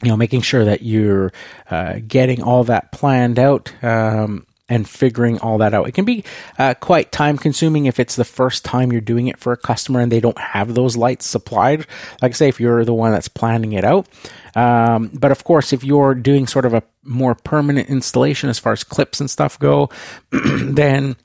you 0.02 0.08
know, 0.08 0.16
making 0.16 0.42
sure 0.42 0.64
that 0.64 0.82
you're 0.82 1.32
uh, 1.70 2.00
getting 2.06 2.42
all 2.42 2.64
that 2.64 2.92
planned 2.92 3.38
out 3.38 3.72
um, 3.82 4.46
and 4.68 4.88
figuring 4.88 5.38
all 5.40 5.58
that 5.58 5.74
out. 5.74 5.88
It 5.88 5.92
can 5.92 6.04
be 6.04 6.24
uh, 6.58 6.74
quite 6.74 7.12
time 7.12 7.36
consuming 7.36 7.86
if 7.86 8.00
it's 8.00 8.16
the 8.16 8.24
first 8.24 8.64
time 8.64 8.92
you're 8.92 9.00
doing 9.00 9.26
it 9.26 9.38
for 9.38 9.52
a 9.52 9.56
customer 9.56 10.00
and 10.00 10.10
they 10.10 10.20
don't 10.20 10.38
have 10.38 10.74
those 10.74 10.96
lights 10.96 11.26
supplied. 11.26 11.86
Like 12.22 12.32
I 12.32 12.34
say, 12.34 12.48
if 12.48 12.60
you're 12.60 12.84
the 12.84 12.94
one 12.94 13.12
that's 13.12 13.28
planning 13.28 13.72
it 13.72 13.84
out. 13.84 14.08
Um, 14.54 15.10
but 15.12 15.32
of 15.32 15.44
course, 15.44 15.72
if 15.72 15.84
you're 15.84 16.14
doing 16.14 16.46
sort 16.46 16.64
of 16.64 16.74
a 16.74 16.82
more 17.04 17.34
permanent 17.34 17.88
installation 17.88 18.48
as 18.48 18.58
far 18.58 18.72
as 18.72 18.84
clips 18.84 19.20
and 19.20 19.30
stuff 19.30 19.58
go, 19.58 19.90
then 20.30 21.16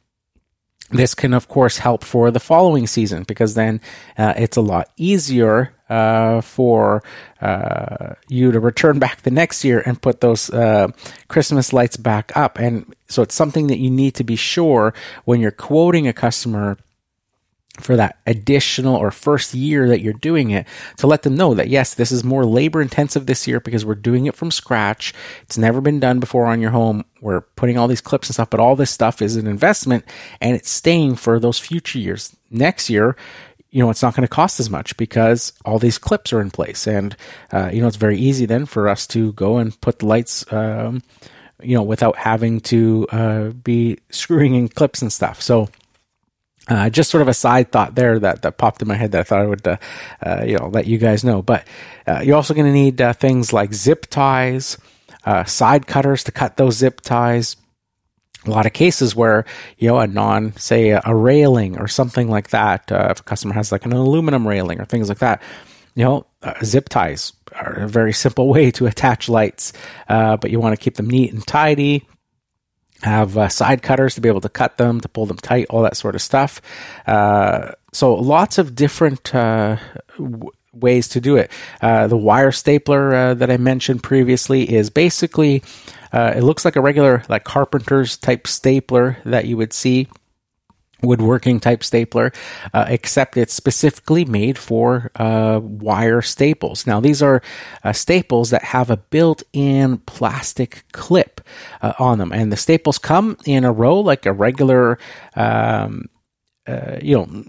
this 0.92 1.16
can, 1.16 1.34
of 1.34 1.48
course, 1.48 1.78
help 1.78 2.04
for 2.04 2.32
the 2.32 2.40
following 2.40 2.88
season 2.88 3.24
because 3.24 3.56
then 3.56 3.82
uh, 4.18 4.34
it's 4.38 4.58
a 4.58 4.62
lot 4.62 4.90
easier 4.98 5.74
uh, 5.90 6.42
for 6.42 7.04
uh, 7.42 8.14
you 8.28 8.52
to 8.52 8.60
return 8.60 9.00
back 9.00 9.22
the 9.22 9.32
next 9.32 9.64
year 9.64 9.82
and 9.86 10.02
put 10.02 10.22
those 10.22 10.50
uh, 10.52 10.88
Christmas 11.28 11.74
lights 11.74 11.98
back 11.98 12.32
up. 12.36 12.60
And 12.60 12.94
so 13.08 13.22
it's 13.22 13.36
something 13.36 13.68
that 13.68 13.80
you 13.80 13.90
need 13.90 14.16
to 14.16 14.24
be 14.24 14.36
sure 14.36 14.94
when 15.26 15.42
you're 15.42 15.52
quoting 15.52 16.08
a 16.08 16.14
customer 16.14 16.78
for 17.80 17.96
that 17.96 18.18
additional 18.26 18.96
or 18.96 19.12
first 19.12 19.54
year 19.54 19.88
that 19.90 20.02
you're 20.02 20.14
doing 20.14 20.52
it 20.52 20.68
to 20.98 21.08
let 21.08 21.24
them 21.24 21.36
know 21.36 21.54
that 21.54 21.70
yes, 21.70 21.94
this 21.94 22.12
is 22.12 22.24
more 22.24 22.46
labor 22.46 22.82
intensive 22.82 23.26
this 23.26 23.48
year 23.48 23.60
because 23.60 23.86
we're 23.86 23.96
doing 23.96 24.26
it 24.26 24.36
from 24.36 24.52
scratch. 24.52 25.14
It's 25.44 25.58
never 25.58 25.82
been 25.82 26.00
done 26.00 26.20
before 26.20 26.46
on 26.46 26.62
your 26.62 26.72
home. 26.72 27.06
We're 27.22 27.42
putting 27.42 27.78
all 27.78 27.88
these 27.88 28.02
clips 28.02 28.30
and 28.30 28.34
stuff, 28.34 28.50
but 28.50 28.60
all 28.60 28.76
this 28.76 28.92
stuff 28.92 29.22
is 29.22 29.36
an 29.36 29.48
investment 29.48 30.06
and 30.42 30.56
it's 30.56 30.70
staying 30.70 31.16
for 31.16 31.40
those 31.40 31.60
future 31.60 32.00
years. 32.00 32.36
Next 32.50 32.90
year, 32.90 33.16
you 33.76 33.84
know, 33.84 33.90
it's 33.90 34.02
not 34.02 34.16
going 34.16 34.26
to 34.26 34.34
cost 34.34 34.62
as 34.62 34.70
much 34.70 34.96
because 34.96 35.52
all 35.66 35.80
these 35.80 35.98
clips 35.98 36.32
are 36.32 36.40
in 36.40 36.50
place. 36.50 36.88
And, 36.88 37.14
uh, 37.52 37.70
you 37.74 37.82
know, 37.82 37.88
it's 37.88 37.98
very 37.98 38.18
easy 38.18 38.46
then 38.46 38.66
for 38.66 38.88
us 38.88 39.06
to 39.08 39.34
go 39.34 39.58
and 39.58 39.80
put 39.82 40.00
the 40.00 40.06
lights, 40.06 40.46
um, 40.54 41.04
you 41.62 41.76
know, 41.76 41.84
without 41.84 42.16
having 42.16 42.62
to 42.62 43.06
uh, 43.12 43.50
be 43.50 43.98
screwing 44.12 44.56
in 44.56 44.70
clips 44.70 45.02
and 45.02 45.12
stuff. 45.12 45.42
So, 45.42 45.68
uh, 46.68 46.90
just 46.90 47.12
sort 47.12 47.22
of 47.22 47.28
a 47.28 47.34
side 47.34 47.72
thought 47.72 47.96
there 47.96 48.20
that, 48.20 48.42
that 48.42 48.58
popped 48.58 48.82
in 48.82 48.88
my 48.88 48.96
head 48.96 49.12
that 49.12 49.22
I 49.22 49.24
thought 49.24 49.42
I 49.42 49.46
would, 49.46 49.68
uh, 49.68 49.78
uh, 50.26 50.44
you 50.46 50.58
know, 50.58 50.68
let 50.68 50.88
you 50.88 50.98
guys 50.98 51.24
know. 51.24 51.42
But 51.42 51.68
uh, 52.08 52.22
you're 52.24 52.36
also 52.36 52.54
going 52.54 52.66
to 52.66 52.74
need 52.74 53.02
uh, 53.02 53.14
things 53.14 53.54
like 53.54 53.74
zip 53.74 54.08
ties, 54.08 54.78
uh, 55.26 55.44
side 55.44 55.88
cutters 55.88 56.24
to 56.24 56.32
cut 56.32 56.58
those 56.58 56.78
zip 56.78 57.02
ties. 57.02 57.56
A 58.46 58.50
lot 58.50 58.68
of 58.68 58.74
cases 58.74 59.16
where 59.16 59.46
you 59.80 59.88
know 59.88 59.98
a 59.98 60.06
non, 60.06 60.56
say 60.56 60.90
a, 60.90 61.02
a 61.04 61.16
railing 61.16 61.80
or 61.80 61.88
something 61.88 62.30
like 62.30 62.50
that. 62.50 62.92
if 62.92 63.20
a 63.20 63.24
customer 63.24 63.56
has 63.56 63.72
like 63.72 63.86
an 63.86 63.94
aluminum 63.94 64.48
railing 64.48 64.80
or 64.80 64.86
things 64.86 65.10
like 65.10 65.18
that, 65.20 65.42
you 65.96 66.04
know, 66.04 66.28
zip 66.64 66.90
ties 66.90 67.34
are 67.54 67.74
a 67.74 67.88
very 67.88 68.14
simple 68.14 68.48
way 68.54 68.70
to 68.72 68.86
attach 68.86 69.30
lights, 69.30 69.74
but 70.08 70.52
you 70.52 70.60
want 70.60 70.78
to 70.78 70.84
keep 70.84 70.96
them 70.96 71.10
neat 71.10 71.34
and 71.34 71.46
tidy 71.46 72.06
have 73.06 73.38
uh, 73.38 73.48
side 73.48 73.82
cutters 73.82 74.16
to 74.16 74.22
be 74.22 74.28
able 74.30 74.42
to 74.42 74.50
cut 74.50 74.78
them, 74.78 75.00
to 75.02 75.08
pull 75.08 75.26
them 75.26 75.38
tight, 75.38 75.68
all 75.70 75.84
that 75.84 75.96
sort 75.96 76.16
of 76.16 76.22
stuff. 76.22 76.62
Uh, 77.08 77.72
so 77.94 78.14
lots 78.16 78.58
of 78.58 78.76
different 78.76 79.34
uh, 79.34 79.78
w- 80.18 80.52
ways 80.74 81.08
to 81.10 81.22
do 81.22 81.38
it. 81.38 81.52
Uh, 81.82 82.08
the 82.08 82.18
wire 82.18 82.52
stapler 82.52 83.16
uh, 83.16 83.34
that 83.36 83.50
I 83.50 83.58
mentioned 83.58 84.04
previously 84.04 84.70
is 84.70 84.90
basically 84.90 85.64
uh, 86.12 86.34
it 86.36 86.42
looks 86.42 86.66
like 86.66 86.76
a 86.76 86.82
regular 86.82 87.24
like 87.30 87.44
carpenter's 87.44 88.18
type 88.18 88.48
stapler 88.48 89.18
that 89.24 89.46
you 89.46 89.56
would 89.58 89.72
see 89.72 90.08
woodworking 91.02 91.60
type 91.60 91.84
stapler, 91.84 92.32
uh, 92.74 92.86
except 92.88 93.38
it's 93.38 93.54
specifically 93.54 94.26
made 94.26 94.58
for 94.58 95.12
uh, 95.16 95.60
wire 95.62 96.22
staples. 96.22 96.88
Now, 96.88 97.00
these 97.00 97.22
are 97.22 97.42
uh, 97.84 97.94
staples 97.94 98.50
that 98.50 98.64
have 98.64 98.90
a 98.90 98.98
built 98.98 99.44
in 99.54 100.00
plastic 100.00 100.84
clip 100.92 101.42
uh, 101.82 101.94
on 102.00 102.18
them, 102.18 102.32
and 102.32 102.52
the 102.52 102.58
staples 102.58 102.98
come 102.98 103.38
in 103.46 103.64
a 103.66 103.72
row 103.72 104.00
like 104.00 104.26
a 104.26 104.34
regular, 104.34 104.98
um, 105.36 106.06
uh, 106.68 106.98
you 107.02 107.16
know, 107.16 107.44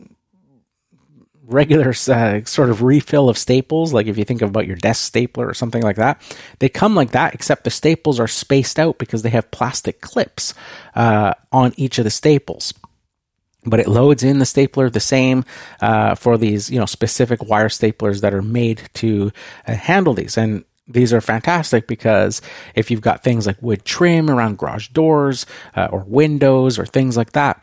regular 1.49 1.91
uh, 2.09 2.45
sort 2.45 2.71
of 2.71 2.83
refill 2.83 3.29
of 3.29 3.39
staples, 3.39 3.93
like 3.93 4.09
if 4.09 4.19
you 4.19 4.25
think 4.25 4.43
about 4.43 4.67
your 4.67 4.77
desk 4.77 5.05
stapler 5.05 5.47
or 5.47 5.55
something 5.55 5.83
like 5.83 5.97
that, 5.97 6.21
they 6.59 6.69
come 6.69 6.97
like 6.97 7.13
that, 7.13 7.35
except 7.35 7.63
the 7.63 7.71
staples 7.71 8.19
are 8.19 8.27
spaced 8.27 8.81
out 8.81 8.99
because 8.99 9.23
they 9.23 9.31
have 9.31 9.49
plastic 9.53 10.01
clips 10.01 10.55
uh, 10.97 11.35
on 11.53 11.73
each 11.77 11.99
of 11.99 12.05
the 12.05 12.11
staples 12.11 12.75
but 13.67 13.81
it 13.81 13.89
loads 13.89 14.23
in 14.23 14.39
the 14.39 14.47
stapler 14.47 14.89
the 14.89 15.01
same 15.01 15.45
uh, 15.81 16.15
for 16.15 16.39
these 16.39 16.71
you 16.71 16.79
know 16.79 16.87
specific 16.87 17.43
wire 17.45 17.69
staplers 17.69 18.21
that 18.21 18.35
are 18.35 18.43
made 18.43 18.89
to 18.95 19.33
uh, 19.67 19.75
handle 19.75 20.15
these 20.15 20.37
and 20.37 20.65
these 20.89 21.13
are 21.13 21.21
fantastic 21.21 21.89
because 21.89 22.41
if 22.77 22.91
you've 22.91 23.01
got 23.01 23.25
things 23.25 23.47
like 23.47 23.61
wood 23.61 23.85
trim 23.85 24.31
around 24.31 24.59
garage 24.59 24.89
doors 24.89 25.45
uh, 25.75 25.89
or 25.91 26.05
windows 26.07 26.79
or 26.79 26.87
things 26.87 27.17
like 27.17 27.33
that 27.33 27.61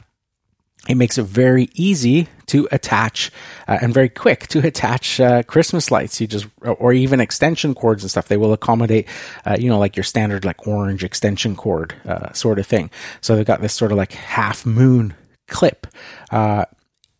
it 0.90 0.96
makes 0.96 1.18
it 1.18 1.24
very 1.24 1.70
easy 1.76 2.28
to 2.48 2.68
attach 2.72 3.32
uh, 3.70 3.78
and 3.82 3.94
very 3.94 4.10
quick 4.10 4.48
to 4.48 4.60
attach 4.68 5.20
uh, 5.20 5.42
Christmas 5.44 5.92
lights. 5.92 6.20
You 6.20 6.28
just 6.28 6.48
or 6.62 6.92
even 6.92 7.22
extension 7.22 7.74
cords 7.74 8.04
and 8.04 8.12
stuff. 8.12 8.28
They 8.28 8.36
will 8.36 8.52
accommodate, 8.52 9.08
uh, 9.46 9.56
you 9.58 9.70
know, 9.70 9.80
like 9.80 9.96
your 9.96 10.04
standard 10.04 10.44
like 10.44 10.68
orange 10.68 11.04
extension 11.06 11.56
cord 11.56 11.96
uh, 12.06 12.34
sort 12.34 12.60
of 12.60 12.68
thing. 12.68 12.92
So 13.22 13.36
they've 13.36 13.46
got 13.46 13.62
this 13.62 13.74
sort 13.74 13.94
of 13.94 13.98
like 13.98 14.12
half 14.12 14.66
moon 14.66 15.16
clip 15.54 15.88
uh, 16.32 16.66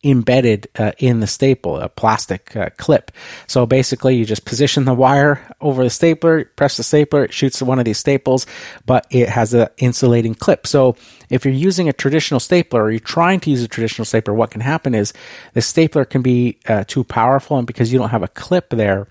embedded 0.04 0.68
uh, 0.78 0.92
in 0.98 1.22
the 1.22 1.28
staple, 1.28 1.78
a 1.78 1.88
plastic 1.88 2.56
uh, 2.56 2.70
clip. 2.78 3.12
So 3.48 3.66
basically, 3.66 4.16
you 4.16 4.26
just 4.26 4.46
position 4.46 4.86
the 4.86 4.94
wire 4.94 5.40
over 5.62 5.84
the 5.84 5.90
stapler, 5.90 6.46
press 6.58 6.76
the 6.78 6.84
stapler, 6.84 7.24
it 7.24 7.34
shoots 7.34 7.62
one 7.62 7.80
of 7.80 7.86
these 7.86 8.00
staples, 8.00 8.46
but 8.86 9.08
it 9.10 9.30
has 9.30 9.54
an 9.54 9.70
insulating 9.78 10.36
clip. 10.36 10.68
So 10.68 10.96
if 11.30 11.46
you're 11.46 11.54
using 11.54 11.88
a 11.88 11.94
traditional 11.94 12.42
stapler 12.42 12.84
or 12.84 12.92
you're 12.92 13.00
trying 13.00 13.40
to 13.42 13.50
use 13.50 13.64
a 13.64 13.68
traditional 13.68 14.06
stapler, 14.06 14.34
what 14.34 14.52
can 14.52 14.62
happen 14.62 14.94
is 14.94 15.14
the 15.54 15.62
stapler 15.62 16.06
can 16.06 16.22
be 16.22 16.60
uh, 16.68 16.84
too 16.86 17.04
powerful, 17.04 17.58
and 17.58 17.68
because 17.68 17.94
you 17.94 18.00
don't 18.00 18.10
have 18.10 18.24
a 18.24 18.28
clip 18.28 18.70
there, 18.72 19.08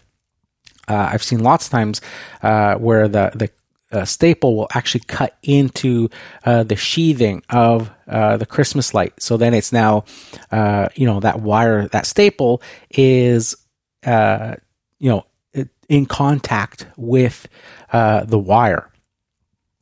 uh, 0.88 1.08
I've 1.12 1.22
seen 1.22 1.42
lots 1.42 1.66
of 1.66 1.70
times 1.72 2.00
uh, 2.42 2.74
where 2.74 3.08
the 3.08 3.30
the 3.34 3.50
uh, 3.92 4.04
staple 4.04 4.56
will 4.56 4.68
actually 4.74 5.04
cut 5.06 5.36
into 5.42 6.08
uh, 6.44 6.62
the 6.62 6.76
sheathing 6.76 7.42
of 7.50 7.90
uh, 8.08 8.36
the 8.36 8.46
Christmas 8.46 8.94
light. 8.94 9.12
So 9.22 9.36
then 9.36 9.54
it's 9.54 9.72
now, 9.72 10.04
uh, 10.50 10.88
you 10.94 11.06
know, 11.06 11.20
that 11.20 11.40
wire, 11.40 11.88
that 11.88 12.06
staple 12.06 12.62
is, 12.90 13.56
uh, 14.04 14.56
you 14.98 15.10
know, 15.10 15.26
in 15.88 16.06
contact 16.06 16.86
with 16.96 17.46
uh, 17.92 18.24
the 18.24 18.38
wire. 18.38 18.88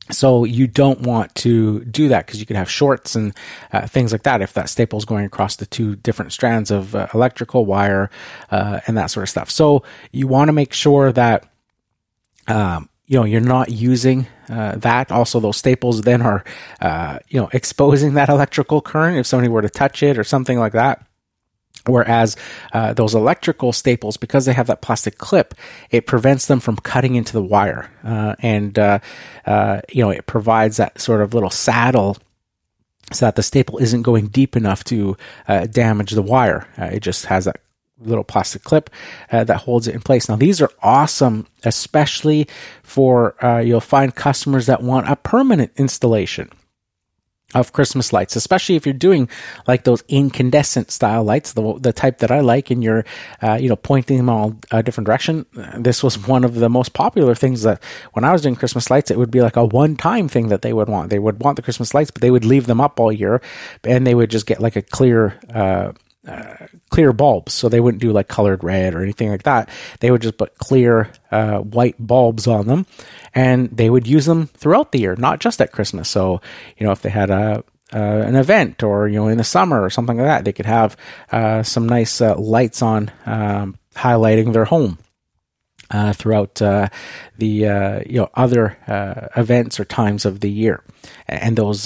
So 0.09 0.43
you 0.43 0.67
don't 0.67 1.01
want 1.01 1.33
to 1.35 1.85
do 1.85 2.09
that 2.09 2.25
because 2.25 2.39
you 2.39 2.45
could 2.45 2.57
have 2.57 2.69
shorts 2.69 3.15
and 3.15 3.33
uh, 3.71 3.87
things 3.87 4.11
like 4.11 4.23
that 4.23 4.41
if 4.41 4.53
that 4.53 4.69
staple 4.69 4.99
is 4.99 5.05
going 5.05 5.25
across 5.25 5.55
the 5.55 5.65
two 5.65 5.95
different 5.95 6.33
strands 6.33 6.69
of 6.69 6.95
uh, 6.95 7.07
electrical 7.13 7.65
wire 7.65 8.09
uh, 8.49 8.81
and 8.87 8.97
that 8.97 9.07
sort 9.07 9.23
of 9.23 9.29
stuff. 9.29 9.49
So 9.49 9.83
you 10.11 10.27
want 10.27 10.49
to 10.49 10.53
make 10.53 10.73
sure 10.73 11.13
that 11.13 11.45
um, 12.47 12.89
you 13.11 13.17
know 13.17 13.25
you're 13.25 13.41
not 13.41 13.69
using 13.69 14.25
uh, 14.47 14.77
that. 14.77 15.11
Also 15.11 15.41
those 15.41 15.57
staples 15.57 16.01
then 16.01 16.21
are 16.21 16.45
uh, 16.79 17.19
you 17.27 17.41
know 17.41 17.49
exposing 17.51 18.13
that 18.13 18.29
electrical 18.29 18.79
current 18.81 19.17
if 19.17 19.27
somebody 19.27 19.49
were 19.49 19.61
to 19.61 19.69
touch 19.69 20.01
it 20.01 20.17
or 20.17 20.23
something 20.23 20.57
like 20.57 20.71
that. 20.71 21.05
Whereas 21.85 22.37
uh, 22.73 22.93
those 22.93 23.13
electrical 23.13 23.73
staples, 23.73 24.15
because 24.15 24.45
they 24.45 24.53
have 24.53 24.67
that 24.67 24.81
plastic 24.81 25.17
clip, 25.17 25.55
it 25.89 26.05
prevents 26.05 26.45
them 26.45 26.61
from 26.61 26.77
cutting 26.77 27.15
into 27.15 27.33
the 27.33 27.43
wire, 27.43 27.91
uh, 28.05 28.35
and 28.39 28.79
uh, 28.79 28.99
uh 29.45 29.81
you 29.91 30.01
know 30.01 30.09
it 30.09 30.25
provides 30.25 30.77
that 30.77 31.01
sort 31.01 31.21
of 31.21 31.33
little 31.33 31.49
saddle 31.49 32.17
so 33.11 33.25
that 33.25 33.35
the 33.35 33.43
staple 33.43 33.77
isn't 33.79 34.03
going 34.03 34.27
deep 34.27 34.55
enough 34.55 34.85
to 34.85 35.17
damage 35.71 36.11
the 36.11 36.21
wire. 36.21 36.65
It 36.77 37.01
just 37.01 37.25
has 37.25 37.43
that 37.43 37.59
little 38.03 38.23
plastic 38.23 38.63
clip 38.63 38.89
uh, 39.31 39.43
that 39.43 39.57
holds 39.57 39.87
it 39.87 39.95
in 39.95 40.01
place. 40.01 40.27
Now, 40.29 40.35
these 40.35 40.61
are 40.61 40.71
awesome, 40.81 41.47
especially 41.63 42.47
for 42.83 43.35
uh, 43.43 43.59
you'll 43.59 43.79
find 43.81 44.13
customers 44.15 44.65
that 44.65 44.81
want 44.81 45.09
a 45.09 45.15
permanent 45.15 45.71
installation. 45.77 46.49
of 47.53 47.73
Christmas 47.73 48.13
lights, 48.13 48.35
especially 48.35 48.75
if 48.75 48.85
you're 48.85 48.93
doing 48.93 49.27
like 49.67 49.83
those 49.83 50.03
incandescent 50.07 50.89
style 50.91 51.23
lights, 51.23 51.53
the 51.53 51.73
the 51.79 51.91
type 51.91 52.19
that 52.19 52.31
I 52.31 52.39
like, 52.39 52.71
and 52.71 52.83
you're 52.83 53.03
uh, 53.41 53.57
you 53.59 53.67
know 53.67 53.75
pointing 53.75 54.17
them 54.17 54.29
all 54.29 54.55
a 54.71 54.81
different 54.81 55.05
direction. 55.05 55.45
This 55.77 56.01
was 56.03 56.17
one 56.27 56.43
of 56.45 56.55
the 56.55 56.69
most 56.69 56.93
popular 56.93 57.35
things 57.35 57.63
that 57.63 57.83
when 58.13 58.23
I 58.23 58.31
was 58.31 58.41
doing 58.41 58.55
Christmas 58.55 58.89
lights, 58.89 59.11
it 59.11 59.17
would 59.17 59.31
be 59.31 59.41
like 59.41 59.57
a 59.57 59.65
one 59.65 59.95
time 59.95 60.29
thing 60.29 60.47
that 60.47 60.61
they 60.61 60.73
would 60.73 60.87
want. 60.87 61.09
They 61.09 61.19
would 61.19 61.43
want 61.43 61.57
the 61.57 61.61
Christmas 61.61 61.93
lights, 61.93 62.11
but 62.11 62.21
they 62.21 62.31
would 62.31 62.45
leave 62.45 62.67
them 62.67 62.79
up 62.79 62.99
all 62.99 63.11
year, 63.11 63.41
and 63.83 64.07
they 64.07 64.15
would 64.15 64.31
just 64.31 64.45
get 64.45 64.61
like 64.61 64.75
a 64.77 64.81
clear. 64.81 65.37
Uh, 65.53 65.91
uh, 66.27 66.67
clear 66.89 67.13
bulbs, 67.13 67.53
so 67.53 67.67
they 67.67 67.79
wouldn't 67.79 68.01
do 68.01 68.11
like 68.11 68.27
colored 68.27 68.63
red 68.63 68.93
or 68.93 69.01
anything 69.01 69.29
like 69.29 69.43
that. 69.43 69.69
They 69.99 70.11
would 70.11 70.21
just 70.21 70.37
put 70.37 70.57
clear 70.57 71.11
uh, 71.31 71.59
white 71.59 71.95
bulbs 71.99 72.47
on 72.47 72.67
them, 72.67 72.85
and 73.33 73.69
they 73.69 73.89
would 73.89 74.07
use 74.07 74.25
them 74.25 74.47
throughout 74.47 74.91
the 74.91 74.99
year, 74.99 75.15
not 75.15 75.39
just 75.39 75.61
at 75.61 75.71
Christmas. 75.71 76.09
So, 76.09 76.41
you 76.77 76.85
know, 76.85 76.91
if 76.91 77.01
they 77.01 77.09
had 77.09 77.29
a 77.29 77.63
uh, 77.93 78.23
an 78.25 78.35
event 78.35 78.83
or 78.83 79.07
you 79.07 79.15
know 79.15 79.27
in 79.27 79.37
the 79.37 79.43
summer 79.43 79.81
or 79.81 79.89
something 79.89 80.17
like 80.17 80.27
that, 80.27 80.45
they 80.45 80.53
could 80.53 80.65
have 80.65 80.95
uh, 81.31 81.63
some 81.63 81.89
nice 81.89 82.21
uh, 82.21 82.37
lights 82.37 82.81
on, 82.81 83.11
um, 83.25 83.77
highlighting 83.95 84.53
their 84.53 84.65
home. 84.65 84.97
Uh, 85.93 86.13
throughout 86.13 86.61
uh, 86.61 86.87
the 87.37 87.67
uh, 87.67 88.01
you 88.05 88.17
know 88.17 88.29
other 88.33 88.77
events 89.35 89.77
or 89.77 89.83
times 89.83 90.23
of 90.23 90.39
the 90.39 90.49
year, 90.49 90.85
and 91.27 91.57
those 91.57 91.85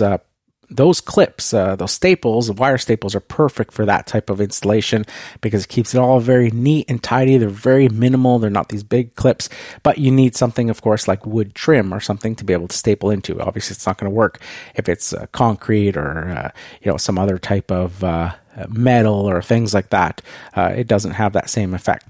those 0.69 1.01
clips, 1.01 1.53
uh, 1.53 1.75
those 1.75 1.91
staples, 1.91 2.47
the 2.47 2.53
wire 2.53 2.77
staples 2.77 3.15
are 3.15 3.19
perfect 3.19 3.73
for 3.73 3.85
that 3.85 4.07
type 4.07 4.29
of 4.29 4.41
installation 4.41 5.05
because 5.41 5.65
it 5.65 5.69
keeps 5.69 5.93
it 5.93 5.99
all 5.99 6.19
very 6.19 6.49
neat 6.51 6.89
and 6.89 7.01
tidy. 7.01 7.37
They're 7.37 7.49
very 7.49 7.89
minimal. 7.89 8.39
They're 8.39 8.49
not 8.49 8.69
these 8.69 8.83
big 8.83 9.15
clips, 9.15 9.49
but 9.83 9.97
you 9.97 10.11
need 10.11 10.35
something, 10.35 10.69
of 10.69 10.81
course, 10.81 11.07
like 11.07 11.25
wood 11.25 11.55
trim 11.55 11.93
or 11.93 11.99
something 11.99 12.35
to 12.35 12.43
be 12.43 12.53
able 12.53 12.67
to 12.67 12.75
staple 12.77 13.09
into. 13.09 13.39
Obviously, 13.39 13.73
it's 13.73 13.85
not 13.85 13.97
going 13.97 14.11
to 14.11 14.15
work 14.15 14.39
if 14.75 14.89
it's 14.89 15.13
uh, 15.13 15.25
concrete 15.31 15.97
or, 15.97 16.29
uh, 16.29 16.51
you 16.81 16.91
know, 16.91 16.97
some 16.97 17.17
other 17.17 17.37
type 17.37 17.71
of 17.71 18.03
uh, 18.03 18.33
metal 18.69 19.29
or 19.29 19.41
things 19.41 19.73
like 19.73 19.89
that. 19.89 20.21
Uh, 20.55 20.73
it 20.75 20.87
doesn't 20.87 21.11
have 21.11 21.33
that 21.33 21.49
same 21.49 21.73
effect. 21.73 22.05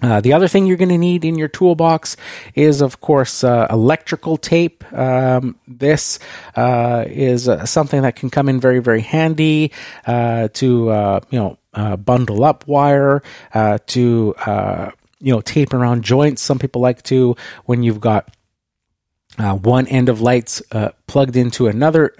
Uh, 0.00 0.20
the 0.20 0.32
other 0.32 0.46
thing 0.46 0.66
you're 0.66 0.76
going 0.76 0.88
to 0.88 0.98
need 0.98 1.24
in 1.24 1.36
your 1.36 1.48
toolbox 1.48 2.16
is, 2.54 2.80
of 2.80 3.00
course, 3.00 3.42
uh, 3.42 3.66
electrical 3.68 4.36
tape. 4.36 4.84
Um, 4.92 5.56
this 5.66 6.20
uh, 6.54 7.04
is 7.08 7.48
uh, 7.48 7.66
something 7.66 8.02
that 8.02 8.14
can 8.14 8.30
come 8.30 8.48
in 8.48 8.60
very, 8.60 8.78
very 8.78 9.00
handy 9.00 9.72
uh, 10.06 10.48
to, 10.54 10.90
uh, 10.90 11.20
you 11.30 11.38
know, 11.38 11.96
bundle 11.96 12.44
up 12.44 12.66
wire, 12.66 13.22
to, 13.86 14.34
you 15.20 15.32
know, 15.32 15.40
tape 15.40 15.74
around 15.74 16.04
joints. 16.04 16.42
Some 16.42 16.58
people 16.58 16.80
like 16.80 17.02
to 17.04 17.36
when 17.64 17.82
you've 17.82 18.00
got 18.00 18.30
one 19.36 19.86
end 19.88 20.08
of 20.08 20.20
lights 20.20 20.62
plugged 21.06 21.36
into 21.36 21.66
another, 21.66 22.14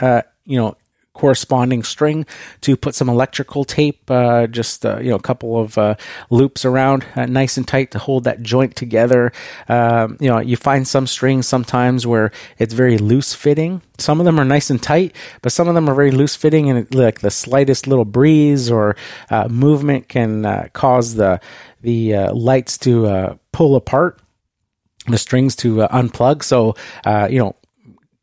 you 0.44 0.58
know, 0.58 0.76
corresponding 1.18 1.82
string 1.82 2.24
to 2.60 2.76
put 2.76 2.94
some 2.94 3.08
electrical 3.08 3.64
tape, 3.64 4.08
uh, 4.08 4.46
just 4.46 4.86
uh, 4.86 4.98
you 4.98 5.10
know 5.10 5.16
a 5.16 5.20
couple 5.20 5.60
of 5.60 5.76
uh, 5.76 5.96
loops 6.30 6.64
around, 6.64 7.04
uh, 7.16 7.26
nice 7.26 7.56
and 7.56 7.66
tight 7.66 7.90
to 7.90 7.98
hold 7.98 8.24
that 8.24 8.40
joint 8.40 8.76
together. 8.76 9.32
Um, 9.68 10.16
you 10.20 10.28
know, 10.28 10.38
you 10.38 10.56
find 10.56 10.86
some 10.86 11.08
strings 11.08 11.48
sometimes 11.48 12.06
where 12.06 12.30
it's 12.58 12.72
very 12.72 12.98
loose 12.98 13.34
fitting. 13.34 13.82
Some 13.98 14.20
of 14.20 14.26
them 14.26 14.38
are 14.38 14.44
nice 14.44 14.70
and 14.70 14.80
tight, 14.80 15.14
but 15.42 15.50
some 15.50 15.66
of 15.66 15.74
them 15.74 15.90
are 15.90 15.94
very 15.94 16.12
loose 16.12 16.36
fitting, 16.36 16.70
and 16.70 16.78
it, 16.78 16.94
like 16.94 17.20
the 17.20 17.32
slightest 17.32 17.88
little 17.88 18.04
breeze 18.04 18.70
or 18.70 18.96
uh, 19.30 19.48
movement 19.48 20.08
can 20.08 20.46
uh, 20.46 20.68
cause 20.72 21.16
the 21.16 21.40
the 21.82 22.14
lights 22.32 22.76
to 22.78 23.38
pull 23.52 23.76
apart 23.76 24.20
the 25.06 25.18
strings 25.18 25.56
to 25.56 25.82
uh, 25.82 25.88
unplug. 25.88 26.42
So, 26.42 26.74
uh, 27.04 27.28
you 27.30 27.38
know, 27.38 27.56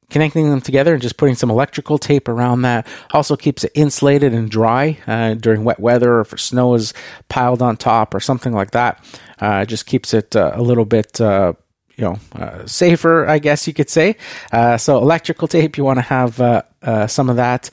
connecting 0.10 0.49
them 0.49 0.62
together 0.62 0.93
and 0.93 1.01
just 1.01 1.18
putting 1.18 1.36
some 1.36 1.49
electrical 1.49 1.97
tape 1.97 2.28
around 2.28 2.62
that 2.62 2.88
also 3.12 3.36
keeps 3.36 3.64
it 3.64 3.72
insulated 3.74 4.34
and 4.34 4.49
dry 4.49 4.97
uh, 5.08 5.34
during 5.34 5.64
wet 5.64 5.80
weather 5.80 6.16
or 6.16 6.22
if 6.22 6.39
snow 6.39 6.74
is 6.74 6.93
piled 7.30 7.62
on 7.62 7.78
top 7.78 8.14
or 8.14 8.20
something 8.20 8.53
like 8.53 8.72
that. 8.72 9.03
Uh, 9.41 9.62
it 9.64 9.68
just 9.68 9.86
keeps 9.86 10.14
it 10.14 10.36
uh, 10.36 10.51
a 10.53 10.62
little 10.62 10.86
bit. 10.86 11.20
Uh, 11.20 11.53
you 11.97 12.03
know, 12.03 12.20
uh, 12.34 12.66
safer, 12.66 13.26
I 13.26 13.39
guess 13.39 13.68
you 13.68 13.74
could 13.74 13.89
say. 13.89 14.18
Uh, 14.51 14.76
so, 14.76 14.97
electrical 14.97 15.47
tape, 15.47 15.78
you 15.78 15.86
want 15.86 15.97
to 15.97 16.01
have 16.01 16.36
some 17.10 17.30
of 17.30 17.38
that 17.38 17.70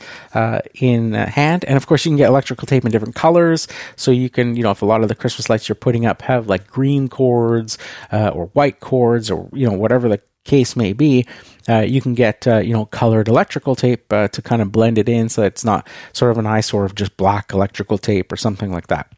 in 0.75 1.15
hand. 1.15 1.65
And 1.65 1.77
of 1.77 1.89
course, 1.89 2.05
you 2.05 2.11
can 2.11 2.19
get 2.19 2.29
electrical 2.29 2.67
tape 2.67 2.85
in 2.85 2.93
different 2.93 3.17
colors. 3.17 3.67
So, 3.97 4.13
you 4.13 4.31
can, 4.31 4.55
you 4.55 4.63
know, 4.63 4.71
if 4.71 4.81
a 4.81 4.87
lot 4.87 5.03
of 5.03 5.09
the 5.09 5.17
Christmas 5.17 5.51
lights 5.51 5.69
you're 5.69 5.75
putting 5.75 6.07
up 6.07 6.23
have 6.23 6.47
like 6.47 6.69
green 6.69 7.09
cords 7.09 7.79
or 8.13 8.47
white 8.53 8.79
cords 8.79 9.29
or, 9.29 9.49
you 9.53 9.69
know, 9.69 9.77
whatever 9.77 10.09
the 10.09 10.21
case 10.45 10.77
may 10.77 10.93
be, 10.93 11.27
uh, 11.69 11.81
you 11.81 12.01
can 12.01 12.15
get 12.15 12.47
uh, 12.47 12.59
you 12.59 12.73
know 12.73 12.87
colored 12.87 13.29
electrical 13.29 13.75
tape 13.75 14.13
uh, 14.13 14.29
to 14.29 14.43
kind 14.43 14.63
of 14.63 14.73
blend 14.73 14.99
it 14.99 15.09
in 15.09 15.29
so 15.29 15.43
it's 15.43 15.65
not 15.65 15.87
sort 16.13 16.31
of 16.33 16.39
an 16.39 16.47
eyesore 16.47 16.85
of 16.85 16.95
just 16.95 17.17
black 17.17 17.53
electrical 17.53 17.99
tape 17.99 18.33
or 18.33 18.37
something 18.37 18.73
like 18.73 18.89
that. 18.89 19.13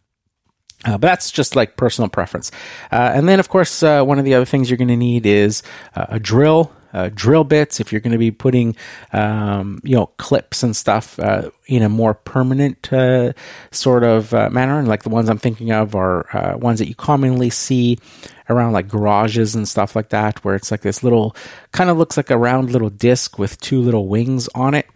Uh, 0.85 0.93
but 0.93 1.03
that's 1.03 1.31
just 1.31 1.57
like 1.57 1.77
personal 1.77 2.09
preference. 2.09 2.51
Uh, 2.93 3.13
and 3.15 3.27
then, 3.27 3.41
of 3.41 3.49
course, 3.49 3.83
uh, 3.83 4.03
one 4.03 4.19
of 4.19 4.25
the 4.27 4.35
other 4.35 4.45
things 4.45 4.69
you're 4.69 4.77
going 4.77 4.89
to 4.89 4.97
need 4.97 5.25
is 5.25 5.63
a 5.95 6.21
drill 6.21 6.73
uh, 6.93 7.11
drill 7.13 7.43
bits, 7.43 7.81
if 7.81 7.91
you're 7.91 8.01
going 8.01 8.13
to 8.13 8.19
be 8.19 8.31
putting, 8.31 8.77
um, 9.13 9.81
you 9.83 9.97
know, 9.97 10.07
clips 10.17 10.63
and 10.63 10.77
stuff 10.77 11.19
uh, 11.19 11.51
in 11.67 11.83
a 11.83 11.89
more 11.89 12.15
permanent 12.15 12.93
uh, 12.93 13.33
sort 13.73 14.05
of 14.05 14.33
manner, 14.33 14.79
and 14.79 14.87
like 14.87 15.03
the 15.03 15.09
ones 15.09 15.29
I'm 15.29 15.39
thinking 15.39 15.73
of 15.73 15.97
are 15.97 16.57
ones 16.61 16.79
that 16.79 16.87
you 16.87 16.95
commonly 16.95 17.51
see 17.51 17.99
around 18.49 18.73
like 18.73 18.89
garages 18.89 19.55
and 19.55 19.69
stuff 19.69 19.97
like 19.97 20.11
that, 20.11 20.45
where 20.45 20.55
it's 20.55 20.71
like 20.71 20.83
this 20.83 21.03
little, 21.03 21.37
kind 21.73 21.91
of 21.91 21.99
looks 21.99 22.17
like 22.17 22.31
a 22.31 22.39
round 22.39 22.71
little 22.71 22.91
disc 22.91 23.39
with 23.39 23.61
two 23.61 23.81
little 23.81 24.09
wings 24.09 24.49
on 24.55 24.75
it. 24.75 24.87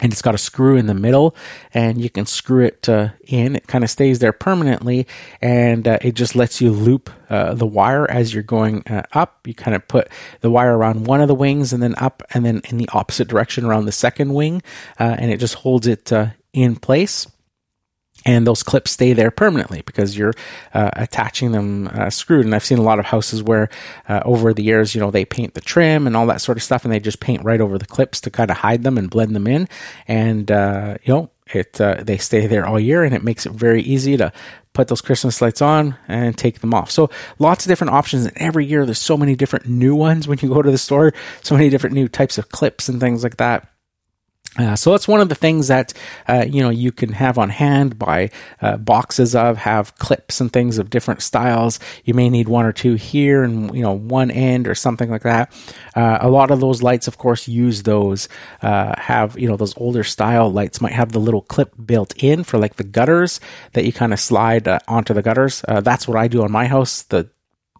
And 0.00 0.10
it's 0.10 0.22
got 0.22 0.34
a 0.34 0.38
screw 0.38 0.76
in 0.76 0.86
the 0.86 0.94
middle 0.94 1.36
and 1.72 2.00
you 2.00 2.10
can 2.10 2.26
screw 2.26 2.64
it 2.64 2.88
uh, 2.88 3.10
in. 3.24 3.54
It 3.54 3.68
kind 3.68 3.84
of 3.84 3.90
stays 3.90 4.18
there 4.18 4.32
permanently 4.32 5.06
and 5.40 5.86
uh, 5.86 5.98
it 6.00 6.14
just 6.16 6.34
lets 6.34 6.60
you 6.60 6.72
loop 6.72 7.08
uh, 7.30 7.54
the 7.54 7.66
wire 7.66 8.10
as 8.10 8.34
you're 8.34 8.42
going 8.42 8.82
uh, 8.88 9.02
up. 9.12 9.46
You 9.46 9.54
kind 9.54 9.76
of 9.76 9.86
put 9.86 10.08
the 10.40 10.50
wire 10.50 10.76
around 10.76 11.06
one 11.06 11.20
of 11.20 11.28
the 11.28 11.36
wings 11.36 11.72
and 11.72 11.80
then 11.80 11.94
up 11.98 12.22
and 12.32 12.44
then 12.44 12.62
in 12.64 12.78
the 12.78 12.88
opposite 12.92 13.28
direction 13.28 13.64
around 13.64 13.84
the 13.84 13.92
second 13.92 14.34
wing 14.34 14.62
uh, 14.98 15.14
and 15.18 15.30
it 15.30 15.38
just 15.38 15.56
holds 15.56 15.86
it 15.86 16.12
uh, 16.12 16.28
in 16.52 16.74
place 16.74 17.28
and 18.24 18.46
those 18.46 18.62
clips 18.62 18.92
stay 18.92 19.12
there 19.12 19.30
permanently 19.30 19.82
because 19.82 20.16
you're 20.16 20.34
uh, 20.74 20.90
attaching 20.94 21.52
them 21.52 21.88
uh, 21.88 22.10
screwed. 22.10 22.44
And 22.44 22.54
I've 22.54 22.64
seen 22.64 22.78
a 22.78 22.82
lot 22.82 22.98
of 22.98 23.04
houses 23.04 23.42
where 23.42 23.68
uh, 24.08 24.20
over 24.24 24.52
the 24.54 24.62
years, 24.62 24.94
you 24.94 25.00
know, 25.00 25.10
they 25.10 25.24
paint 25.24 25.54
the 25.54 25.60
trim 25.60 26.06
and 26.06 26.16
all 26.16 26.26
that 26.26 26.40
sort 26.40 26.58
of 26.58 26.62
stuff, 26.62 26.84
and 26.84 26.92
they 26.92 27.00
just 27.00 27.20
paint 27.20 27.44
right 27.44 27.60
over 27.60 27.78
the 27.78 27.86
clips 27.86 28.20
to 28.22 28.30
kind 28.30 28.50
of 28.50 28.58
hide 28.58 28.82
them 28.82 28.98
and 28.98 29.10
blend 29.10 29.34
them 29.34 29.46
in. 29.46 29.68
And 30.06 30.50
uh, 30.50 30.98
you 31.02 31.14
know, 31.14 31.30
it 31.52 31.80
uh, 31.80 32.02
they 32.02 32.18
stay 32.18 32.46
there 32.46 32.66
all 32.66 32.80
year, 32.80 33.04
and 33.04 33.14
it 33.14 33.24
makes 33.24 33.46
it 33.46 33.52
very 33.52 33.82
easy 33.82 34.16
to 34.16 34.32
put 34.72 34.88
those 34.88 35.00
Christmas 35.00 35.42
lights 35.42 35.60
on 35.60 35.96
and 36.08 36.36
take 36.36 36.60
them 36.60 36.72
off. 36.72 36.90
So 36.90 37.10
lots 37.38 37.66
of 37.66 37.68
different 37.68 37.92
options. 37.92 38.24
And 38.24 38.36
every 38.38 38.64
year, 38.64 38.86
there's 38.86 38.98
so 38.98 39.16
many 39.16 39.36
different 39.36 39.68
new 39.68 39.94
ones 39.94 40.26
when 40.26 40.38
you 40.40 40.48
go 40.48 40.62
to 40.62 40.70
the 40.70 40.78
store. 40.78 41.12
So 41.42 41.56
many 41.56 41.68
different 41.68 41.94
new 41.94 42.08
types 42.08 42.38
of 42.38 42.48
clips 42.48 42.88
and 42.88 43.00
things 43.00 43.22
like 43.22 43.36
that. 43.36 43.68
Uh, 44.58 44.76
so 44.76 44.90
that's 44.90 45.08
one 45.08 45.20
of 45.20 45.30
the 45.30 45.34
things 45.34 45.68
that 45.68 45.94
uh, 46.28 46.44
you 46.46 46.60
know 46.60 46.68
you 46.68 46.92
can 46.92 47.12
have 47.12 47.38
on 47.38 47.48
hand 47.48 47.98
by 47.98 48.30
uh, 48.60 48.76
boxes 48.76 49.34
of 49.34 49.56
have 49.56 49.96
clips 49.96 50.42
and 50.42 50.52
things 50.52 50.76
of 50.76 50.90
different 50.90 51.22
styles. 51.22 51.80
You 52.04 52.12
may 52.12 52.28
need 52.28 52.48
one 52.48 52.66
or 52.66 52.72
two 52.72 52.94
here 52.94 53.42
and 53.42 53.74
you 53.74 53.82
know 53.82 53.92
one 53.92 54.30
end 54.30 54.68
or 54.68 54.74
something 54.74 55.10
like 55.10 55.22
that. 55.22 55.52
Uh, 55.96 56.18
a 56.20 56.28
lot 56.28 56.50
of 56.50 56.60
those 56.60 56.82
lights, 56.82 57.08
of 57.08 57.16
course, 57.16 57.48
use 57.48 57.84
those. 57.84 58.28
Uh, 58.60 58.94
have 58.98 59.38
you 59.38 59.48
know 59.48 59.56
those 59.56 59.76
older 59.78 60.04
style 60.04 60.52
lights 60.52 60.82
might 60.82 60.92
have 60.92 61.12
the 61.12 61.20
little 61.20 61.42
clip 61.42 61.72
built 61.82 62.12
in 62.22 62.44
for 62.44 62.58
like 62.58 62.76
the 62.76 62.84
gutters 62.84 63.40
that 63.72 63.86
you 63.86 63.92
kind 63.92 64.12
of 64.12 64.20
slide 64.20 64.68
uh, 64.68 64.78
onto 64.86 65.14
the 65.14 65.22
gutters. 65.22 65.64
that's 65.66 66.06
what 66.06 66.18
I 66.18 66.28
do 66.28 66.42
on 66.42 66.52
my 66.52 66.66
house. 66.66 67.02
The 67.04 67.30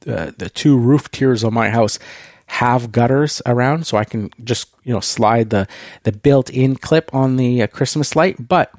the 0.00 0.50
two 0.52 0.76
roof 0.78 1.10
tiers 1.10 1.44
on 1.44 1.54
my 1.54 1.68
house 1.68 1.98
have 2.52 2.92
gutters 2.92 3.40
around, 3.46 3.86
so 3.86 3.96
I 3.96 4.04
can 4.04 4.28
just 4.44 4.68
you 4.84 4.92
know 4.92 5.00
slide 5.00 5.48
the 5.48 5.66
the 6.02 6.12
built-in 6.12 6.76
clip 6.76 7.14
on 7.14 7.36
the 7.36 7.62
uh, 7.62 7.66
Christmas 7.66 8.14
light. 8.14 8.46
But 8.46 8.70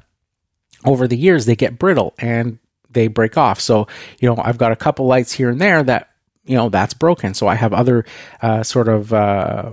over 0.86 1.08
the 1.08 1.18
years, 1.18 1.48
they 1.48 1.56
get 1.56 1.80
brittle 1.80 2.14
and 2.20 2.60
they 2.92 3.08
break 3.08 3.36
off. 3.36 3.60
So 3.60 3.88
you 4.20 4.30
know 4.30 4.40
I've 4.44 4.60
got 4.60 4.72
a 4.72 4.76
couple 4.76 5.08
lights 5.08 5.32
here 5.32 5.50
and 5.50 5.60
there 5.60 5.82
that 5.82 6.12
you 6.46 6.56
know 6.56 6.70
that's 6.70 6.94
broken. 6.94 7.34
So 7.34 7.48
I 7.48 7.56
have 7.56 7.74
other 7.74 8.06
uh, 8.44 8.62
sort 8.62 8.88
of 8.90 9.12
uh, 9.12 9.72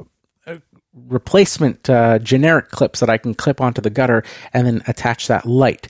replacement 0.95 1.91
uh, 1.91 2.21
generic 2.21 2.71
clips 2.71 3.01
that 3.01 3.11
I 3.11 3.19
can 3.19 3.35
clip 3.35 3.61
onto 3.61 3.83
the 3.83 3.91
gutter 3.91 4.25
and 4.55 4.67
then 4.67 4.83
attach 4.87 5.29
that 5.29 5.45
light. 5.45 5.89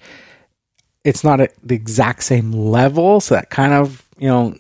It's 1.05 1.23
not 1.23 1.41
at 1.41 1.55
the 1.63 1.77
exact 1.77 2.25
same 2.25 2.51
level, 2.51 3.21
so 3.21 3.37
that 3.37 3.51
kind 3.51 3.73
of 3.73 4.05
you 4.19 4.27
know 4.27 4.57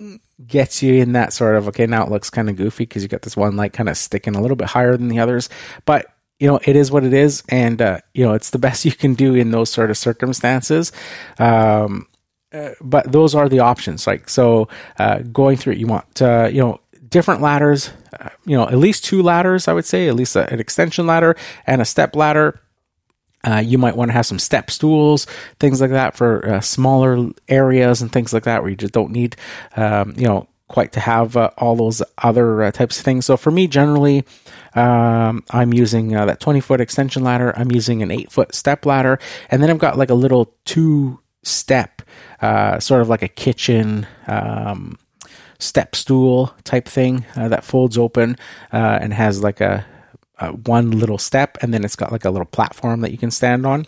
gets 0.46 0.82
you 0.82 0.94
in 0.94 1.12
that 1.12 1.32
sort 1.32 1.56
of 1.56 1.68
okay 1.68 1.86
now 1.86 2.02
it 2.02 2.10
looks 2.10 2.30
kind 2.30 2.48
of 2.48 2.56
goofy 2.56 2.84
because 2.84 3.02
you 3.02 3.08
got 3.08 3.22
this 3.22 3.36
one 3.36 3.56
light 3.56 3.72
kind 3.72 3.88
of 3.88 3.96
sticking 3.96 4.34
a 4.34 4.40
little 4.40 4.56
bit 4.56 4.68
higher 4.68 4.96
than 4.96 5.08
the 5.08 5.18
others. 5.18 5.48
But 5.84 6.06
you 6.38 6.48
know 6.48 6.58
it 6.64 6.76
is 6.76 6.90
what 6.90 7.04
it 7.04 7.12
is 7.12 7.42
and 7.48 7.80
uh, 7.80 8.00
you 8.14 8.24
know 8.24 8.34
it's 8.34 8.50
the 8.50 8.58
best 8.66 8.84
you 8.84 8.92
can 8.92 9.14
do 9.14 9.34
in 9.34 9.50
those 9.50 9.70
sort 9.70 9.90
of 9.90 9.98
circumstances. 9.98 10.92
Um, 11.38 12.06
uh, 12.52 12.70
but 12.80 13.12
those 13.12 13.34
are 13.34 13.48
the 13.48 13.60
options 13.60 14.08
like 14.08 14.28
so 14.28 14.68
uh, 14.98 15.18
going 15.18 15.56
through 15.56 15.74
it 15.74 15.78
you 15.78 15.86
want 15.86 16.20
uh, 16.20 16.48
you 16.50 16.60
know 16.60 16.80
different 17.08 17.40
ladders 17.40 17.90
uh, 18.18 18.28
you 18.44 18.56
know 18.56 18.66
at 18.66 18.76
least 18.76 19.04
two 19.04 19.22
ladders 19.22 19.68
i 19.68 19.72
would 19.72 19.84
say 19.84 20.08
at 20.08 20.16
least 20.16 20.34
a, 20.34 20.52
an 20.52 20.58
extension 20.58 21.06
ladder 21.06 21.36
and 21.66 21.80
a 21.80 21.84
step 21.84 22.16
ladder 22.16 22.60
Uh, 23.42 23.62
you 23.64 23.78
might 23.78 23.96
want 23.96 24.10
to 24.10 24.12
have 24.12 24.26
some 24.26 24.38
step 24.38 24.70
stools, 24.70 25.26
things 25.58 25.80
like 25.80 25.90
that 25.90 26.16
for 26.16 26.46
uh, 26.46 26.60
smaller 26.60 27.30
areas 27.48 28.02
and 28.02 28.12
things 28.12 28.32
like 28.32 28.44
that 28.44 28.62
where 28.62 28.70
you 28.70 28.76
just 28.76 28.92
don't 28.92 29.10
need, 29.10 29.36
um, 29.76 30.12
you 30.16 30.26
know, 30.26 30.46
quite 30.68 30.92
to 30.92 31.00
have 31.00 31.36
uh, 31.36 31.50
all 31.58 31.74
those 31.74 32.02
other 32.18 32.62
uh, 32.62 32.70
types 32.70 32.98
of 32.98 33.04
things. 33.04 33.24
So 33.26 33.36
for 33.36 33.50
me, 33.50 33.66
generally, 33.66 34.24
um, 34.74 35.42
I'm 35.50 35.72
using 35.72 36.14
uh, 36.14 36.26
that 36.26 36.38
20 36.38 36.60
foot 36.60 36.80
extension 36.80 37.24
ladder. 37.24 37.52
I'm 37.56 37.72
using 37.72 38.02
an 38.02 38.10
eight 38.10 38.30
foot 38.30 38.54
step 38.54 38.86
ladder, 38.86 39.18
and 39.50 39.62
then 39.62 39.70
I've 39.70 39.78
got 39.78 39.98
like 39.98 40.10
a 40.10 40.14
little 40.14 40.54
two 40.64 41.20
step, 41.42 42.02
uh, 42.40 42.78
sort 42.78 43.00
of 43.00 43.08
like 43.08 43.22
a 43.22 43.28
kitchen. 43.28 44.06
Um, 44.26 44.98
step 45.58 45.94
stool 45.94 46.54
type 46.64 46.88
thing 46.88 47.26
that 47.34 47.62
folds 47.62 47.98
open 47.98 48.34
and 48.72 49.12
has 49.12 49.42
like 49.42 49.60
a 49.60 49.84
uh, 50.40 50.52
one 50.52 50.90
little 50.90 51.18
step, 51.18 51.58
and 51.62 51.72
then 51.72 51.84
it's 51.84 51.96
got 51.96 52.12
like 52.12 52.24
a 52.24 52.30
little 52.30 52.46
platform 52.46 53.00
that 53.02 53.12
you 53.12 53.18
can 53.18 53.30
stand 53.30 53.66
on. 53.66 53.86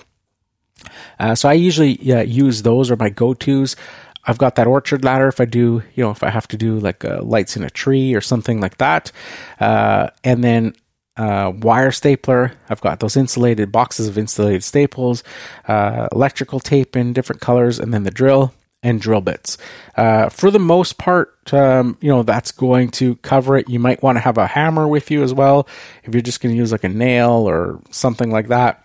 Uh, 1.18 1.34
so 1.34 1.48
I 1.48 1.54
usually 1.54 1.98
uh, 2.12 2.22
use 2.22 2.62
those 2.62 2.90
or 2.90 2.96
my 2.96 3.08
go 3.08 3.34
tos. 3.34 3.76
I've 4.24 4.38
got 4.38 4.54
that 4.56 4.66
orchard 4.66 5.04
ladder 5.04 5.28
if 5.28 5.40
I 5.40 5.44
do, 5.46 5.82
you 5.94 6.04
know, 6.04 6.10
if 6.10 6.22
I 6.22 6.30
have 6.30 6.46
to 6.48 6.56
do 6.56 6.78
like 6.78 7.04
uh, 7.04 7.22
lights 7.22 7.56
in 7.56 7.64
a 7.64 7.70
tree 7.70 8.14
or 8.14 8.20
something 8.20 8.60
like 8.60 8.78
that. 8.78 9.10
Uh, 9.58 10.10
and 10.22 10.44
then 10.44 10.74
uh, 11.16 11.52
wire 11.56 11.90
stapler. 11.90 12.52
I've 12.68 12.80
got 12.80 13.00
those 13.00 13.16
insulated 13.16 13.72
boxes 13.72 14.08
of 14.08 14.16
insulated 14.16 14.62
staples, 14.62 15.24
electrical 15.68 16.60
tape 16.60 16.96
in 16.96 17.12
different 17.12 17.40
colors, 17.42 17.78
and 17.78 17.92
then 17.92 18.04
the 18.04 18.10
drill 18.10 18.54
and 18.82 19.00
drill 19.00 19.20
bits. 19.20 19.58
Uh, 19.96 20.28
for 20.28 20.50
the 20.50 20.58
most 20.58 20.98
part, 20.98 21.52
um, 21.54 21.96
you 22.00 22.08
know, 22.08 22.22
that's 22.22 22.50
going 22.52 22.90
to 22.90 23.16
cover 23.16 23.56
it. 23.56 23.68
You 23.68 23.78
might 23.78 24.02
want 24.02 24.16
to 24.16 24.20
have 24.20 24.38
a 24.38 24.46
hammer 24.46 24.88
with 24.88 25.10
you 25.10 25.22
as 25.22 25.32
well 25.32 25.68
if 26.02 26.14
you're 26.14 26.22
just 26.22 26.40
going 26.40 26.54
to 26.54 26.58
use 26.58 26.72
like 26.72 26.84
a 26.84 26.88
nail 26.88 27.48
or 27.48 27.80
something 27.90 28.30
like 28.30 28.48
that 28.48 28.84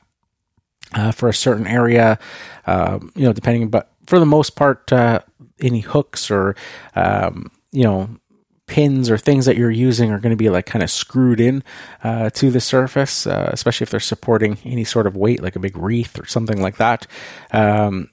uh, 0.94 1.12
for 1.12 1.30
a 1.30 1.34
certain 1.34 1.68
area, 1.68 2.20
uh, 2.66 3.00
you 3.16 3.24
know, 3.24 3.34
depending. 3.34 3.70
But 3.70 3.92
for 4.06 4.20
the 4.20 4.26
most 4.26 4.56
part, 4.56 4.92
uh, 4.94 5.22
any 5.60 5.80
hooks 5.80 6.30
or, 6.30 6.56
um, 6.96 7.52
you 7.72 7.84
know, 7.84 8.10
pins 8.68 9.10
or 9.10 9.18
things 9.18 9.46
that 9.46 9.56
you're 9.56 9.72
using 9.72 10.12
are 10.12 10.20
going 10.20 10.32
to 10.32 10.38
be 10.38 10.50
like 10.50 10.66
kind 10.66 10.84
of 10.84 10.92
screwed 10.92 11.40
in 11.40 11.64
uh, 12.04 12.30
to 12.32 12.52
the 12.52 12.60
surface, 12.60 13.26
uh, 13.26 13.50
especially 13.54 13.86
if 13.86 13.90
they're 13.90 14.00
supporting 14.00 14.58
any 14.66 14.84
sort 14.84 15.08
of 15.08 15.16
weight, 15.16 15.42
like 15.42 15.56
a 15.56 15.60
big 15.60 15.78
wreath 15.78 16.20
or 16.20 16.26
something 16.26 16.62
like 16.62 16.78
that. 16.78 17.08
Um, 17.52 18.10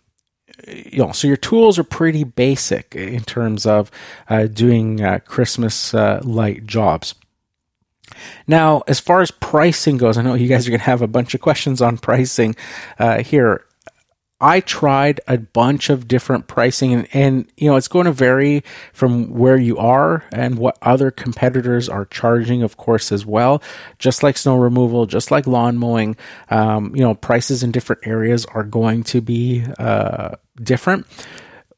you 0.66 0.98
know, 0.98 1.12
so 1.12 1.28
your 1.28 1.36
tools 1.36 1.78
are 1.78 1.84
pretty 1.84 2.24
basic 2.24 2.94
in 2.94 3.22
terms 3.22 3.66
of 3.66 3.90
uh, 4.28 4.46
doing 4.46 5.02
uh, 5.02 5.18
Christmas 5.24 5.94
uh, 5.94 6.20
light 6.24 6.66
jobs. 6.66 7.14
Now, 8.46 8.82
as 8.86 9.00
far 9.00 9.20
as 9.22 9.30
pricing 9.30 9.96
goes, 9.96 10.16
I 10.16 10.22
know 10.22 10.34
you 10.34 10.48
guys 10.48 10.66
are 10.66 10.70
going 10.70 10.80
to 10.80 10.86
have 10.86 11.02
a 11.02 11.08
bunch 11.08 11.34
of 11.34 11.40
questions 11.40 11.82
on 11.82 11.98
pricing 11.98 12.54
uh, 12.98 13.22
here. 13.22 13.64
I 14.44 14.60
tried 14.60 15.22
a 15.26 15.38
bunch 15.38 15.88
of 15.88 16.06
different 16.06 16.48
pricing 16.48 16.92
and, 16.92 17.08
and, 17.14 17.50
you 17.56 17.70
know, 17.70 17.76
it's 17.76 17.88
going 17.88 18.04
to 18.04 18.12
vary 18.12 18.62
from 18.92 19.30
where 19.30 19.56
you 19.56 19.78
are 19.78 20.22
and 20.32 20.58
what 20.58 20.76
other 20.82 21.10
competitors 21.10 21.88
are 21.88 22.04
charging, 22.04 22.62
of 22.62 22.76
course, 22.76 23.10
as 23.10 23.24
well. 23.24 23.62
Just 23.98 24.22
like 24.22 24.36
snow 24.36 24.58
removal, 24.58 25.06
just 25.06 25.30
like 25.30 25.46
lawn 25.46 25.78
mowing, 25.78 26.14
um, 26.50 26.94
you 26.94 27.00
know, 27.00 27.14
prices 27.14 27.62
in 27.62 27.72
different 27.72 28.06
areas 28.06 28.44
are 28.44 28.64
going 28.64 29.02
to 29.04 29.22
be, 29.22 29.64
uh, 29.78 30.34
different. 30.62 31.06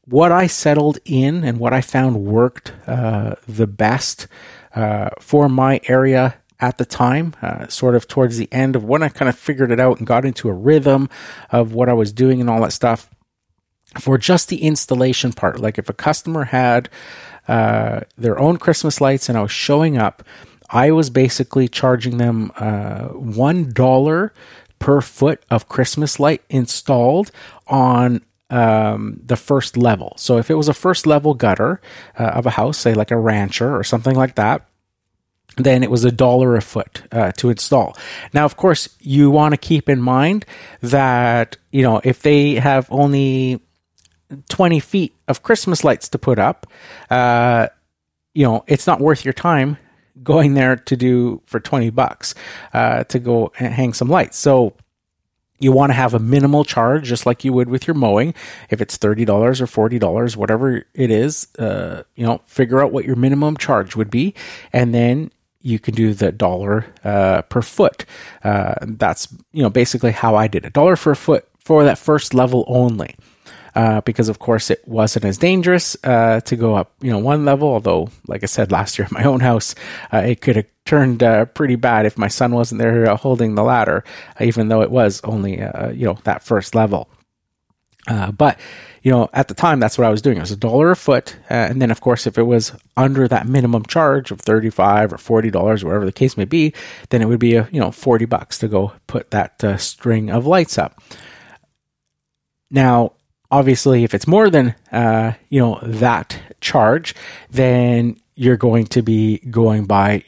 What 0.03 0.33
I 0.33 0.47
settled 0.47 0.99
in 1.05 1.45
and 1.45 1.59
what 1.59 1.71
I 1.71 1.79
found 1.79 2.17
worked, 2.17 2.73
uh, 2.85 3.35
the 3.47 3.67
best, 3.67 4.27
uh, 4.75 5.11
for 5.21 5.47
my 5.47 5.79
area 5.87 6.35
at 6.59 6.77
the 6.77 6.85
time, 6.85 7.35
uh, 7.41 7.67
sort 7.67 7.95
of 7.95 8.07
towards 8.07 8.37
the 8.37 8.51
end 8.51 8.75
of 8.75 8.83
when 8.83 9.03
I 9.03 9.09
kind 9.09 9.29
of 9.29 9.37
figured 9.37 9.71
it 9.71 9.79
out 9.79 9.99
and 9.99 10.07
got 10.07 10.25
into 10.25 10.49
a 10.49 10.53
rhythm 10.53 11.09
of 11.51 11.73
what 11.73 11.89
I 11.89 11.93
was 11.93 12.11
doing 12.11 12.41
and 12.41 12.49
all 12.49 12.61
that 12.61 12.73
stuff. 12.73 13.09
For 13.99 14.17
just 14.17 14.49
the 14.49 14.63
installation 14.63 15.33
part, 15.33 15.59
like 15.59 15.77
if 15.77 15.89
a 15.89 15.93
customer 15.93 16.45
had 16.45 16.89
uh, 17.47 18.01
their 18.17 18.37
own 18.37 18.57
Christmas 18.57 18.99
lights 18.99 19.29
and 19.29 19.37
I 19.37 19.41
was 19.41 19.51
showing 19.51 19.97
up, 19.97 20.23
I 20.69 20.91
was 20.91 21.09
basically 21.09 21.67
charging 21.67 22.17
them 22.17 22.51
uh, 22.57 23.07
one 23.07 23.71
dollar 23.71 24.33
per 24.79 25.01
foot 25.01 25.43
of 25.49 25.69
Christmas 25.69 26.19
light 26.19 26.41
installed 26.49 27.31
on 27.67 28.21
um, 28.49 29.19
the 29.25 29.37
first 29.37 29.77
level. 29.77 30.13
So 30.17 30.37
if 30.37 30.49
it 30.49 30.55
was 30.55 30.67
a 30.67 30.73
first 30.73 31.07
level 31.07 31.33
gutter 31.33 31.79
uh, 32.19 32.23
of 32.23 32.45
a 32.45 32.51
house, 32.51 32.77
say 32.77 32.93
like 32.93 33.11
a 33.11 33.17
rancher 33.17 33.75
or 33.75 33.83
something 33.83 34.15
like 34.15 34.35
that, 34.35 34.67
then 35.57 35.83
it 35.83 35.91
was 35.91 36.05
a 36.05 36.11
dollar 36.11 36.55
a 36.55 36.61
foot 36.61 37.03
uh, 37.11 37.31
to 37.33 37.49
install. 37.49 37.95
Now, 38.33 38.45
of 38.45 38.57
course, 38.57 38.89
you 38.99 39.29
want 39.29 39.53
to 39.53 39.57
keep 39.57 39.89
in 39.89 40.01
mind 40.01 40.45
that, 40.81 41.57
you 41.71 41.81
know, 41.81 41.99
if 42.03 42.21
they 42.21 42.55
have 42.55 42.87
only 42.91 43.59
20 44.49 44.79
feet 44.79 45.15
of 45.27 45.43
Christmas 45.43 45.83
lights 45.83 46.09
to 46.09 46.19
put 46.19 46.39
up, 46.39 46.67
uh, 47.09 47.67
you 48.33 48.45
know, 48.45 48.63
it's 48.67 48.87
not 48.87 48.99
worth 48.99 49.25
your 49.25 49.33
time 49.33 49.77
going 50.23 50.53
there 50.53 50.75
to 50.75 50.95
do 50.95 51.41
for 51.45 51.59
20 51.59 51.89
bucks 51.91 52.35
uh, 52.73 53.03
to 53.05 53.19
go 53.19 53.51
hang 53.55 53.93
some 53.93 54.09
lights. 54.09 54.37
So, 54.37 54.73
you 55.59 55.71
want 55.71 55.89
to 55.89 55.95
have 55.95 56.13
a 56.13 56.19
minimal 56.19 56.63
charge, 56.63 57.05
just 57.05 57.25
like 57.25 57.43
you 57.43 57.51
would 57.53 57.67
with 57.67 57.87
your 57.87 57.95
mowing. 57.95 58.33
If 58.69 58.81
it's 58.81 58.97
thirty 58.97 59.25
dollars 59.25 59.59
or 59.59 59.67
forty 59.67 59.97
dollars, 59.97 60.37
whatever 60.37 60.85
it 60.93 61.11
is, 61.11 61.47
uh, 61.57 62.03
you 62.15 62.25
know, 62.25 62.41
figure 62.45 62.81
out 62.81 62.91
what 62.91 63.05
your 63.05 63.15
minimum 63.15 63.57
charge 63.57 63.95
would 63.95 64.11
be, 64.11 64.35
and 64.71 64.93
then 64.93 65.31
you 65.67 65.79
can 65.79 65.93
do 65.93 66.13
the 66.13 66.31
dollar 66.31 66.85
uh, 67.03 67.41
per 67.43 67.61
foot. 67.61 68.05
Uh, 68.43 68.75
that's 68.81 69.27
you 69.51 69.61
know 69.61 69.69
basically 69.69 70.11
how 70.11 70.35
I 70.35 70.47
did 70.47 70.65
it. 70.65 70.73
Dollar 70.73 70.95
for 70.95 71.11
a 71.11 71.15
foot 71.15 71.47
for 71.59 71.83
that 71.83 71.97
first 71.97 72.33
level 72.33 72.63
only. 72.67 73.15
Uh, 73.75 74.01
because 74.01 74.27
of 74.27 74.39
course 74.39 74.71
it 74.71 74.81
wasn't 74.87 75.23
as 75.23 75.37
dangerous 75.37 75.95
uh, 76.03 76.39
to 76.41 76.55
go 76.55 76.73
up, 76.73 76.93
you 76.99 77.11
know, 77.11 77.19
one 77.19 77.45
level. 77.45 77.67
Although, 77.67 78.09
like 78.25 78.41
I 78.41 78.47
said 78.47 78.71
last 78.71 78.97
year 78.97 79.05
at 79.05 79.11
my 79.11 79.23
own 79.23 79.39
house, 79.39 79.75
uh, 80.11 80.23
it 80.25 80.41
could 80.41 80.55
have 80.55 80.65
turned 80.85 81.21
uh, 81.21 81.45
pretty 81.45 81.75
bad 81.75 82.07
if 82.07 82.17
my 82.17 82.27
son 82.27 82.53
wasn't 82.55 82.81
there 82.81 83.05
holding 83.15 83.53
the 83.53 83.63
ladder, 83.63 84.03
even 84.41 84.69
though 84.69 84.81
it 84.81 84.89
was 84.89 85.21
only, 85.23 85.59
you 85.93 86.07
know, 86.07 86.17
that 86.23 86.41
first 86.41 86.73
level. 86.73 87.07
but 88.35 88.57
you 89.07 89.13
know, 89.13 89.29
at 89.31 89.47
the 89.47 89.53
time, 89.53 89.79
that's 89.79 89.97
what 89.97 90.05
I 90.05 90.09
was 90.09 90.21
doing. 90.21 90.35
It 90.35 90.41
was 90.41 90.51
a 90.51 90.57
dollar 90.57 90.91
a 90.91 90.95
foot. 90.97 91.37
Uh, 91.49 91.53
and 91.53 91.81
then, 91.81 91.91
of 91.91 92.01
course, 92.01 92.27
if 92.27 92.37
it 92.37 92.43
was 92.43 92.73
under 92.97 93.25
that 93.29 93.47
minimum 93.47 93.85
charge 93.85 94.31
of 94.31 94.41
35 94.41 95.13
or 95.13 95.15
$40, 95.15 95.81
whatever 95.81 96.03
the 96.03 96.11
case 96.11 96.35
may 96.35 96.43
be, 96.43 96.73
then 97.09 97.21
it 97.21 97.29
would 97.29 97.39
be, 97.39 97.55
a, 97.55 97.69
you 97.71 97.79
know, 97.79 97.89
40 97.89 98.25
bucks 98.25 98.59
to 98.59 98.67
go 98.67 98.91
put 99.07 99.31
that 99.31 99.63
uh, 99.63 99.77
string 99.77 100.29
of 100.29 100.45
lights 100.45 100.77
up. 100.77 101.01
Now, 102.69 103.13
obviously, 103.49 104.03
if 104.03 104.13
it's 104.13 104.27
more 104.27 104.49
than, 104.49 104.75
uh, 104.91 105.35
you 105.47 105.61
know, 105.61 105.79
that 105.83 106.37
charge, 106.59 107.15
then 107.49 108.17
you're 108.35 108.57
going 108.57 108.87
to 108.87 109.01
be 109.01 109.37
going 109.37 109.85
by 109.85 110.25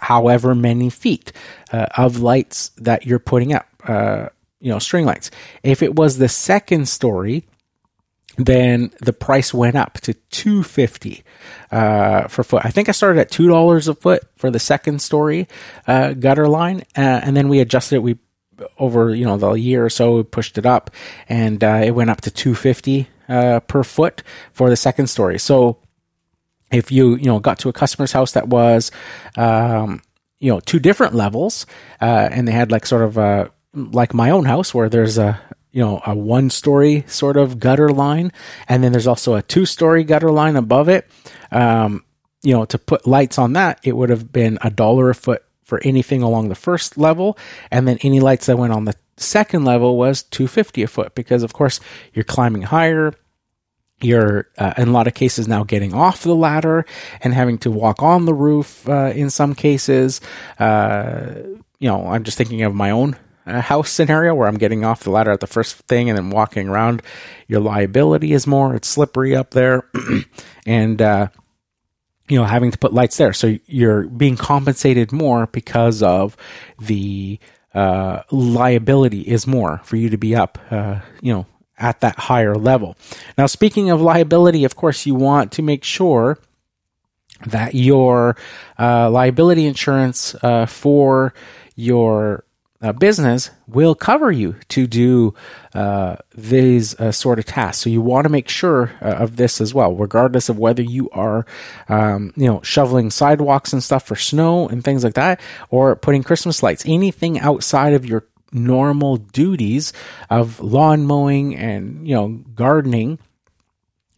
however 0.00 0.56
many 0.56 0.90
feet 0.90 1.30
uh, 1.72 1.86
of 1.96 2.18
lights 2.18 2.70
that 2.78 3.06
you're 3.06 3.20
putting 3.20 3.52
up, 3.52 3.68
uh, 3.86 4.28
you 4.58 4.72
know, 4.72 4.80
string 4.80 5.04
lights. 5.04 5.30
If 5.62 5.84
it 5.84 5.94
was 5.94 6.18
the 6.18 6.28
second 6.28 6.88
story, 6.88 7.44
then 8.38 8.92
the 9.00 9.12
price 9.12 9.52
went 9.52 9.76
up 9.76 9.94
to 10.00 10.14
250 10.14 11.24
uh, 11.70 12.28
for 12.28 12.44
foot. 12.44 12.64
I 12.64 12.70
think 12.70 12.88
I 12.88 12.92
started 12.92 13.20
at 13.20 13.30
two 13.30 13.48
dollars 13.48 13.88
a 13.88 13.94
foot 13.94 14.22
for 14.36 14.50
the 14.50 14.58
second 14.58 15.02
story 15.02 15.48
uh, 15.86 16.12
gutter 16.14 16.48
line, 16.48 16.84
uh, 16.96 17.20
and 17.22 17.36
then 17.36 17.48
we 17.48 17.60
adjusted 17.60 17.96
it. 17.96 18.02
We 18.02 18.18
over 18.78 19.14
you 19.14 19.24
know 19.24 19.36
the 19.36 19.52
year 19.52 19.84
or 19.84 19.90
so 19.90 20.16
we 20.16 20.22
pushed 20.22 20.56
it 20.56 20.66
up, 20.66 20.90
and 21.28 21.62
uh, 21.62 21.80
it 21.84 21.90
went 21.90 22.10
up 22.10 22.20
to 22.22 22.30
250 22.30 23.08
uh, 23.28 23.60
per 23.60 23.82
foot 23.82 24.22
for 24.52 24.70
the 24.70 24.76
second 24.76 25.08
story. 25.08 25.38
So 25.38 25.78
if 26.70 26.92
you 26.92 27.16
you 27.16 27.26
know 27.26 27.40
got 27.40 27.58
to 27.60 27.68
a 27.68 27.72
customer's 27.72 28.12
house 28.12 28.32
that 28.32 28.48
was 28.48 28.90
um, 29.36 30.00
you 30.38 30.50
know 30.52 30.60
two 30.60 30.78
different 30.78 31.14
levels, 31.14 31.66
uh, 32.00 32.28
and 32.30 32.46
they 32.46 32.52
had 32.52 32.70
like 32.70 32.86
sort 32.86 33.02
of 33.02 33.16
a 33.18 33.50
like 33.74 34.14
my 34.14 34.30
own 34.30 34.44
house 34.44 34.72
where 34.72 34.88
there's 34.88 35.18
a 35.18 35.40
you 35.72 35.82
know, 35.82 36.00
a 36.06 36.14
one 36.14 36.50
story 36.50 37.04
sort 37.06 37.36
of 37.36 37.58
gutter 37.58 37.90
line. 37.90 38.32
And 38.68 38.82
then 38.82 38.92
there's 38.92 39.06
also 39.06 39.34
a 39.34 39.42
two 39.42 39.66
story 39.66 40.04
gutter 40.04 40.30
line 40.30 40.56
above 40.56 40.88
it. 40.88 41.08
Um, 41.50 42.04
you 42.42 42.54
know, 42.54 42.64
to 42.66 42.78
put 42.78 43.06
lights 43.06 43.38
on 43.38 43.52
that, 43.54 43.80
it 43.82 43.96
would 43.96 44.10
have 44.10 44.32
been 44.32 44.58
a 44.62 44.70
dollar 44.70 45.10
a 45.10 45.14
foot 45.14 45.44
for 45.64 45.80
anything 45.84 46.22
along 46.22 46.48
the 46.48 46.54
first 46.54 46.96
level. 46.96 47.36
And 47.70 47.86
then 47.86 47.98
any 48.02 48.20
lights 48.20 48.46
that 48.46 48.56
went 48.56 48.72
on 48.72 48.84
the 48.86 48.94
second 49.18 49.64
level 49.64 49.98
was 49.98 50.22
250 50.22 50.82
a 50.82 50.86
foot 50.86 51.14
because 51.14 51.42
of 51.42 51.52
course 51.52 51.80
you're 52.14 52.24
climbing 52.24 52.62
higher. 52.62 53.12
You're 54.00 54.48
uh, 54.56 54.74
in 54.78 54.88
a 54.88 54.92
lot 54.92 55.08
of 55.08 55.14
cases 55.14 55.48
now 55.48 55.64
getting 55.64 55.92
off 55.92 56.22
the 56.22 56.34
ladder 56.34 56.86
and 57.20 57.34
having 57.34 57.58
to 57.58 57.70
walk 57.70 58.02
on 58.02 58.26
the 58.26 58.34
roof 58.34 58.88
uh, 58.88 59.12
in 59.14 59.28
some 59.28 59.56
cases. 59.56 60.20
Uh, 60.58 61.34
you 61.80 61.88
know, 61.88 62.06
I'm 62.06 62.22
just 62.22 62.38
thinking 62.38 62.62
of 62.62 62.74
my 62.74 62.90
own 62.90 63.16
house 63.48 63.90
scenario 63.90 64.34
where 64.34 64.48
I'm 64.48 64.58
getting 64.58 64.84
off 64.84 65.04
the 65.04 65.10
ladder 65.10 65.32
at 65.32 65.40
the 65.40 65.46
first 65.46 65.76
thing 65.76 66.08
and 66.08 66.16
then 66.16 66.30
walking 66.30 66.68
around, 66.68 67.02
your 67.46 67.60
liability 67.60 68.32
is 68.32 68.46
more. 68.46 68.74
It's 68.74 68.88
slippery 68.88 69.34
up 69.34 69.50
there, 69.50 69.88
and 70.66 71.00
uh, 71.00 71.28
you 72.28 72.38
know 72.38 72.44
having 72.44 72.70
to 72.70 72.78
put 72.78 72.92
lights 72.92 73.16
there, 73.16 73.32
so 73.32 73.56
you're 73.66 74.04
being 74.04 74.36
compensated 74.36 75.12
more 75.12 75.46
because 75.46 76.02
of 76.02 76.36
the 76.78 77.38
uh, 77.74 78.22
liability 78.30 79.20
is 79.20 79.46
more 79.46 79.80
for 79.84 79.96
you 79.96 80.10
to 80.10 80.16
be 80.16 80.34
up, 80.34 80.58
uh, 80.70 81.00
you 81.20 81.32
know, 81.32 81.46
at 81.78 82.00
that 82.00 82.18
higher 82.18 82.54
level. 82.54 82.96
Now, 83.36 83.46
speaking 83.46 83.90
of 83.90 84.00
liability, 84.00 84.64
of 84.64 84.74
course, 84.74 85.06
you 85.06 85.14
want 85.14 85.52
to 85.52 85.62
make 85.62 85.84
sure 85.84 86.38
that 87.46 87.74
your 87.74 88.36
uh, 88.78 89.10
liability 89.10 89.66
insurance 89.66 90.34
uh, 90.42 90.66
for 90.66 91.34
your 91.76 92.44
uh, 92.80 92.92
business 92.92 93.50
will 93.66 93.94
cover 93.94 94.30
you 94.30 94.54
to 94.68 94.86
do 94.86 95.34
uh, 95.74 96.16
these 96.34 96.98
uh, 97.00 97.10
sort 97.10 97.38
of 97.38 97.44
tasks. 97.44 97.82
So 97.82 97.90
you 97.90 98.00
want 98.00 98.24
to 98.24 98.28
make 98.28 98.48
sure 98.48 98.92
uh, 99.02 99.06
of 99.06 99.36
this 99.36 99.60
as 99.60 99.74
well, 99.74 99.94
regardless 99.94 100.48
of 100.48 100.58
whether 100.58 100.82
you 100.82 101.10
are, 101.10 101.44
um, 101.88 102.32
you 102.36 102.46
know, 102.46 102.62
shoveling 102.62 103.10
sidewalks 103.10 103.72
and 103.72 103.82
stuff 103.82 104.06
for 104.06 104.16
snow 104.16 104.68
and 104.68 104.84
things 104.84 105.02
like 105.02 105.14
that, 105.14 105.40
or 105.70 105.96
putting 105.96 106.22
Christmas 106.22 106.62
lights. 106.62 106.84
Anything 106.86 107.40
outside 107.40 107.94
of 107.94 108.06
your 108.06 108.24
normal 108.52 109.16
duties 109.16 109.92
of 110.30 110.60
lawn 110.60 111.04
mowing 111.04 111.54
and 111.54 112.08
you 112.08 112.14
know 112.14 112.28
gardening 112.54 113.18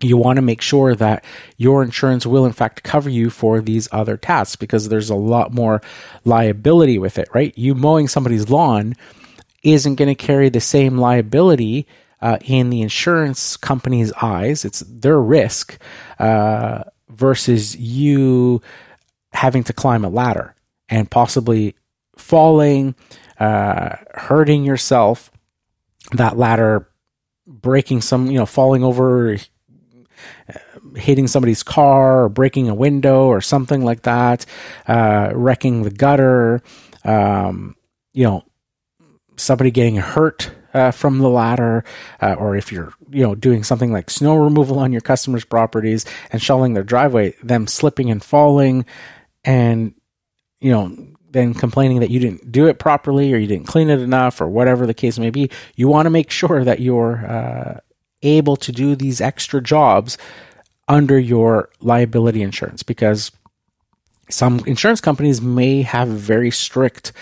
you 0.03 0.17
want 0.17 0.37
to 0.37 0.43
make 0.43 0.61
sure 0.61 0.95
that 0.95 1.25
your 1.57 1.83
insurance 1.83 2.27
will 2.27 2.47
in 2.47 2.53
fact 2.53 2.83
cover 2.83 3.11
you 3.11 3.31
for 3.31 3.61
these 3.61 3.89
other 3.93 4.17
tasks 4.17 4.57
because 4.57 4.89
there's 4.89 5.11
a 5.11 5.15
lot 5.15 5.53
more 5.53 5.83
liability 6.25 6.99
with 6.99 7.19
it, 7.19 7.29
right? 7.35 7.57
You 7.57 7.75
mowing 7.75 8.09
somebody's 8.09 8.49
lawn 8.51 8.95
isn't 9.63 9.97
going 9.97 10.09
to 10.09 10.15
carry 10.15 10.49
the 10.49 10.61
same 10.61 10.99
liability 10.99 11.87
uh, 12.23 12.39
in 12.45 12.71
the 12.71 12.83
insurance 12.83 13.57
company's 13.57 14.13
eyes. 14.21 14.65
It's 14.65 14.81
their 14.81 15.21
risk 15.21 15.79
uh, 16.19 16.85
versus 17.09 17.77
you 17.77 18.63
having 19.33 19.65
to 19.65 19.73
climb 19.73 20.05
a 20.05 20.09
ladder 20.09 20.55
and 20.89 21.11
possibly 21.11 21.77
falling, 22.17 22.95
uh, 23.39 23.97
hurting 24.13 24.65
yourself, 24.65 25.31
that 26.13 26.37
ladder 26.37 26.89
breaking 27.47 28.01
some, 28.01 28.31
you 28.31 28.39
know, 28.39 28.47
falling 28.47 28.85
over, 28.85 29.37
hitting 30.97 31.27
somebody's 31.27 31.63
car 31.63 32.25
or 32.25 32.29
breaking 32.29 32.69
a 32.69 32.75
window 32.75 33.27
or 33.27 33.41
something 33.41 33.85
like 33.85 34.03
that, 34.03 34.47
uh, 34.87 35.31
wrecking 35.35 35.83
the 35.83 35.91
gutter, 35.91 36.63
um, 37.05 37.77
you 38.13 38.25
know, 38.25 38.45
somebody 39.37 39.71
getting 39.71 39.97
hurt 39.97 40.51
uh, 40.75 40.91
from 40.91 41.19
the 41.19 41.29
ladder, 41.29 41.85
uh, 42.21 42.35
or 42.35 42.57
if 42.57 42.71
you're, 42.71 42.93
you 43.11 43.23
know, 43.23 43.35
doing 43.35 43.65
something 43.65 43.93
like 43.93 44.11
snow 44.11 44.37
removal 44.37 44.79
on 44.79 44.93
your 44.93 45.01
customers' 45.01 45.45
properties 45.45 46.05
and 46.33 46.41
shoveling 46.41 46.75
their 46.75 46.85
driveway, 46.85 47.35
them 47.43 47.67
slipping 47.67 48.11
and 48.11 48.23
falling, 48.23 48.85
and 49.45 49.95
you 50.61 50.71
know, 50.71 50.95
then 51.31 51.55
complaining 51.55 52.01
that 52.01 52.11
you 52.11 52.21
didn't 52.21 52.53
do 52.53 52.67
it 52.67 52.79
properly 52.79 53.33
or 53.33 53.37
you 53.37 53.47
didn't 53.47 53.67
clean 53.67 53.89
it 53.89 54.01
enough 54.01 54.41
or 54.41 54.49
whatever 54.49 54.87
the 54.87 54.95
case 54.95 55.19
may 55.19 55.31
be. 55.31 55.51
You 55.75 55.89
want 55.89 56.07
to 56.07 56.11
make 56.11 56.31
sure 56.31 56.65
that 56.65 56.81
you're 56.81 57.25
uh, 57.27 57.81
able 58.23 58.57
to 58.57 58.73
do 58.73 58.95
these 58.95 59.21
extra 59.21 59.61
jobs 59.61 60.19
under 60.89 61.19
your 61.19 61.71
liability 61.81 62.43
insurance 62.43 62.83
because 62.83 63.31
some 64.29 64.61
insurance 64.67 65.01
companies 65.01 65.41
may 65.41 65.83
have 65.83 66.09
very 66.09 66.51
strict 66.51 67.13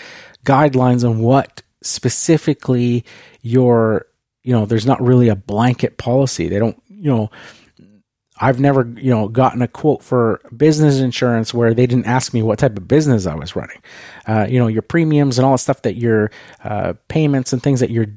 guidelines 0.45 1.07
on 1.07 1.19
what 1.19 1.61
specifically 1.81 3.05
your 3.41 4.05
you 4.43 4.53
know 4.53 4.65
there's 4.65 4.85
not 4.85 5.01
really 5.01 5.29
a 5.29 5.35
blanket 5.35 5.97
policy 5.97 6.47
they 6.47 6.59
don't 6.59 6.81
you 6.87 7.09
know 7.09 7.29
I've 8.41 8.59
never, 8.59 8.87
you 8.95 9.11
know, 9.11 9.27
gotten 9.27 9.61
a 9.61 9.67
quote 9.67 10.01
for 10.01 10.39
business 10.55 10.99
insurance 10.99 11.53
where 11.53 11.73
they 11.73 11.85
didn't 11.85 12.05
ask 12.05 12.33
me 12.33 12.41
what 12.41 12.59
type 12.59 12.77
of 12.77 12.87
business 12.87 13.25
I 13.25 13.35
was 13.35 13.55
running. 13.55 13.81
Uh, 14.25 14.47
you 14.49 14.59
know, 14.59 14.67
your 14.67 14.81
premiums 14.81 15.37
and 15.37 15.45
all 15.45 15.51
the 15.51 15.57
stuff 15.57 15.81
that 15.81 15.95
your 15.95 16.31
uh, 16.63 16.93
payments 17.09 17.51
and 17.51 17.61
things 17.61 17.81
that 17.81 17.89
you're 17.89 18.07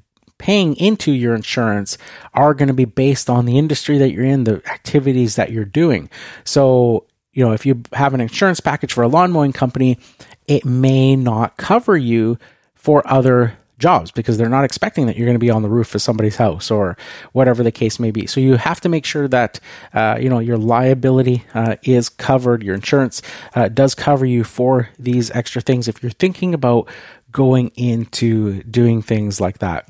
paying 0.43 0.75
into 0.75 1.13
your 1.13 1.37
insurance 1.37 1.97
are 2.35 2.53
going 2.53 2.67
to 2.67 2.75
be 2.75 2.85
based 2.85 3.31
on 3.31 3.47
the 3.47 3.57
industry 3.57 3.97
that 3.99 4.11
you're 4.11 4.25
in, 4.25 4.43
the 4.43 4.57
activities 4.69 5.37
that 5.37 5.53
you're 5.53 5.65
doing. 5.65 6.11
So, 6.43 7.07
you 7.33 7.45
know, 7.45 7.53
if 7.53 7.65
you 7.65 7.81
have 7.93 8.13
an 8.13 8.21
insurance 8.21 8.59
package 8.59 8.93
for 8.93 9.03
a 9.03 9.09
lawn 9.09 9.31
mowing 9.31 9.53
company, 9.53 9.99
it 10.49 10.65
may 10.65 11.15
not 11.15 11.57
cover 11.59 11.97
you 11.97 12.39
for 12.75 13.07
other 13.07 13.57
jobs 13.79 14.11
because 14.11 14.37
they're 14.37 14.49
not 14.49 14.65
expecting 14.65 15.07
that 15.07 15.17
you're 15.17 15.27
going 15.27 15.37
to 15.37 15.41
be 15.41 15.51
on 15.51 15.63
the 15.63 15.69
roof 15.69 15.95
of 15.95 16.03
somebody's 16.03 16.37
house 16.37 16.73
or 16.73 16.97
whatever 17.31 17.63
the 17.63 17.71
case 17.71 18.01
may 18.01 18.11
be. 18.11 18.27
So 18.27 18.41
you 18.41 18.57
have 18.57 18.81
to 18.81 18.89
make 18.89 19.05
sure 19.05 19.29
that 19.29 19.61
uh, 19.95 20.19
you 20.21 20.29
know 20.29 20.41
your 20.41 20.59
liability 20.59 21.45
uh, 21.55 21.77
is 21.85 22.09
covered. 22.09 22.65
Your 22.65 22.75
insurance 22.75 23.23
uh, 23.55 23.69
does 23.69 23.95
cover 23.95 24.27
you 24.27 24.43
for 24.43 24.89
these 24.99 25.31
extra 25.31 25.63
things 25.63 25.87
if 25.87 26.03
you're 26.03 26.11
thinking 26.11 26.53
about 26.53 26.89
going 27.31 27.69
into 27.77 28.63
doing 28.65 29.03
things 29.03 29.41
like 29.41 29.59
that. 29.59 29.89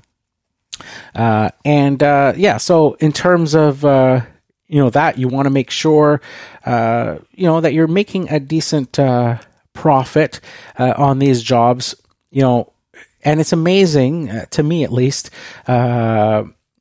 Uh, 1.14 1.51
and 1.64 2.03
uh, 2.03 2.33
yeah, 2.37 2.57
so 2.57 2.95
in 2.95 3.12
terms 3.12 3.55
of 3.55 3.85
uh, 3.85 4.20
you 4.68 4.78
know 4.78 4.91
that 4.91 5.18
you 5.18 5.28
want 5.28 5.47
to 5.47 5.51
make 5.51 5.70
sure 5.70 6.20
uh, 6.64 7.18
you 7.33 7.45
know 7.45 7.61
that 7.61 7.72
you're 7.72 7.87
making 7.87 8.28
a 8.30 8.41
decent 8.41 8.99
uh, 8.99 9.39
profit 9.72 10.41
uh, 10.78 10.95
on 10.97 11.18
these 11.18 11.43
jobs. 11.43 11.95
You 12.30 12.43
know, 12.43 12.72
and 13.22 13.41
it's 13.41 13.53
amazing 13.53 14.30
to 14.51 14.62
me 14.62 14.85
at 14.85 14.93
least. 14.93 15.30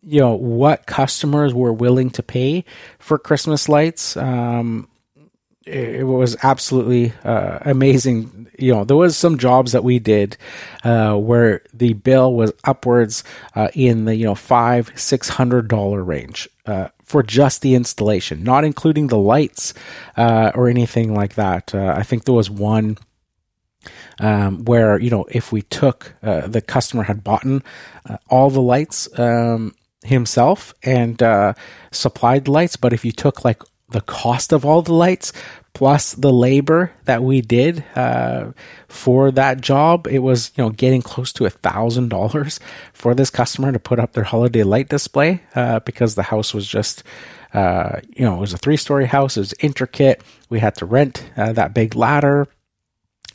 you 0.03 0.19
know 0.19 0.33
what 0.33 0.87
customers 0.87 1.53
were 1.53 1.73
willing 1.73 2.09
to 2.09 2.23
pay 2.23 2.65
for 2.99 3.17
Christmas 3.19 3.69
lights. 3.69 4.17
Um, 4.17 4.87
it 5.71 6.03
was 6.03 6.35
absolutely 6.43 7.13
uh, 7.23 7.59
amazing. 7.61 8.47
You 8.57 8.73
know, 8.73 8.83
there 8.83 8.97
was 8.97 9.17
some 9.17 9.37
jobs 9.37 9.71
that 9.71 9.83
we 9.83 9.99
did 9.99 10.37
uh, 10.83 11.15
where 11.15 11.61
the 11.73 11.93
bill 11.93 12.33
was 12.33 12.51
upwards 12.63 13.23
uh, 13.55 13.69
in 13.73 14.05
the 14.05 14.15
you 14.15 14.25
know 14.25 14.35
five 14.35 14.91
six 14.95 15.29
hundred 15.29 15.67
dollar 15.67 16.03
range 16.03 16.49
uh, 16.65 16.89
for 17.03 17.23
just 17.23 17.61
the 17.61 17.75
installation, 17.75 18.43
not 18.43 18.63
including 18.63 19.07
the 19.07 19.17
lights 19.17 19.73
uh, 20.17 20.51
or 20.53 20.67
anything 20.67 21.13
like 21.13 21.35
that. 21.35 21.73
Uh, 21.73 21.93
I 21.95 22.03
think 22.03 22.25
there 22.25 22.35
was 22.35 22.49
one. 22.49 22.97
Um, 24.19 24.65
where 24.65 24.99
you 24.99 25.09
know 25.09 25.25
if 25.31 25.51
we 25.51 25.63
took 25.63 26.13
the 26.21 26.63
customer 26.67 27.01
had 27.01 27.23
bought 27.23 27.43
all 28.29 28.51
the 28.51 28.61
lights 28.61 29.09
um, 29.17 29.73
himself 30.03 30.75
and 30.83 31.17
supplied 31.91 32.45
the 32.45 32.51
lights, 32.51 32.75
but 32.75 32.93
if 32.93 33.03
you 33.03 33.11
took 33.11 33.43
like 33.43 33.63
the 33.91 34.01
cost 34.01 34.51
of 34.51 34.65
all 34.65 34.81
the 34.81 34.93
lights 34.93 35.31
plus 35.73 36.13
the 36.13 36.31
labor 36.31 36.91
that 37.05 37.23
we 37.23 37.41
did 37.41 37.83
uh, 37.95 38.51
for 38.87 39.31
that 39.31 39.61
job, 39.61 40.07
it 40.07 40.19
was 40.19 40.51
you 40.55 40.63
know 40.63 40.69
getting 40.69 41.01
close 41.01 41.31
to 41.33 41.45
a 41.45 41.49
thousand 41.49 42.09
dollars 42.09 42.59
for 42.93 43.13
this 43.13 43.29
customer 43.29 43.71
to 43.71 43.79
put 43.79 43.99
up 43.99 44.13
their 44.13 44.23
holiday 44.23 44.63
light 44.63 44.89
display 44.89 45.41
uh, 45.55 45.79
because 45.81 46.15
the 46.15 46.23
house 46.23 46.53
was 46.53 46.67
just. 46.67 47.03
Uh, 47.53 47.99
you 48.15 48.23
know, 48.23 48.37
it 48.37 48.39
was 48.39 48.53
a 48.53 48.57
three 48.57 48.77
story 48.77 49.05
house. 49.05 49.35
It 49.35 49.41
was 49.41 49.53
intricate. 49.59 50.23
We 50.49 50.59
had 50.59 50.73
to 50.75 50.85
rent 50.85 51.29
uh, 51.35 51.51
that 51.51 51.73
big 51.73 51.95
ladder. 51.95 52.47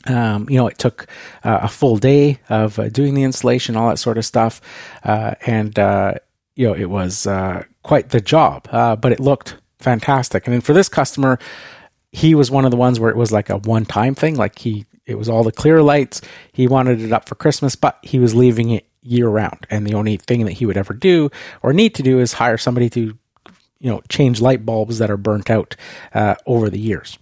Um, 0.07 0.49
you 0.49 0.57
know, 0.57 0.69
it 0.69 0.79
took 0.79 1.07
uh, 1.45 1.59
a 1.61 1.69
full 1.69 1.99
day 1.99 2.41
of 2.49 2.79
uh, 2.79 2.89
doing 2.89 3.13
the 3.13 3.25
installation, 3.25 3.77
all 3.77 3.91
that 3.91 3.99
sort 3.99 4.17
of 4.17 4.25
stuff. 4.25 4.63
and, 5.05 5.77
you 6.55 6.67
know, 6.67 6.75
it 6.75 6.89
was 6.89 7.27
quite 7.83 8.09
the 8.09 8.23
job, 8.23 8.67
but 8.71 9.13
it 9.13 9.21
looked 9.21 9.57
fantastic. 9.81 10.47
And 10.47 10.55
then 10.55 10.63
for 10.63 10.73
this 10.73 10.89
customer, 10.89 11.39
he 12.17 12.35
was 12.35 12.51
one 12.51 12.65
of 12.65 12.71
the 12.71 12.79
ones 12.79 12.99
where 12.99 13.11
it 13.11 13.17
was 13.17 13.31
like 13.31 13.51
a 13.51 13.59
one 13.59 13.85
time 13.85 14.15
thing. 14.15 14.37
Like 14.37 14.59
he, 14.59 14.87
it 15.05 15.19
was 15.19 15.29
all 15.29 15.45
the 15.45 15.53
clear 15.53 15.83
lights. 15.83 16.23
He 16.51 16.67
wanted 16.67 17.03
it 17.03 17.13
up 17.13 17.29
for 17.29 17.35
Christmas, 17.35 17.77
but 17.77 17.99
he 18.01 18.19
was 18.19 18.35
leaving 18.35 18.71
it 18.71 18.89
year 19.03 19.29
round. 19.29 19.67
And 19.69 19.87
the 19.87 19.93
only 19.93 20.17
thing 20.17 20.47
that 20.47 20.53
he 20.53 20.65
would 20.65 20.79
ever 20.79 20.95
do 20.95 21.31
or 21.61 21.75
need 21.75 21.95
to 21.97 22.03
do 22.03 22.19
is 22.19 22.33
hire 22.33 22.57
somebody 22.57 22.89
to, 22.89 23.19
you 23.81 23.91
know, 23.91 24.01
change 24.09 24.41
light 24.41 24.65
bulbs 24.65 24.97
that 24.97 25.11
are 25.11 25.19
burnt 25.19 25.51
out 25.51 25.77
uh, 26.15 26.37
over 26.47 26.71
the 26.71 26.79
years. 26.79 27.19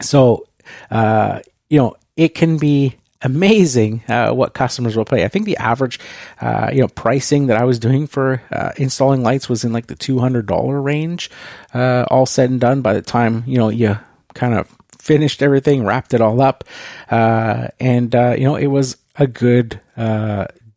So, 0.00 0.48
uh, 0.90 1.38
you 1.70 1.78
know, 1.78 1.94
it 2.16 2.34
can 2.34 2.58
be 2.58 2.96
amazing 3.22 4.02
uh, 4.08 4.32
what 4.32 4.54
customers 4.54 4.96
will 4.96 5.04
pay. 5.04 5.24
I 5.24 5.28
think 5.28 5.46
the 5.46 5.56
average, 5.56 5.98
uh, 6.40 6.70
you 6.72 6.80
know, 6.80 6.88
pricing 6.88 7.46
that 7.46 7.56
I 7.56 7.64
was 7.64 7.78
doing 7.78 8.06
for 8.06 8.42
uh, 8.50 8.72
installing 8.76 9.22
lights 9.22 9.48
was 9.48 9.64
in 9.64 9.72
like 9.72 9.86
the 9.86 9.94
two 9.94 10.18
hundred 10.18 10.46
dollar 10.46 10.80
range, 10.80 11.30
uh, 11.74 12.04
all 12.10 12.26
said 12.26 12.50
and 12.50 12.60
done. 12.60 12.82
By 12.82 12.94
the 12.94 13.02
time 13.02 13.44
you 13.46 13.58
know 13.58 13.68
you 13.68 13.98
kind 14.34 14.54
of 14.54 14.68
finished 14.98 15.42
everything, 15.42 15.84
wrapped 15.84 16.14
it 16.14 16.20
all 16.20 16.40
up, 16.40 16.64
uh, 17.10 17.68
and 17.80 18.14
uh, 18.14 18.34
you 18.36 18.44
know 18.44 18.56
it 18.56 18.68
was 18.68 18.96
a 19.16 19.26
good, 19.26 19.80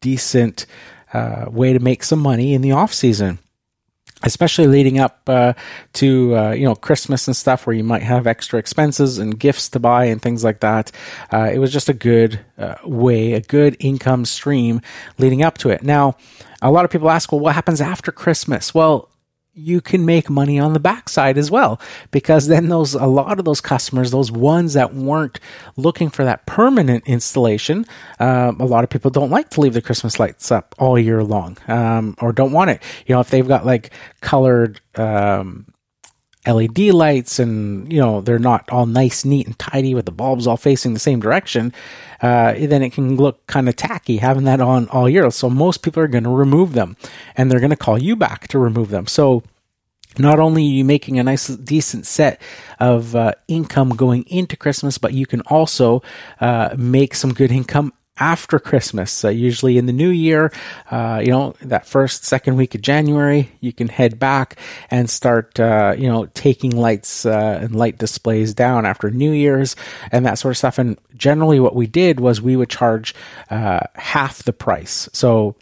decent 0.02 0.66
way 1.48 1.74
to 1.74 1.80
make 1.80 2.04
some 2.04 2.20
money 2.20 2.54
in 2.54 2.62
the 2.62 2.72
off 2.72 2.94
season 2.94 3.40
especially 4.26 4.68
leading 4.68 5.00
up 5.00 5.22
uh, 5.28 5.54
to 5.94 6.36
uh, 6.36 6.52
you 6.52 6.66
know 6.66 6.76
Christmas 6.76 7.28
and 7.28 7.36
stuff, 7.36 7.66
where 7.66 7.76
you 7.76 7.84
might 7.84 8.04
have 8.04 8.28
extra 8.28 8.60
expenses 8.60 9.18
and 9.20 9.40
gifts 9.40 9.70
to 9.70 9.80
buy 9.80 10.06
and 10.06 10.22
things 10.22 10.44
like 10.44 10.60
that. 10.60 10.92
Uh, 11.32 11.50
it 11.54 11.60
was 11.60 11.72
just 11.72 11.88
a 11.88 11.94
good 11.94 12.40
uh, 12.58 12.76
way, 12.84 13.34
a 13.34 13.42
good 13.42 13.78
income 13.80 14.26
stream 14.26 14.82
leading 15.18 15.44
up 15.44 15.58
to 15.60 15.70
it. 15.70 15.84
Now, 15.84 16.18
a 16.62 16.72
lot 16.72 16.86
of 16.86 16.92
people 16.92 17.10
ask, 17.10 17.32
well, 17.32 17.40
what 17.40 17.56
happens 17.56 17.80
after 17.80 18.12
Christmas? 18.12 18.74
Well, 18.74 19.10
you 19.56 19.82
can 19.82 20.06
make 20.06 20.30
money 20.30 20.60
on 20.60 20.74
the 20.74 20.80
backside 20.80 21.38
as 21.38 21.50
well 21.50 21.80
because 22.12 22.48
then 22.48 22.70
those 22.70 22.94
a 22.94 23.06
lot 23.06 23.40
of 23.40 23.46
those 23.46 23.62
customers 23.62 24.12
those 24.12 24.32
ones 24.32 24.74
that 24.74 24.94
weren't 24.94 25.40
looking 25.78 26.10
for 26.10 26.26
that 26.26 26.46
permanent 26.46 27.04
installation 27.08 27.86
um, 28.20 28.60
a 28.60 28.66
lot 28.66 28.84
of 28.84 28.90
people 28.90 29.10
don't 29.10 29.30
like 29.30 29.50
to 29.50 29.62
leave 29.62 29.74
the 29.74 29.82
christmas 29.82 30.20
lights 30.20 30.52
up 30.52 30.76
all 30.78 31.00
year 31.00 31.24
long 31.24 31.58
um, 31.68 32.16
or 32.22 32.32
don't 32.32 32.52
want 32.52 32.70
it. 32.70 32.82
You 33.08 33.16
know 33.16 33.22
if 33.22 33.30
they've 33.30 33.48
got 33.48 33.66
like 33.66 33.92
colored 34.22 34.80
um, 34.96 35.66
LED 36.48 36.80
lights 36.94 37.40
and 37.40 37.92
you 37.92 38.00
know 38.00 38.22
they're 38.22 38.40
not 38.40 38.70
all 38.70 38.86
nice, 38.86 39.26
neat, 39.26 39.48
and 39.48 39.58
tidy 39.58 39.94
with 39.94 40.06
the 40.06 40.12
bulbs 40.12 40.48
all 40.48 40.58
facing 40.58 40.94
the 40.94 41.00
same 41.00 41.20
direction, 41.20 41.74
uh, 42.22 42.54
then 42.54 42.84
it 42.84 42.94
can 42.94 43.16
look 43.16 43.46
kind 43.48 43.68
of 43.68 43.76
tacky 43.76 44.18
having 44.18 44.44
that 44.46 44.62
on 44.62 44.88
all 44.90 45.10
year. 45.10 45.30
So 45.32 45.50
most 45.50 45.82
people 45.82 46.04
are 46.04 46.08
going 46.08 46.24
to 46.24 46.30
remove 46.30 46.74
them, 46.74 46.98
and 47.36 47.50
they're 47.50 47.60
going 47.60 47.70
to 47.72 47.76
call 47.76 47.98
you 47.98 48.16
back 48.16 48.48
to 48.50 48.60
remove 48.60 48.90
them. 48.90 49.08
So 49.08 49.44
not 50.18 50.40
only 50.40 50.64
are 50.64 50.74
you 50.74 50.86
making 50.86 51.20
a 51.20 51.24
nice, 51.24 51.48
decent 51.48 52.06
set 52.06 52.42
of 52.80 53.16
uh, 53.16 53.34
income 53.48 53.90
going 53.90 54.24
into 54.28 54.56
Christmas, 54.56 54.98
but 54.98 55.14
you 55.14 55.26
can 55.26 55.42
also 55.42 56.02
uh, 56.40 56.74
make 56.78 57.16
some 57.16 57.34
good 57.34 57.52
income 57.52 57.94
after 58.18 58.60
Christmas. 58.60 59.26
Uh, 59.26 59.30
usually 59.30 59.78
in 59.78 59.86
the 59.86 59.94
new 59.94 60.10
year, 60.10 60.52
uh, 60.92 61.22
you 61.24 61.32
know, 61.32 61.56
that 61.62 61.86
first, 61.86 62.24
second 62.24 62.56
week 62.56 62.76
of 62.76 62.82
January, 62.82 63.52
you 63.60 63.74
can 63.74 63.88
head 63.88 64.20
back 64.20 64.58
and 64.90 65.10
start, 65.10 65.60
uh, 65.60 65.94
you 65.98 66.08
know, 66.08 66.26
taking 66.28 66.72
lights 66.72 67.26
uh, 67.26 67.60
and 67.62 67.76
light 67.76 67.98
displays 67.98 68.54
down 68.54 68.86
after 68.86 69.12
New 69.12 69.32
Year's 69.32 69.76
and 70.12 70.26
that 70.26 70.38
sort 70.38 70.54
of 70.54 70.58
stuff. 70.58 70.78
And 70.78 70.98
generally, 71.16 71.60
what 71.60 71.76
we 71.76 71.88
did 71.88 72.20
was 72.20 72.42
we 72.42 72.56
would 72.56 72.70
charge 72.70 73.14
uh, 73.50 73.82
half 73.96 74.44
the 74.44 74.54
price. 74.54 75.10
So, 75.14 75.56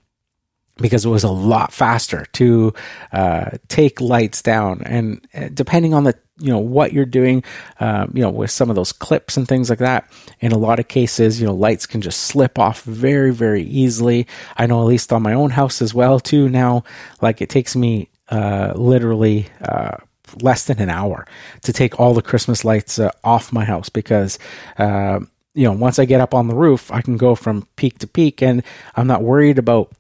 because 0.77 1.05
it 1.05 1.09
was 1.09 1.23
a 1.23 1.29
lot 1.29 1.71
faster 1.71 2.25
to 2.33 2.73
uh, 3.11 3.51
take 3.67 4.01
lights 4.01 4.41
down, 4.41 4.81
and 4.83 5.25
depending 5.53 5.93
on 5.93 6.03
the 6.03 6.17
you 6.39 6.51
know 6.51 6.59
what 6.59 6.93
you're 6.93 7.05
doing 7.05 7.43
um, 7.79 8.11
you 8.13 8.21
know 8.21 8.29
with 8.29 8.51
some 8.51 8.69
of 8.69 8.75
those 8.75 8.91
clips 8.91 9.37
and 9.37 9.47
things 9.47 9.69
like 9.69 9.79
that. 9.79 10.09
In 10.39 10.51
a 10.51 10.57
lot 10.57 10.79
of 10.79 10.87
cases 10.87 11.39
you 11.39 11.47
know 11.47 11.53
lights 11.53 11.85
can 11.85 12.01
just 12.01 12.21
slip 12.21 12.57
off 12.59 12.83
very 12.83 13.31
very 13.31 13.63
easily. 13.63 14.27
I 14.57 14.65
know 14.65 14.81
at 14.81 14.87
least 14.87 15.13
on 15.13 15.21
my 15.21 15.33
own 15.33 15.51
house 15.51 15.81
as 15.81 15.93
well 15.93 16.19
too 16.19 16.49
now 16.49 16.83
like 17.21 17.41
it 17.41 17.49
takes 17.49 17.75
me 17.75 18.09
uh, 18.29 18.73
literally 18.75 19.47
uh, 19.61 19.97
less 20.41 20.65
than 20.65 20.79
an 20.79 20.89
hour 20.89 21.27
to 21.61 21.73
take 21.73 21.99
all 21.99 22.13
the 22.13 22.21
christmas 22.21 22.65
lights 22.65 22.97
uh, 22.97 23.11
off 23.23 23.53
my 23.53 23.63
house 23.63 23.89
because 23.89 24.39
uh, 24.77 25.19
you 25.53 25.63
know 25.63 25.71
once 25.73 25.99
i 25.99 26.05
get 26.05 26.21
up 26.21 26.33
on 26.33 26.47
the 26.47 26.55
roof 26.55 26.91
i 26.91 27.01
can 27.01 27.17
go 27.17 27.35
from 27.35 27.67
peak 27.75 27.99
to 27.99 28.07
peak 28.07 28.41
and 28.41 28.63
i'm 28.95 29.05
not 29.07 29.21
worried 29.21 29.59
about 29.59 29.91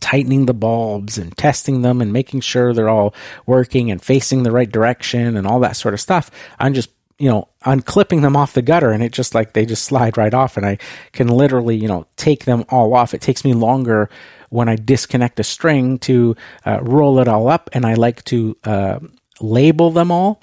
tightening 0.00 0.46
the 0.46 0.54
bulbs 0.54 1.18
and 1.18 1.36
testing 1.36 1.82
them 1.82 2.00
and 2.00 2.12
making 2.12 2.40
sure 2.40 2.72
they're 2.72 2.88
all 2.88 3.14
working 3.46 3.90
and 3.90 4.02
facing 4.02 4.42
the 4.42 4.52
right 4.52 4.70
direction 4.70 5.36
and 5.36 5.46
all 5.46 5.60
that 5.60 5.76
sort 5.76 5.94
of 5.94 6.00
stuff. 6.00 6.30
I'm 6.58 6.74
just, 6.74 6.90
you 7.18 7.28
know, 7.28 7.48
unclipping 7.64 8.22
them 8.22 8.36
off 8.36 8.52
the 8.52 8.62
gutter 8.62 8.90
and 8.90 9.02
it 9.02 9.12
just 9.12 9.34
like 9.34 9.52
they 9.52 9.66
just 9.66 9.84
slide 9.84 10.16
right 10.16 10.34
off 10.34 10.56
and 10.56 10.64
I 10.64 10.78
can 11.12 11.28
literally, 11.28 11.76
you 11.76 11.88
know, 11.88 12.06
take 12.16 12.44
them 12.44 12.64
all 12.68 12.94
off. 12.94 13.14
It 13.14 13.20
takes 13.20 13.44
me 13.44 13.54
longer 13.54 14.08
when 14.50 14.68
I 14.68 14.76
disconnect 14.76 15.40
a 15.40 15.44
string 15.44 15.98
to 16.00 16.36
uh, 16.64 16.80
roll 16.82 17.18
it 17.18 17.28
all 17.28 17.48
up 17.48 17.70
and 17.72 17.84
I 17.84 17.94
like 17.94 18.24
to 18.24 18.56
uh, 18.64 19.00
label 19.40 19.90
them 19.90 20.10
all 20.10 20.40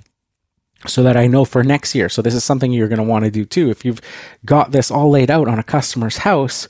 so 0.88 1.04
that 1.04 1.18
I 1.18 1.28
know 1.28 1.46
for 1.46 1.64
next 1.64 1.96
year. 1.96 2.10
So 2.10 2.22
this 2.22 2.36
is 2.36 2.44
something 2.44 2.72
you're 2.72 2.88
going 2.88 2.98
to 2.98 3.04
want 3.04 3.26
to 3.26 3.32
do 3.32 3.46
too. 3.46 3.70
If 3.70 3.86
you've 3.86 4.02
got 4.46 4.72
this 4.72 4.92
all 4.92 5.10
laid 5.10 5.32
out 5.32 5.48
on 5.48 5.60
a 5.60 5.64
customer's 5.64 6.18
house, 6.18 6.68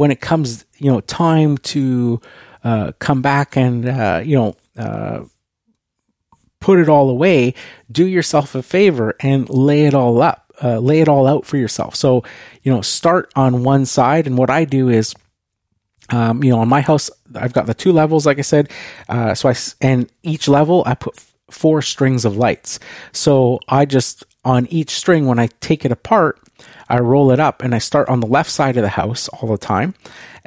when 0.00 0.10
it 0.10 0.18
comes, 0.22 0.64
you 0.78 0.90
know, 0.90 1.02
time 1.02 1.58
to 1.58 2.18
uh, 2.64 2.90
come 3.00 3.20
back 3.20 3.54
and 3.54 3.86
uh, 3.86 4.22
you 4.24 4.34
know 4.34 4.56
uh, 4.78 5.24
put 6.58 6.78
it 6.78 6.88
all 6.88 7.10
away, 7.10 7.52
do 7.92 8.06
yourself 8.06 8.54
a 8.54 8.62
favor 8.62 9.14
and 9.20 9.50
lay 9.50 9.84
it 9.84 9.92
all 9.92 10.22
up, 10.22 10.54
uh, 10.64 10.78
lay 10.78 11.02
it 11.02 11.08
all 11.08 11.26
out 11.26 11.44
for 11.44 11.58
yourself. 11.58 11.94
So 11.96 12.24
you 12.62 12.72
know, 12.72 12.80
start 12.80 13.30
on 13.36 13.62
one 13.62 13.84
side, 13.84 14.26
and 14.26 14.38
what 14.38 14.48
I 14.48 14.64
do 14.64 14.88
is. 14.88 15.14
Um, 16.08 16.42
you 16.42 16.50
know, 16.50 16.58
on 16.58 16.68
my 16.68 16.80
house, 16.80 17.08
I've 17.36 17.52
got 17.52 17.66
the 17.66 17.74
two 17.74 17.92
levels, 17.92 18.26
like 18.26 18.40
I 18.40 18.42
said. 18.42 18.68
Uh, 19.08 19.32
so 19.32 19.48
I, 19.48 19.54
and 19.80 20.10
each 20.24 20.48
level, 20.48 20.82
I 20.84 20.94
put 20.94 21.24
four 21.50 21.82
strings 21.82 22.24
of 22.24 22.36
lights. 22.36 22.80
So 23.12 23.60
I 23.68 23.84
just, 23.84 24.24
on 24.44 24.66
each 24.68 24.90
string, 24.90 25.26
when 25.26 25.38
I 25.38 25.50
take 25.60 25.84
it 25.84 25.92
apart, 25.92 26.40
I 26.90 26.98
roll 27.00 27.30
it 27.30 27.40
up 27.40 27.62
and 27.62 27.74
I 27.74 27.78
start 27.78 28.08
on 28.08 28.20
the 28.20 28.26
left 28.26 28.50
side 28.50 28.76
of 28.76 28.82
the 28.82 28.88
house 28.90 29.28
all 29.28 29.48
the 29.48 29.58
time 29.58 29.94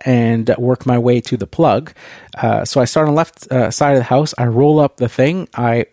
and 0.05 0.53
work 0.57 0.85
my 0.85 0.97
way 0.97 1.21
to 1.21 1.37
the 1.37 1.47
plug. 1.47 1.93
Uh, 2.37 2.65
so 2.65 2.81
I 2.81 2.85
start 2.85 3.07
on 3.07 3.13
the 3.13 3.17
left 3.17 3.51
uh, 3.51 3.71
side 3.71 3.93
of 3.93 3.99
the 3.99 4.03
house. 4.03 4.33
I 4.37 4.45
roll 4.45 4.79
up 4.79 4.97
the 4.97 5.09
thing. 5.09 5.47
I 5.55 5.85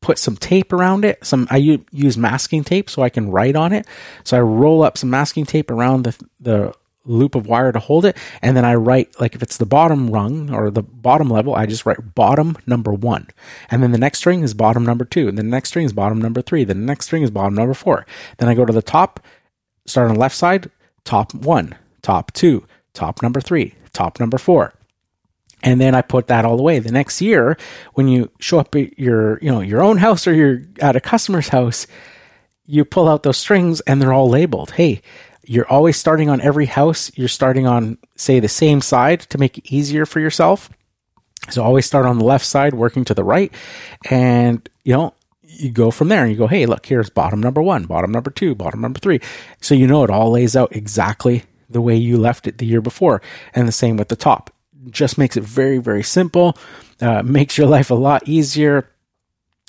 put 0.00 0.18
some 0.18 0.36
tape 0.36 0.72
around 0.72 1.04
it. 1.04 1.24
Some 1.24 1.48
I 1.50 1.56
u- 1.56 1.84
use 1.90 2.16
masking 2.16 2.64
tape 2.64 2.88
so 2.88 3.02
I 3.02 3.08
can 3.08 3.30
write 3.30 3.56
on 3.56 3.72
it. 3.72 3.86
So 4.24 4.36
I 4.36 4.40
roll 4.40 4.82
up 4.82 4.96
some 4.96 5.10
masking 5.10 5.46
tape 5.46 5.70
around 5.70 6.04
the 6.04 6.26
the 6.40 6.74
loop 7.04 7.34
of 7.34 7.46
wire 7.46 7.72
to 7.72 7.78
hold 7.78 8.04
it, 8.04 8.16
and 8.42 8.56
then 8.56 8.64
I 8.64 8.74
write 8.74 9.18
like 9.18 9.34
if 9.34 9.42
it's 9.42 9.56
the 9.56 9.66
bottom 9.66 10.10
rung 10.10 10.52
or 10.52 10.70
the 10.70 10.82
bottom 10.82 11.30
level, 11.30 11.54
I 11.54 11.66
just 11.66 11.86
write 11.86 12.14
bottom 12.14 12.56
number 12.66 12.92
one, 12.92 13.28
and 13.70 13.82
then 13.82 13.92
the 13.92 13.98
next 13.98 14.18
string 14.18 14.42
is 14.42 14.54
bottom 14.54 14.84
number 14.84 15.04
two, 15.06 15.26
and 15.26 15.38
the 15.38 15.42
next 15.42 15.70
string 15.70 15.86
is 15.86 15.92
bottom 15.92 16.20
number 16.20 16.42
three, 16.42 16.64
then 16.64 16.80
the 16.80 16.86
next 16.86 17.06
string 17.06 17.22
is 17.22 17.30
bottom 17.30 17.54
number 17.54 17.74
four. 17.74 18.04
Then 18.36 18.48
I 18.48 18.54
go 18.54 18.66
to 18.66 18.72
the 18.72 18.82
top 18.82 19.20
start 19.88 20.08
on 20.08 20.14
the 20.14 20.20
left 20.20 20.36
side, 20.36 20.70
top 21.04 21.34
one, 21.34 21.74
top 22.02 22.32
two, 22.32 22.66
top 22.92 23.22
number 23.22 23.40
three, 23.40 23.74
top 23.92 24.20
number 24.20 24.38
four. 24.38 24.74
And 25.62 25.80
then 25.80 25.94
I 25.94 26.02
put 26.02 26.28
that 26.28 26.44
all 26.44 26.56
the 26.56 26.62
way. 26.62 26.78
The 26.78 26.92
next 26.92 27.20
year, 27.20 27.56
when 27.94 28.06
you 28.06 28.30
show 28.38 28.60
up 28.60 28.74
at 28.76 28.98
your, 28.98 29.38
you 29.40 29.50
know, 29.50 29.60
your 29.60 29.82
own 29.82 29.98
house 29.98 30.26
or 30.26 30.32
you're 30.32 30.62
at 30.80 30.94
a 30.94 31.00
customer's 31.00 31.48
house, 31.48 31.86
you 32.64 32.84
pull 32.84 33.08
out 33.08 33.24
those 33.24 33.38
strings 33.38 33.80
and 33.80 34.00
they're 34.00 34.12
all 34.12 34.28
labeled. 34.28 34.72
Hey, 34.72 35.02
you're 35.44 35.68
always 35.68 35.96
starting 35.96 36.28
on 36.28 36.40
every 36.42 36.66
house. 36.66 37.10
You're 37.16 37.26
starting 37.26 37.66
on, 37.66 37.98
say, 38.14 38.38
the 38.38 38.48
same 38.48 38.80
side 38.80 39.20
to 39.20 39.38
make 39.38 39.58
it 39.58 39.72
easier 39.72 40.06
for 40.06 40.20
yourself. 40.20 40.70
So 41.50 41.64
always 41.64 41.86
start 41.86 42.06
on 42.06 42.18
the 42.18 42.24
left 42.24 42.44
side, 42.44 42.74
working 42.74 43.04
to 43.06 43.14
the 43.14 43.24
right. 43.24 43.52
And, 44.10 44.68
you 44.84 44.92
know, 44.92 45.14
you 45.58 45.70
go 45.70 45.90
from 45.90 46.08
there 46.08 46.22
and 46.22 46.30
you 46.30 46.38
go, 46.38 46.46
hey, 46.46 46.66
look, 46.66 46.86
here's 46.86 47.10
bottom 47.10 47.40
number 47.40 47.62
one, 47.62 47.84
bottom 47.84 48.12
number 48.12 48.30
two, 48.30 48.54
bottom 48.54 48.80
number 48.80 49.00
three. 49.00 49.20
So 49.60 49.74
you 49.74 49.86
know 49.86 50.04
it 50.04 50.10
all 50.10 50.30
lays 50.30 50.56
out 50.56 50.74
exactly 50.74 51.44
the 51.68 51.80
way 51.80 51.96
you 51.96 52.16
left 52.16 52.46
it 52.46 52.58
the 52.58 52.66
year 52.66 52.80
before. 52.80 53.20
And 53.54 53.66
the 53.66 53.72
same 53.72 53.96
with 53.96 54.08
the 54.08 54.16
top. 54.16 54.50
Just 54.90 55.18
makes 55.18 55.36
it 55.36 55.42
very, 55.44 55.78
very 55.78 56.02
simple, 56.02 56.56
uh, 57.00 57.22
makes 57.22 57.58
your 57.58 57.66
life 57.66 57.90
a 57.90 57.94
lot 57.94 58.28
easier. 58.28 58.88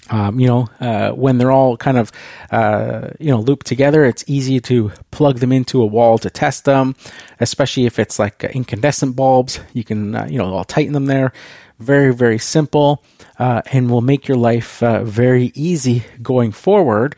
Um, 0.10 0.40
you 0.40 0.48
know, 0.48 0.68
uh, 0.80 1.12
when 1.12 1.38
they're 1.38 1.52
all 1.52 1.78
kind 1.78 1.98
of, 1.98 2.12
uh, 2.52 3.10
you 3.20 3.30
know, 3.30 3.40
looped 3.40 3.68
together, 3.68 4.06
it's 4.06 4.24
easy 4.28 4.60
to 4.62 4.92
plug 5.12 5.38
them 5.38 5.52
into 5.52 5.82
a 5.82 5.86
wall 5.86 6.18
to 6.20 6.30
test 6.30 6.66
them, 6.66 6.96
especially 7.40 7.86
if 7.86 8.00
it's 8.00 8.18
like 8.18 8.44
incandescent 8.44 9.16
bulbs. 9.16 9.60
You 9.74 9.84
can, 9.84 10.16
uh, 10.16 10.26
you 10.26 10.40
know, 10.40 10.56
I'll 10.56 10.64
tighten 10.64 10.94
them 10.94 11.06
there. 11.06 11.32
Very, 11.80 12.14
very 12.14 12.40
simple 12.40 13.04
uh, 13.38 13.62
and 13.72 13.90
will 13.90 14.02
make 14.02 14.28
your 14.28 14.38
life 14.38 14.84
uh, 14.84 15.04
very 15.04 15.52
easy 15.56 16.04
going 16.22 16.52
forward. 16.52 17.16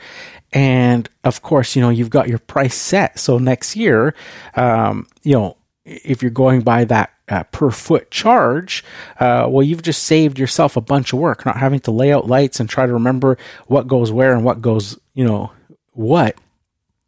And 0.53 1.09
of 1.23 1.41
course, 1.41 1.75
you 1.75 1.81
know, 1.81 1.89
you've 1.89 2.09
got 2.09 2.27
your 2.27 2.39
price 2.39 2.75
set. 2.75 3.19
So 3.19 3.37
next 3.37 3.75
year, 3.75 4.13
um, 4.55 5.07
you 5.23 5.33
know, 5.33 5.57
if 5.85 6.21
you're 6.21 6.31
going 6.31 6.61
by 6.61 6.85
that 6.85 7.11
uh, 7.27 7.43
per 7.43 7.71
foot 7.71 8.11
charge, 8.11 8.83
uh, 9.19 9.47
well, 9.49 9.63
you've 9.63 9.81
just 9.81 10.03
saved 10.03 10.37
yourself 10.37 10.77
a 10.77 10.81
bunch 10.81 11.13
of 11.13 11.19
work, 11.19 11.45
not 11.45 11.57
having 11.57 11.79
to 11.81 11.91
lay 11.91 12.13
out 12.13 12.27
lights 12.27 12.59
and 12.59 12.69
try 12.69 12.85
to 12.85 12.93
remember 12.93 13.37
what 13.67 13.87
goes 13.87 14.11
where 14.11 14.33
and 14.33 14.43
what 14.43 14.61
goes, 14.61 14.99
you 15.13 15.25
know, 15.25 15.51
what 15.93 16.35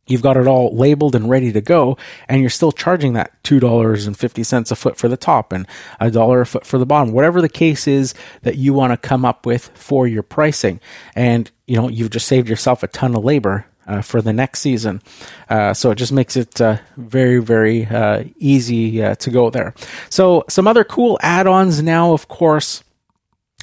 you've 0.07 0.21
got 0.21 0.37
it 0.37 0.47
all 0.47 0.75
labeled 0.75 1.15
and 1.15 1.29
ready 1.29 1.51
to 1.51 1.61
go 1.61 1.97
and 2.27 2.41
you're 2.41 2.49
still 2.49 2.71
charging 2.71 3.13
that 3.13 3.31
$2.50 3.43 4.71
a 4.71 4.75
foot 4.75 4.97
for 4.97 5.07
the 5.07 5.17
top 5.17 5.51
and 5.51 5.67
a 5.99 6.11
dollar 6.11 6.41
a 6.41 6.45
foot 6.45 6.65
for 6.65 6.77
the 6.77 6.85
bottom 6.85 7.13
whatever 7.13 7.41
the 7.41 7.49
case 7.49 7.87
is 7.87 8.13
that 8.41 8.57
you 8.57 8.73
want 8.73 8.91
to 8.91 8.97
come 8.97 9.25
up 9.25 9.45
with 9.45 9.69
for 9.73 10.07
your 10.07 10.23
pricing 10.23 10.79
and 11.15 11.51
you 11.67 11.75
know 11.75 11.89
you've 11.89 12.11
just 12.11 12.27
saved 12.27 12.49
yourself 12.49 12.83
a 12.83 12.87
ton 12.87 13.15
of 13.15 13.23
labor 13.23 13.65
uh, 13.87 14.01
for 14.01 14.21
the 14.21 14.33
next 14.33 14.61
season. 14.61 15.01
Uh, 15.49 15.73
so 15.73 15.91
it 15.91 15.95
just 15.95 16.11
makes 16.11 16.35
it 16.35 16.61
uh, 16.61 16.77
very, 16.97 17.39
very 17.39 17.85
uh, 17.85 18.23
easy 18.37 19.03
uh, 19.03 19.15
to 19.15 19.29
go 19.29 19.49
there. 19.49 19.73
So 20.09 20.45
some 20.49 20.67
other 20.67 20.83
cool 20.83 21.19
add-ons 21.21 21.81
now, 21.81 22.13
of 22.13 22.27
course, 22.27 22.83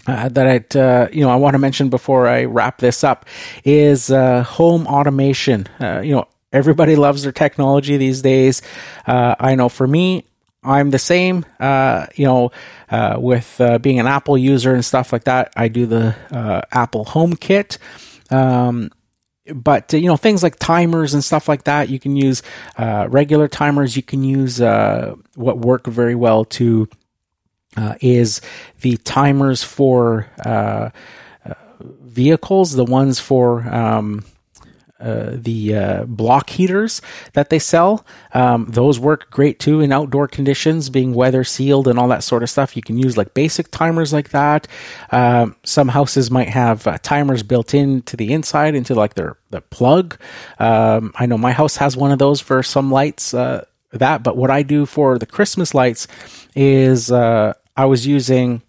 uh, 0.07 0.29
that 0.31 0.47
I, 0.47 0.79
uh, 0.79 1.09
you 1.13 1.23
know, 1.23 1.31
I 1.31 1.37
want 1.37 1.55
to 1.55 1.59
mention 1.59 1.89
before 1.89 2.27
I 2.27 2.45
wrap 2.45 2.79
this 2.79 3.05
up 3.05 3.27
is 3.65 4.11
uh, 4.11 4.43
home 4.43 4.87
automation. 4.87 5.67
Uh, 5.79 6.01
you 6.01 6.15
know, 6.15 6.27
everybody 6.53 6.97
loves 6.97 7.23
their 7.23 7.33
technology 7.33 7.97
these 7.97 8.23
days. 8.23 8.63
Uh, 9.07 9.35
I 9.39 9.55
know 9.55 9.69
for 9.69 9.87
me, 9.87 10.25
I'm 10.63 10.91
the 10.91 10.99
same. 10.99 11.45
Uh, 11.59 12.07
you 12.15 12.25
know, 12.27 12.51
with 13.19 13.61
being 13.83 14.01
an 14.01 14.07
Apple 14.07 14.37
user 14.37 14.75
and 14.75 14.85
stuff 14.85 15.13
like 15.13 15.25
that, 15.25 15.53
I 15.57 15.69
do 15.69 15.87
the 15.87 16.15
Apple 16.71 17.05
HomeKit. 17.05 17.79
Um, 18.31 18.91
but 19.53 19.93
you 19.93 20.07
know 20.07 20.17
things 20.17 20.45
like 20.45 20.57
timers 20.61 21.13
and 21.13 21.25
stuff 21.25 21.49
like 21.49 21.65
that 21.65 21.89
you 21.89 21.99
can 21.99 22.15
use 22.15 22.41
regular 22.79 23.49
timers 23.49 23.97
you 23.97 24.03
can 24.03 24.23
use 24.23 24.61
what 24.61 25.59
work 25.59 25.87
very 25.87 26.15
well 26.15 26.45
to 26.45 26.89
uh, 27.77 27.95
is 28.01 28.41
the 28.81 28.97
timers 28.99 29.63
for 29.63 30.29
uh, 30.45 30.91
uh, 31.45 31.55
vehicles, 31.81 32.73
the 32.73 32.85
ones 32.85 33.21
for 33.21 33.63
um, 33.73 34.25
uh, 35.01 35.31
the 35.33 35.75
uh, 35.75 36.05
block 36.05 36.51
heaters 36.51 37.01
that 37.33 37.49
they 37.49 37.59
sell. 37.59 38.05
Um, 38.35 38.67
those 38.69 39.01
work 39.01 39.31
great 39.31 39.59
too 39.59 39.81
in 39.81 39.93
outdoor 39.93 40.29
conditions, 40.29 40.91
being 40.91 41.15
weather 41.15 41.43
sealed 41.43 41.89
and 41.89 41.99
all 41.99 42.09
that 42.09 42.23
sort 42.23 42.43
of 42.43 42.51
stuff. 42.51 42.77
You 42.77 42.83
can 42.83 42.99
use 42.99 43.17
like 43.17 43.33
basic 43.33 43.71
timers 43.71 44.13
like 44.13 44.29
that. 44.31 44.69
Um, 45.11 45.57
some 45.65 45.89
houses 45.89 46.31
might 46.31 46.49
have 46.49 46.87
uh, 46.87 46.99
timers 46.99 47.43
built 47.43 47.73
into 47.73 48.15
the 48.15 48.33
inside, 48.33 48.75
into 48.75 48.95
like 48.95 49.15
their 49.15 49.39
the 49.49 49.63
plug. 49.63 50.19
Um, 50.59 51.13
I 51.15 51.25
know 51.25 51.39
my 51.39 51.53
house 51.53 51.77
has 51.77 51.97
one 51.97 52.13
of 52.13 52.19
those 52.19 52.43
for 52.43 52.63
some 52.63 52.91
lights. 52.91 53.33
Uh, 53.33 53.65
that, 53.93 54.23
but 54.23 54.37
what 54.37 54.51
I 54.51 54.63
do 54.63 54.87
for 54.87 55.19
the 55.19 55.27
Christmas 55.27 55.75
lights 55.75 56.07
is 56.55 57.11
uh, 57.11 57.55
I 57.81 57.87
was 57.87 58.07
using 58.07 58.61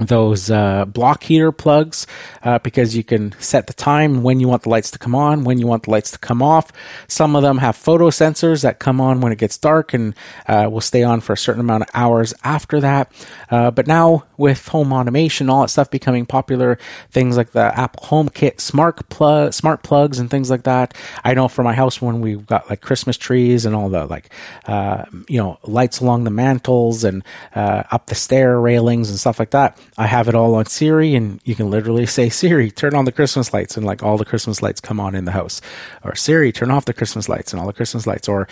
those 0.00 0.50
uh, 0.50 0.84
block 0.86 1.22
heater 1.22 1.52
plugs 1.52 2.06
uh, 2.42 2.58
because 2.60 2.96
you 2.96 3.04
can 3.04 3.32
set 3.38 3.66
the 3.66 3.72
time 3.72 4.22
when 4.22 4.40
you 4.40 4.48
want 4.48 4.62
the 4.62 4.68
lights 4.68 4.90
to 4.90 4.98
come 4.98 5.14
on, 5.14 5.44
when 5.44 5.58
you 5.58 5.66
want 5.66 5.84
the 5.84 5.90
lights 5.90 6.10
to 6.12 6.18
come 6.18 6.42
off. 6.42 6.72
Some 7.06 7.36
of 7.36 7.42
them 7.42 7.58
have 7.58 7.76
photo 7.76 8.08
sensors 8.10 8.62
that 8.62 8.78
come 8.78 9.00
on 9.00 9.20
when 9.20 9.32
it 9.32 9.38
gets 9.38 9.58
dark 9.58 9.92
and 9.92 10.14
uh, 10.48 10.68
will 10.70 10.80
stay 10.80 11.02
on 11.02 11.20
for 11.20 11.34
a 11.34 11.36
certain 11.36 11.60
amount 11.60 11.82
of 11.82 11.90
hours 11.94 12.32
after 12.44 12.80
that. 12.80 13.12
Uh, 13.50 13.70
but 13.70 13.86
now 13.86 14.24
with 14.36 14.68
home 14.68 14.92
automation, 14.92 15.50
all 15.50 15.62
that 15.62 15.68
stuff 15.68 15.90
becoming 15.90 16.24
popular, 16.24 16.78
things 17.10 17.36
like 17.36 17.50
the 17.50 17.78
Apple 17.78 18.04
HomeKit 18.04 18.60
smart 18.60 19.08
plug, 19.10 19.52
smart 19.52 19.82
plugs, 19.82 20.18
and 20.18 20.30
things 20.30 20.50
like 20.50 20.62
that. 20.62 20.94
I 21.24 21.34
know 21.34 21.48
for 21.48 21.62
my 21.62 21.74
house 21.74 22.00
when 22.00 22.20
we've 22.20 22.46
got 22.46 22.70
like 22.70 22.80
Christmas 22.80 23.16
trees 23.16 23.66
and 23.66 23.76
all 23.76 23.90
the 23.90 24.06
like, 24.06 24.32
uh, 24.66 25.04
you 25.28 25.38
know, 25.38 25.58
lights 25.64 26.00
along 26.00 26.24
the 26.24 26.30
mantles 26.30 27.04
and 27.04 27.22
uh, 27.54 27.82
up 27.90 28.06
the 28.06 28.14
stair 28.14 28.58
railings 28.58 29.10
and 29.10 29.18
stuff 29.18 29.38
like 29.38 29.50
that 29.50 29.76
I 29.98 30.06
have 30.06 30.28
it 30.28 30.34
all 30.34 30.54
on 30.54 30.66
Siri, 30.66 31.14
and 31.14 31.40
you 31.44 31.54
can 31.54 31.70
literally 31.70 32.06
say, 32.06 32.28
Siri, 32.28 32.70
turn 32.70 32.94
on 32.94 33.04
the 33.04 33.12
Christmas 33.12 33.52
lights, 33.52 33.76
and 33.76 33.84
like 33.84 34.02
all 34.02 34.16
the 34.16 34.24
Christmas 34.24 34.62
lights 34.62 34.80
come 34.80 35.00
on 35.00 35.14
in 35.14 35.24
the 35.24 35.32
house. 35.32 35.60
Or 36.04 36.14
Siri, 36.14 36.52
turn 36.52 36.70
off 36.70 36.84
the 36.84 36.92
Christmas 36.92 37.28
lights, 37.28 37.52
and 37.52 37.60
all 37.60 37.66
the 37.66 37.72
Christmas 37.72 38.06
lights. 38.06 38.28
Or 38.28 38.48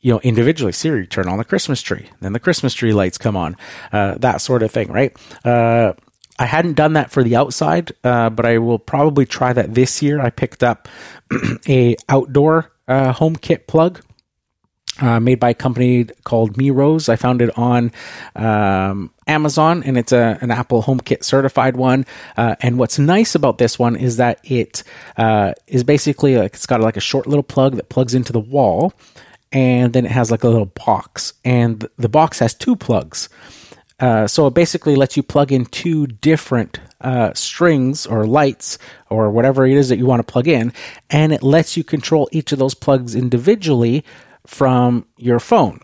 you 0.00 0.12
know, 0.12 0.20
individually, 0.20 0.72
Siri, 0.72 1.06
turn 1.06 1.28
on 1.28 1.38
the 1.38 1.44
Christmas 1.44 1.80
tree. 1.80 2.08
Then 2.20 2.32
the 2.32 2.40
Christmas 2.40 2.74
tree 2.74 2.92
lights 2.92 3.18
come 3.18 3.36
on. 3.36 3.56
Uh, 3.92 4.16
that 4.18 4.40
sort 4.40 4.62
of 4.62 4.70
thing, 4.70 4.90
right? 4.90 5.16
Uh, 5.44 5.92
I 6.38 6.46
hadn't 6.46 6.74
done 6.74 6.94
that 6.94 7.10
for 7.10 7.22
the 7.22 7.36
outside, 7.36 7.92
uh, 8.02 8.28
but 8.30 8.44
I 8.44 8.58
will 8.58 8.78
probably 8.78 9.26
try 9.26 9.52
that 9.52 9.74
this 9.74 10.02
year. 10.02 10.20
I 10.20 10.30
picked 10.30 10.64
up 10.64 10.88
a 11.68 11.96
outdoor 12.08 12.72
uh, 12.88 13.12
HomeKit 13.12 13.66
plug 13.66 14.00
uh, 15.00 15.20
made 15.20 15.40
by 15.40 15.50
a 15.50 15.54
company 15.54 16.04
called 16.24 16.56
Meross. 16.56 17.08
I 17.08 17.16
found 17.16 17.40
it 17.40 17.56
on 17.56 17.92
um, 18.36 19.10
Amazon, 19.26 19.82
and 19.84 19.96
it's 19.96 20.12
a, 20.12 20.38
an 20.40 20.50
Apple 20.50 20.82
HomeKit 20.82 21.24
certified 21.24 21.76
one. 21.76 22.04
Uh, 22.36 22.56
and 22.60 22.78
what's 22.78 22.98
nice 22.98 23.34
about 23.34 23.58
this 23.58 23.78
one 23.78 23.96
is 23.96 24.18
that 24.18 24.40
it 24.44 24.82
uh, 25.16 25.52
is 25.66 25.82
basically 25.84 26.36
like 26.36 26.54
it's 26.54 26.66
got 26.66 26.80
like 26.80 26.96
a 26.96 27.00
short 27.00 27.26
little 27.26 27.42
plug 27.42 27.76
that 27.76 27.88
plugs 27.88 28.14
into 28.14 28.32
the 28.32 28.40
wall, 28.40 28.92
and 29.50 29.92
then 29.92 30.04
it 30.04 30.10
has 30.10 30.30
like 30.30 30.44
a 30.44 30.48
little 30.48 30.66
box, 30.66 31.32
and 31.44 31.88
the 31.96 32.08
box 32.08 32.38
has 32.40 32.54
two 32.54 32.76
plugs. 32.76 33.28
Uh, 33.98 34.26
so 34.26 34.48
it 34.48 34.54
basically 34.54 34.96
lets 34.96 35.16
you 35.16 35.22
plug 35.22 35.52
in 35.52 35.64
two 35.64 36.08
different 36.08 36.80
uh, 37.02 37.32
strings 37.34 38.04
or 38.04 38.26
lights 38.26 38.76
or 39.10 39.30
whatever 39.30 39.64
it 39.64 39.76
is 39.76 39.90
that 39.90 39.96
you 39.96 40.06
want 40.06 40.18
to 40.18 40.32
plug 40.32 40.48
in, 40.48 40.72
and 41.08 41.32
it 41.32 41.42
lets 41.42 41.76
you 41.76 41.84
control 41.84 42.28
each 42.32 42.52
of 42.52 42.58
those 42.58 42.74
plugs 42.74 43.14
individually 43.14 44.04
from 44.46 45.06
your 45.16 45.40
phone 45.40 45.80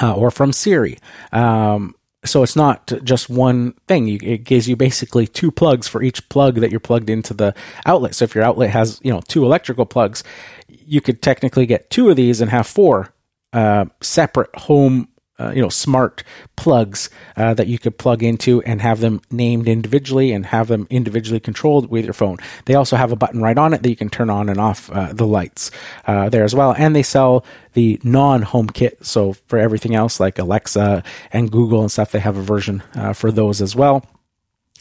uh, 0.00 0.14
or 0.14 0.30
from 0.30 0.52
Siri. 0.52 0.98
Um, 1.32 1.94
so 2.24 2.42
it's 2.42 2.56
not 2.56 2.92
just 3.04 3.30
one 3.30 3.74
thing. 3.86 4.08
it 4.08 4.44
gives 4.44 4.68
you 4.68 4.76
basically 4.76 5.26
two 5.26 5.50
plugs 5.50 5.86
for 5.86 6.02
each 6.02 6.28
plug 6.28 6.56
that 6.56 6.70
you're 6.70 6.80
plugged 6.80 7.10
into 7.10 7.32
the 7.32 7.54
outlet. 7.86 8.14
So 8.14 8.24
if 8.24 8.34
your 8.34 8.44
outlet 8.44 8.70
has 8.70 9.00
you 9.02 9.12
know 9.12 9.20
two 9.28 9.44
electrical 9.44 9.86
plugs, 9.86 10.24
you 10.68 11.00
could 11.00 11.22
technically 11.22 11.66
get 11.66 11.90
two 11.90 12.10
of 12.10 12.16
these 12.16 12.40
and 12.40 12.50
have 12.50 12.66
four 12.66 13.14
uh, 13.52 13.86
separate 14.00 14.54
home 14.56 15.08
uh, 15.38 15.52
you 15.54 15.62
know 15.62 15.68
smart 15.68 16.22
plugs 16.56 17.10
uh, 17.36 17.54
that 17.54 17.66
you 17.66 17.78
could 17.78 17.98
plug 17.98 18.22
into 18.22 18.62
and 18.62 18.80
have 18.82 19.00
them 19.00 19.20
named 19.30 19.68
individually 19.68 20.32
and 20.32 20.46
have 20.46 20.68
them 20.68 20.86
individually 20.90 21.40
controlled 21.40 21.90
with 21.90 22.04
your 22.04 22.14
phone. 22.14 22.36
They 22.64 22.74
also 22.74 22.96
have 22.96 23.12
a 23.12 23.16
button 23.16 23.42
right 23.42 23.56
on 23.56 23.74
it 23.74 23.82
that 23.82 23.90
you 23.90 23.96
can 23.96 24.10
turn 24.10 24.30
on 24.30 24.48
and 24.48 24.60
off 24.60 24.90
uh, 24.90 25.12
the 25.12 25.26
lights 25.26 25.70
uh, 26.06 26.28
there 26.28 26.44
as 26.44 26.54
well. 26.54 26.74
And 26.76 26.94
they 26.94 27.02
sell 27.02 27.44
the 27.74 28.00
non 28.02 28.42
HomeKit. 28.42 29.04
So 29.04 29.34
for 29.46 29.58
everything 29.58 29.94
else 29.94 30.20
like 30.20 30.38
Alexa 30.38 31.02
and 31.32 31.50
Google 31.50 31.82
and 31.82 31.92
stuff, 31.92 32.12
they 32.12 32.20
have 32.20 32.36
a 32.36 32.42
version 32.42 32.82
uh, 32.94 33.12
for 33.12 33.30
those 33.30 33.60
as 33.62 33.76
well 33.76 34.04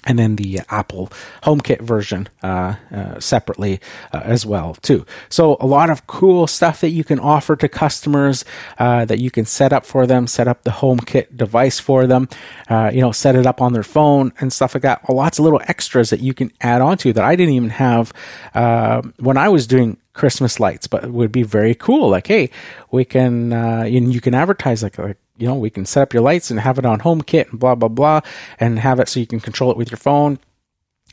and 0.08 0.18
then 0.18 0.38
the 0.38 0.62
Apple 0.70 1.12
HomeKit 1.44 1.82
version 1.82 2.30
uh, 2.42 2.76
uh, 2.92 3.20
separately 3.20 3.80
uh, 4.14 4.22
as 4.24 4.46
well 4.46 4.74
too. 4.76 5.06
So 5.30 5.58
a 5.60 5.68
lot 5.68 5.90
of 5.90 6.08
cool 6.08 6.48
stuff 6.48 6.82
that 6.82 6.92
you 6.92 7.04
can 7.04 7.20
offer 7.20 7.56
to 7.58 7.68
customers 7.68 8.46
uh, 8.80 9.06
that 9.06 9.20
you 9.20 9.30
can 9.30 9.46
set 9.46 9.74
up 9.74 9.86
for 9.86 10.08
them, 10.08 10.26
set 10.26 10.48
up 10.48 10.64
the 10.64 10.72
HomeKit 10.72 11.36
device 11.36 11.80
for 11.80 12.08
them, 12.08 12.30
uh, 12.70 12.90
you 12.94 13.02
know, 13.02 13.12
set 13.12 13.36
it 13.36 13.46
up 13.46 13.62
on 13.62 13.74
their 13.74 13.84
phone 13.84 14.32
and 14.40 14.52
stuff 14.52 14.74
like 14.74 14.84
that. 14.84 15.08
Lots 15.10 15.40
of 15.40 15.44
little 15.44 15.62
extras 15.68 16.10
that 16.10 16.22
you 16.22 16.34
can 16.34 16.52
add 16.62 16.82
on 16.82 16.98
to 17.00 17.12
that 17.14 17.24
I 17.24 17.36
didn't 17.36 17.56
even 17.56 17.70
have 17.70 18.14
uh, 18.56 19.02
when 19.20 19.38
I 19.38 19.50
was 19.50 19.68
doing 19.68 19.98
Christmas 20.14 20.60
lights, 20.60 20.88
but 20.88 21.04
it 21.04 21.12
would 21.12 21.32
be 21.32 21.44
very 21.44 21.76
cool. 21.76 22.10
Like, 22.10 22.28
hey, 22.28 22.50
we 22.92 23.06
can, 23.06 23.54
uh, 23.54 23.84
you, 23.84 24.10
you 24.10 24.22
can 24.22 24.34
advertise 24.34 24.82
like, 24.82 24.98
like 24.98 25.18
you 25.38 25.48
know, 25.48 25.56
we 25.56 25.70
can 25.70 25.86
set 25.86 26.02
up 26.02 26.14
your 26.14 26.24
lights 26.24 26.52
and 26.52 26.60
have 26.60 26.80
it 26.80 26.86
on 26.86 27.00
HomeKit 27.00 27.52
and 27.52 27.60
blah, 27.60 27.76
blah, 27.76 27.90
blah, 27.90 28.22
and 28.60 28.80
have 28.80 29.00
it 29.00 29.10
so 29.10 29.20
you 29.20 29.28
can 29.28 29.40
control 29.40 29.72
it 29.72 29.78
with 29.78 29.92
your 29.92 29.98
phone 29.98 30.40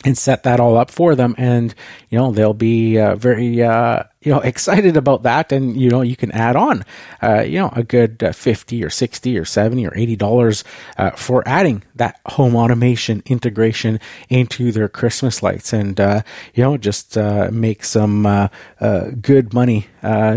and 0.04 0.18
set 0.18 0.42
that 0.42 0.60
all 0.60 0.76
up 0.76 0.90
for 0.90 1.14
them. 1.14 1.34
And, 1.38 1.74
you 2.10 2.18
know, 2.18 2.32
they'll 2.32 2.54
be 2.54 2.98
uh, 2.98 3.16
very, 3.16 3.62
uh, 3.62 4.04
you 4.24 4.32
know, 4.32 4.40
excited 4.40 4.96
about 4.96 5.22
that. 5.22 5.52
And, 5.52 5.78
you 5.78 5.90
know, 5.90 6.00
you 6.00 6.16
can 6.16 6.32
add 6.32 6.56
on, 6.56 6.84
uh, 7.22 7.42
you 7.42 7.58
know, 7.58 7.70
a 7.76 7.82
good 7.82 8.22
uh, 8.22 8.32
50 8.32 8.82
or 8.82 8.90
60 8.90 9.38
or 9.38 9.44
70 9.44 9.86
or 9.86 9.90
$80 9.90 10.64
uh, 10.96 11.10
for 11.10 11.46
adding 11.46 11.82
that 11.94 12.18
home 12.26 12.56
automation 12.56 13.22
integration 13.26 14.00
into 14.28 14.72
their 14.72 14.88
Christmas 14.88 15.42
lights 15.42 15.72
and, 15.72 16.00
uh, 16.00 16.22
you 16.54 16.64
know, 16.64 16.76
just 16.76 17.18
uh, 17.18 17.50
make 17.52 17.84
some 17.84 18.24
uh, 18.24 18.48
uh, 18.80 19.10
good 19.20 19.52
money 19.52 19.86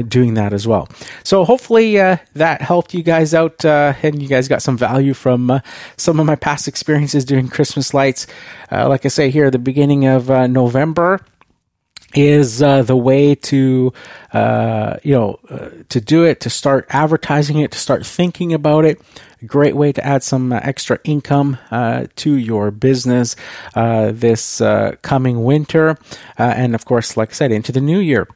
doing 0.08 0.36
that 0.36 0.54
as 0.54 0.66
well. 0.66 0.88
So 1.24 1.44
hopefully 1.44 1.96
that 1.96 2.62
helped 2.62 2.94
you 2.94 3.04
guys 3.04 3.34
out 3.34 3.66
and 3.66 4.22
you 4.22 4.28
guys 4.30 4.48
got 4.48 4.62
some 4.62 4.78
value 4.78 5.14
from 5.14 5.62
some 5.98 6.22
of 6.22 6.26
my 6.26 6.36
past 6.36 6.70
experiences 6.70 7.26
doing 7.26 7.50
Christmas 7.50 7.94
lights. 7.94 8.28
like 8.72 9.06
I 9.06 9.10
say 9.10 9.30
here 9.30 9.48
at 9.48 9.52
the 9.52 9.60
beginning 9.60 10.06
of 10.06 10.30
November, 10.30 11.20
is 12.18 12.63
uh, 12.63 12.82
the 12.82 12.97
way 12.97 13.36
to 13.36 13.93
uh, 14.34 14.97
you 15.03 15.13
know 15.13 15.39
uh, 15.49 15.70
to 15.89 16.01
do 16.01 16.24
it 16.24 16.39
to 16.41 16.49
start 16.49 16.88
advertising 16.89 17.59
it 17.59 17.72
to 17.72 17.78
start 17.78 18.05
thinking 18.05 18.53
about 18.53 18.86
it 18.86 18.99
a 19.39 19.45
great 19.45 19.76
way 19.76 19.91
to 19.91 20.03
add 20.03 20.24
some 20.24 20.51
uh, 20.51 20.59
extra 20.63 20.99
income 21.03 21.59
uh, 21.70 22.07
to 22.15 22.34
your 22.36 22.72
business 22.72 23.36
uh, 23.76 24.11
this 24.11 24.59
coming 25.03 25.43
winter 25.43 25.95
and 26.38 26.74
of 26.74 26.86
course 26.86 27.15
like 27.15 27.30
i 27.30 27.34
said 27.34 27.51
into 27.51 27.72
the 27.72 27.82
new 27.82 27.99
year 27.99 28.28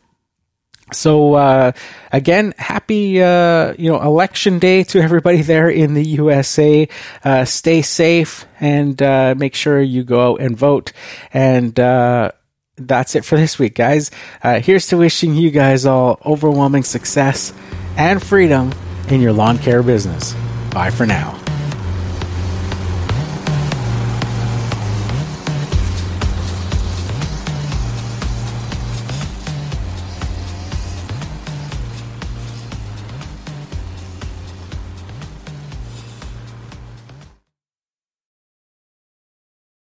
so 0.93 1.35
uh, 1.35 1.71
again, 2.11 2.53
happy 2.57 3.23
uh, 3.23 3.73
you 3.77 3.89
know 3.89 4.01
election 4.01 4.59
day 4.59 4.83
to 4.83 4.99
everybody 4.99 5.41
there 5.53 5.69
in 5.69 5.93
the 5.93 6.03
USA. 6.03 6.85
Uh, 7.23 7.45
stay 7.45 7.81
safe 7.81 8.45
and 8.59 8.99
make 9.39 9.55
sure 9.55 9.81
you 9.81 10.03
go 10.03 10.33
out 10.33 10.41
and 10.41 10.57
vote. 10.57 10.91
And 11.31 11.79
that's 12.87 13.15
it 13.15 13.25
for 13.25 13.37
this 13.37 13.57
week, 13.57 13.75
guys. 13.75 14.11
Uh, 14.43 14.59
here's 14.59 14.87
to 14.87 14.97
wishing 14.97 15.33
you 15.35 15.51
guys 15.51 15.85
all 15.85 16.19
overwhelming 16.25 16.83
success 16.83 17.53
and 17.97 18.21
freedom 18.21 18.71
in 19.09 19.21
your 19.21 19.33
lawn 19.33 19.57
care 19.57 19.83
business. 19.83 20.33
Bye 20.71 20.91
for 20.91 21.05
now. 21.05 21.40